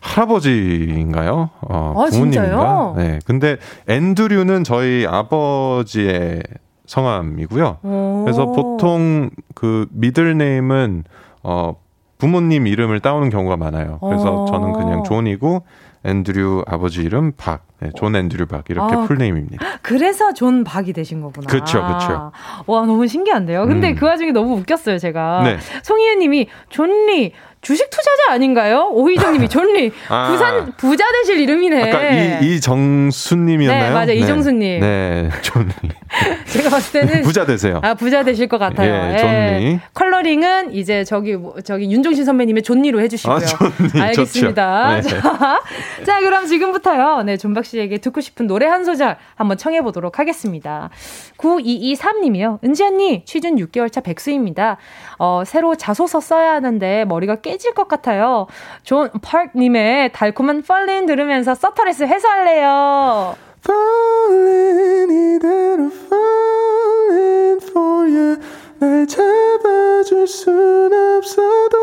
[0.00, 1.50] 할아버지인가요?
[1.60, 2.42] 어, 아, 부모님인가?
[2.46, 2.94] 진짜요?
[2.96, 3.18] 네.
[3.24, 3.56] 근데
[3.88, 6.42] 앤드류는 저희 아버지의
[6.90, 7.78] 성함이고요.
[7.84, 8.22] 오.
[8.24, 11.04] 그래서 보통 그 middle name은
[11.44, 11.76] 어
[12.18, 13.98] 부모님 이름을 따오는 경우가 많아요.
[14.00, 14.46] 그래서 어.
[14.46, 15.62] 저는 그냥 존이고
[16.02, 19.64] 앤드류 아버지 이름 박, 네, 존 앤드류 박 이렇게 아, full name입니다.
[19.82, 21.46] 그래서 존 박이 되신 거구나.
[21.46, 22.32] 그쵸, 그쵸.
[22.66, 23.66] 와, 너무 신기한데요.
[23.66, 23.94] 근데 음.
[23.94, 25.42] 그 와중에 너무 웃겼어요, 제가.
[25.44, 25.58] 네.
[25.82, 27.32] 송희연 님이 존리
[27.62, 28.88] 주식 투자자 아닌가요?
[28.92, 30.28] 오희정 님이 존리 아.
[30.30, 31.82] 부산 부자 되실 이름이네.
[31.92, 33.84] 아까 이 이정수님이었나요?
[33.88, 34.12] 네, 맞아요.
[34.12, 34.80] 이정수님.
[34.80, 35.68] 네, 존리.
[36.48, 37.80] 제가 봤을 때는 부자 되세요.
[37.82, 39.12] 아, 부자 되실 것 같아요.
[39.12, 39.80] 예, 존리.
[39.92, 43.36] 컬러링은 이제 저기 뭐- 저기 윤종신 선배님의 좋니로 해 주시고요.
[43.36, 44.94] 아, 좋니 알겠습니다.
[44.96, 45.02] 네.
[45.02, 45.60] 자,
[46.06, 47.22] 자, 그럼 지금부터요.
[47.24, 50.88] 네, 존박 씨에게 듣고 싶은 노래 한 소절 한번 청해 보도록 하겠습니다.
[51.36, 52.58] 9223 님이요.
[52.64, 54.78] 은지 언니, 취준 6개월 차 백수입니다.
[55.18, 58.46] 어, 새로 자소서 써야 하는데 머리가 깨질 것 같아요.
[58.82, 63.36] 존박 님의 달콤한 falling 들으면서 서터레스 해소할래요.
[63.64, 68.36] Falling 이대로 falling for you
[68.78, 71.76] 날 잡아줄 순 없어도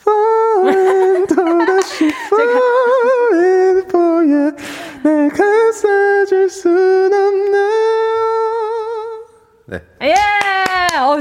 [0.00, 4.52] falling 또다시 falling for you
[5.02, 7.72] 날 감싸줄 순 없나요
[9.66, 9.80] 네.
[10.02, 10.14] 예!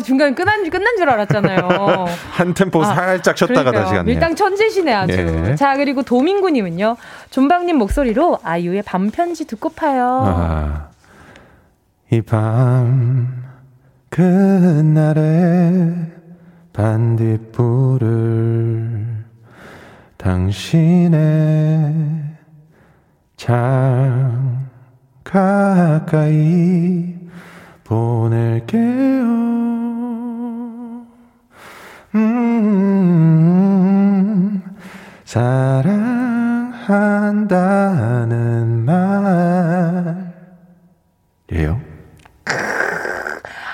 [0.02, 2.06] 어, 중간에 끝난, 끝난 줄 알았잖아요.
[2.32, 3.72] 한 템포 살짝 쉬었다가.
[3.72, 4.04] 다시 갔네요.
[4.04, 5.14] 밀당 천재시네 아주.
[5.14, 5.56] 예.
[5.56, 6.97] 자 그리고 도민구님은요.
[7.30, 10.24] 존박님 목소리로 아이유의 밤편지 듣고파요.
[10.26, 10.89] 아,
[12.12, 13.43] 이밤
[14.10, 15.95] 그날의
[16.74, 18.02] 반딧불을
[20.18, 21.93] 당신의
[23.38, 24.68] 창
[25.24, 27.16] 가까이
[27.92, 29.26] 보낼게요.
[32.16, 33.52] 음,
[35.26, 36.06] 사랑한다는
[41.52, 41.91] 말이에요.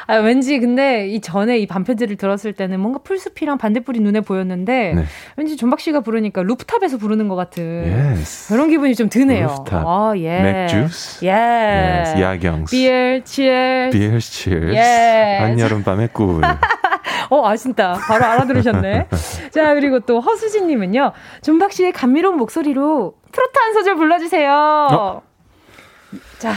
[0.08, 5.04] 아, 왠지 근데 이 전에 이 밤편지를 들었을 때는 뭔가 풀숲이랑 반딧불이 눈에 보였는데 네.
[5.36, 8.54] 왠지 존박 씨가 부르니까 rooftop에서 부르는 것 같은 Yes.
[8.54, 9.48] 그런 기분이 좀 드네요.
[9.48, 9.84] 루프탑.
[9.86, 10.42] 아, 예.
[10.42, 11.26] 맥주스.
[11.26, 11.30] 예.
[11.32, 12.22] Yes.
[12.22, 12.72] 야경스.
[12.72, 13.90] Beer, cheer.
[13.92, 14.76] Beers, cheers.
[14.78, 15.42] Yes.
[15.44, 16.42] 한여름 밤의 꿀.
[17.30, 17.94] 어, 아신다.
[18.08, 19.08] 바로 알아들으셨네.
[19.52, 21.12] 자, 그리고 또 허수진님은요.
[21.42, 24.52] 존박 씨의 감미로운 목소리로 트로트 한 소절 불러주세요.
[24.92, 25.22] 어?
[26.40, 26.54] 자,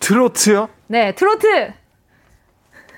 [0.00, 0.68] 트로트요?
[0.88, 1.72] 네, 트로트.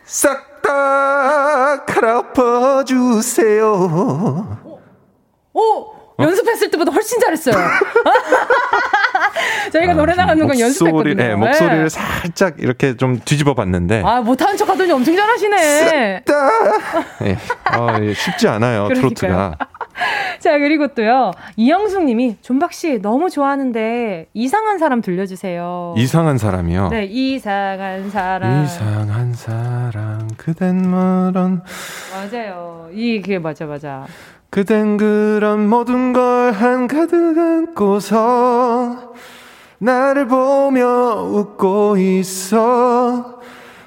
[0.09, 3.65] 싹 다 갈아퍼주세요.
[5.55, 5.87] 오!
[6.19, 7.55] 연습했을 때보다 훨씬 잘했어요.
[9.73, 11.15] 저희가 노래 나가는 건 연습했거든요.
[11.15, 11.89] 네, 목소리를 네.
[11.89, 14.03] 살짝 이렇게 좀 뒤집어 봤는데.
[14.05, 16.25] 아, 못하는 척 하더니 엄청 잘하시네.
[17.23, 17.39] 예.
[17.65, 19.11] 아, 예, 쉽지 않아요, 그러니까요.
[19.11, 19.57] 트로트가.
[20.39, 21.33] 자, 그리고 또요.
[21.57, 25.95] 이영숙 님이 존박 씨 너무 좋아하는데 이상한 사람 들려주세요.
[25.97, 26.89] 이상한 사람이요.
[26.91, 28.65] 네, 이상한 사람.
[28.65, 31.61] 이상한 사람, 그댄 멀은,
[32.13, 32.89] 맞아요.
[32.93, 34.07] 이게 맞아, 맞아.
[34.51, 39.13] 그댄 그런 모든 걸 한가득 안고서
[39.79, 43.41] 나를 보며 웃고 있어.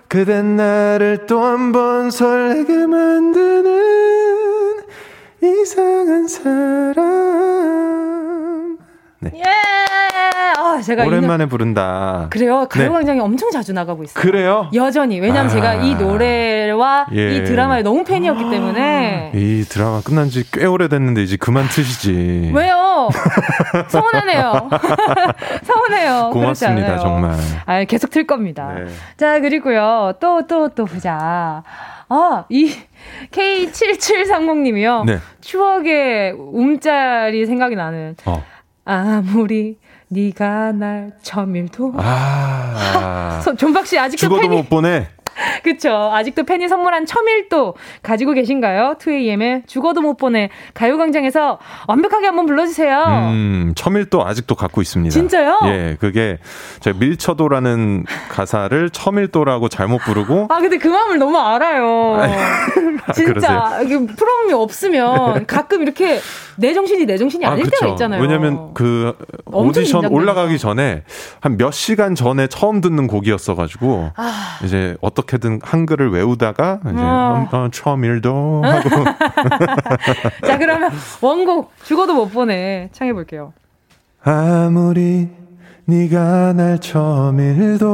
[0.08, 4.21] 그댄 나를 또 한 번 설레게 만드는
[5.44, 7.02] 이상한 사람.
[9.20, 9.32] 네.
[9.36, 9.44] 예!
[10.58, 12.28] 아, 제가 오랜만에 부른다.
[12.32, 12.62] 그래요.
[12.62, 12.80] 네.
[12.80, 14.20] 가요광장에 엄청 자주 나가고 있어요.
[14.22, 14.70] 그래요?
[14.74, 15.20] 여전히.
[15.20, 15.50] 왜냐면 아.
[15.50, 17.36] 제가 이 노래와 예.
[17.38, 19.32] 이 드라마에 너무 팬이었기 때문에.
[19.36, 22.52] 이 드라마 끝난 지 꽤 오래됐는데 이제 그만 트시지.
[22.56, 23.10] 왜요?
[23.90, 24.70] 서운하네요.
[25.64, 26.30] 서운해요.
[26.34, 26.98] 고맙습니다.
[27.00, 27.36] 정말.
[27.66, 28.74] 아, 계속 틀 겁니다.
[28.76, 28.86] 네.
[29.18, 30.14] 자, 그리고요.
[30.20, 31.64] 또, 또, 또 보자.
[32.14, 32.74] 아, 이
[33.32, 35.06] K7730님이요.
[35.06, 35.20] 네.
[35.40, 38.16] 추억의 움짤이 생각이 나는.
[38.26, 38.44] 어.
[38.84, 39.78] 아무리
[40.10, 41.94] 네가 날 처밀도.
[41.98, 43.40] 아.
[43.44, 45.08] 서- 존박 씨 아직도 죽어도 팬이 못 보내.
[45.64, 46.12] 그쵸.
[46.14, 48.96] 아직도 팬이 선물한 첨일도 가지고 계신가요?
[49.00, 53.04] 2AM의 죽어도 못 보내 가요광장에서 완벽하게 한번 불러주세요.
[53.32, 55.12] 음, 첨일도 아직도 갖고 있습니다.
[55.14, 55.60] 진짜요?
[55.66, 56.38] 예, 그게
[56.82, 62.22] 제가 밀쳐도라는 가사를 첨일도라고 잘못 부르고 아, 근데 그 마음을 너무 알아요.
[63.14, 63.34] 진짜.
[63.34, 63.64] 그러세요?
[63.84, 66.20] 이게 프로그램이 없으면 가끔 이렇게
[66.62, 68.22] 내 정신이 내 정신이 아닐 때가 있잖아요.
[68.22, 69.14] 왜냐면 그
[69.46, 70.06] 오디션.
[70.06, 71.04] 올라가기 전에
[71.42, 74.60] 한 몇 시간 전에 처음 듣는 곡이었어 가지고 아.
[74.64, 77.48] 이제 어떻게든 한글을 외우다가 이제 아.
[77.52, 78.90] 어, 첨일도 하고
[80.48, 83.52] 자, 그러면 원곡 죽어도 못 보내 청해볼게요.
[84.24, 85.28] 아무리
[85.86, 87.88] 네가 날 첨일도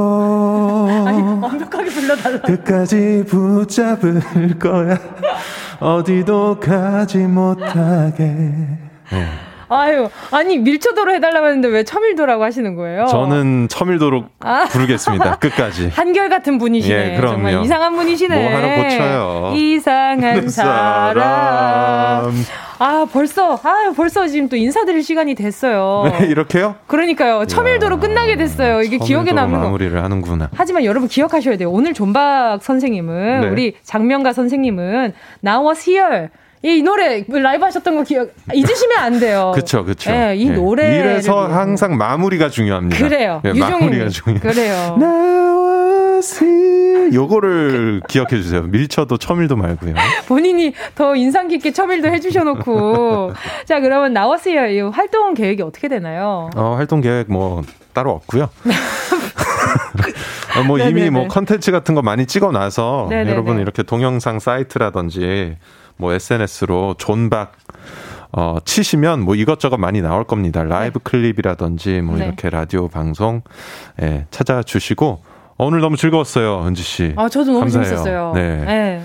[1.08, 2.42] 아니, 완벽하게 불러달라.
[2.42, 4.98] 끝까지 붙잡을 거야
[5.80, 9.28] 어디도 가지 못하게 네.
[9.70, 13.06] 아유, 아니 밀초도로 해달라고 했는데 왜 첨일도라고 하시는 거예요?
[13.08, 14.66] 저는 첨일도로 아.
[14.70, 15.36] 부르겠습니다.
[15.40, 15.90] 끝까지.
[15.94, 17.14] 한결 같은 분이시네.
[17.14, 17.34] 예, 그럼요.
[17.36, 18.50] 정말 이상한 분이시네.
[18.50, 19.54] 뭐 하나 고쳐요.
[19.56, 22.32] 이상한 사람.
[22.80, 26.12] 아, 벌써, 아, 벌써 지금 또 인사드릴 시간이 됐어요.
[26.20, 26.76] 네, 이렇게요?
[26.88, 27.46] 그러니까요.
[27.46, 28.82] 첨일도로 끝나게 됐어요.
[28.82, 29.66] 이게 기억에 남는 거.
[29.66, 30.50] 마무리를 하는구나.
[30.54, 31.72] 하지만 여러분 기억하셔야 돼요.
[31.72, 33.48] 오늘 존박 선생님은 네.
[33.50, 35.14] 우리 작명가 선생님은
[35.46, 36.30] Now Us Here
[36.64, 39.52] 이 노래 라이브 하셨던 거 기억 잊으시면 안 돼요.
[39.56, 40.12] 그쵸, 그쵸.
[40.12, 40.52] 예, 이 예.
[40.52, 42.98] 노래 이래서 항상 마무리가 중요합니다.
[42.98, 43.42] 그래요.
[43.46, 44.42] 예, 유종의 마무리가 중요해요.
[44.42, 44.98] 그래요.
[47.14, 48.64] 요거를 기억해 주세요.
[48.64, 49.94] 밀쳐도 첨일도 말고요.
[50.28, 53.34] 본인이 더 인상 깊게 첨일도 해주셔놓고
[53.66, 54.16] 자 그러면
[54.46, 56.50] Here 이 활동 계획이 어떻게 되나요?
[56.56, 57.62] 어, 활동 계획 뭐
[57.94, 58.50] 따로 없고요.
[60.58, 61.02] 어, 뭐 네네네.
[61.02, 63.32] 이미 뭐 컨텐츠 같은 거 많이 찍어 놔서 네네네.
[63.32, 65.58] 여러분 이렇게 동영상 사이트라든지
[65.98, 67.54] 뭐 SNS로 존박
[68.32, 70.64] 어, 치시면 뭐 이것저것 많이 나올 겁니다.
[70.64, 72.26] 라이브 클립이라든지 뭐 네.
[72.26, 73.42] 이렇게 라디오 방송
[74.02, 75.24] 예, 찾아주시고
[75.58, 77.14] 어, 오늘 너무 즐거웠어요, 은지 씨.
[77.16, 77.86] 아 저도 너무 감사해요.
[77.86, 78.32] 재밌었어요.
[78.36, 78.66] 네.
[78.66, 79.04] 네.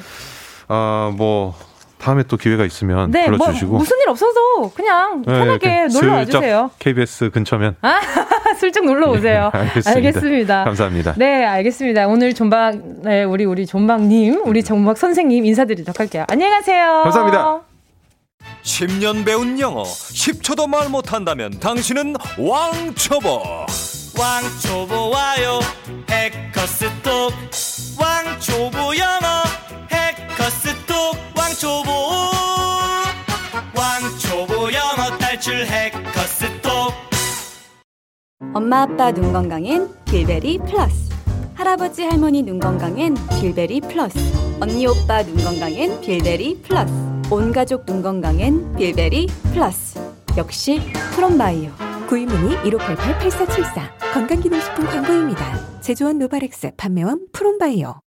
[0.69, 1.55] 아, 뭐
[2.03, 3.79] 다음에 또 기회가 있으면 네, 뭐 불러주시고.
[3.79, 6.71] 무슨 일 없어도 그냥 네, 편하게 이렇게 놀러 와주세요.
[6.81, 8.01] KBS 근처면 아,
[8.59, 9.51] 슬쩍 놀러 오세요.
[9.55, 9.91] 네, 알겠습니다.
[9.93, 10.65] 알겠습니다.
[10.65, 11.15] 감사합니다.
[11.17, 12.09] 네, 알겠습니다.
[12.09, 16.25] 오늘 존박, 네, 우리, 우리 존박님, 우리 존박 선생님 인사드리도록 할게요.
[16.29, 17.03] 안녕히 가세요.
[17.05, 17.61] 감사합니다.
[18.65, 23.43] 10년 배운 영어 10초도 말 못한다면 당신은 왕초보
[24.19, 25.61] 왕초보 와요
[26.11, 27.33] 해커스톡
[28.01, 29.43] 왕초보 영어
[29.93, 31.91] 해커스톡 왕초보.
[33.77, 36.95] 왕초보 영어 탈출 해커스톡
[38.55, 41.11] 엄마 아빠 눈 건강엔 빌베리 플러스.
[41.55, 44.19] 할아버지 할머니 눈 건강엔 빌베리 플러스.
[44.61, 46.91] 언니 오빠 눈 건강엔 빌베리 플러스.
[47.31, 50.01] 온 가족 눈 건강엔 빌베리 플러스.
[50.39, 50.81] 역시
[51.15, 51.71] 프롬바이오.
[52.09, 55.81] 구입문의 1588-8474 건강기능식품 광고입니다.
[55.83, 58.01] 제조원 노바렉스 판매원 프롬바이오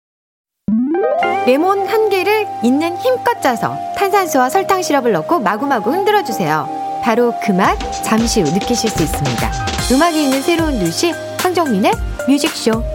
[1.46, 6.68] 레몬 한 개를 있는 힘껏 짜서 탄산수와 설탕 시럽을 넣고 마구마구 흔들어 주세요.
[7.04, 9.52] 바로 그 맛 잠시 후 느끼실 수 있습니다.
[9.92, 11.92] 음악이 있는 새로운 뉴시 황정민의
[12.28, 12.95] 뮤직쇼.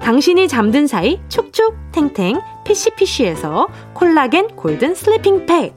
[0.00, 5.74] 당신이 잠든 사이 촉촉 탱탱 피시피시에서 콜라겐 golden sleeping 팩,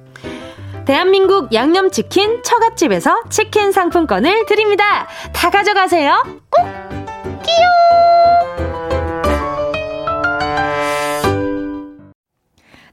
[0.85, 5.07] 대한민국 양념치킨 처갓집에서 치킨 상품권을 드립니다.
[5.34, 6.23] 다 가져가세요.
[6.49, 6.65] 꼭!
[7.44, 8.76] 끼용!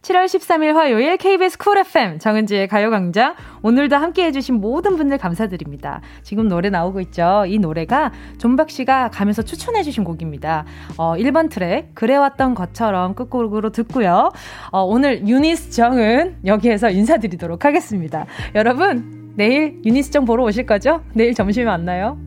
[0.05, 6.03] 7월 13일 화요일 KBS 쿨 FM 정은지의 가요광장 오늘도 함께 해주신 모든 분들 감사드립니다.
[6.23, 7.45] 지금 노래 나오고 있죠.
[7.47, 10.67] 이 노래가 존박 씨가 가면서 추천해주신 곡입니다.
[10.99, 14.31] 어, 1번 트랙 그래왔던 것처럼 끝곡으로 듣고요.
[14.71, 18.27] 어, 오늘 유니스 정은 여기에서 인사드리도록 하겠습니다.
[18.55, 21.03] 여러분 내일 유니스 정 보러 오실 거죠?
[21.15, 22.19] 내일 점심에 만나요.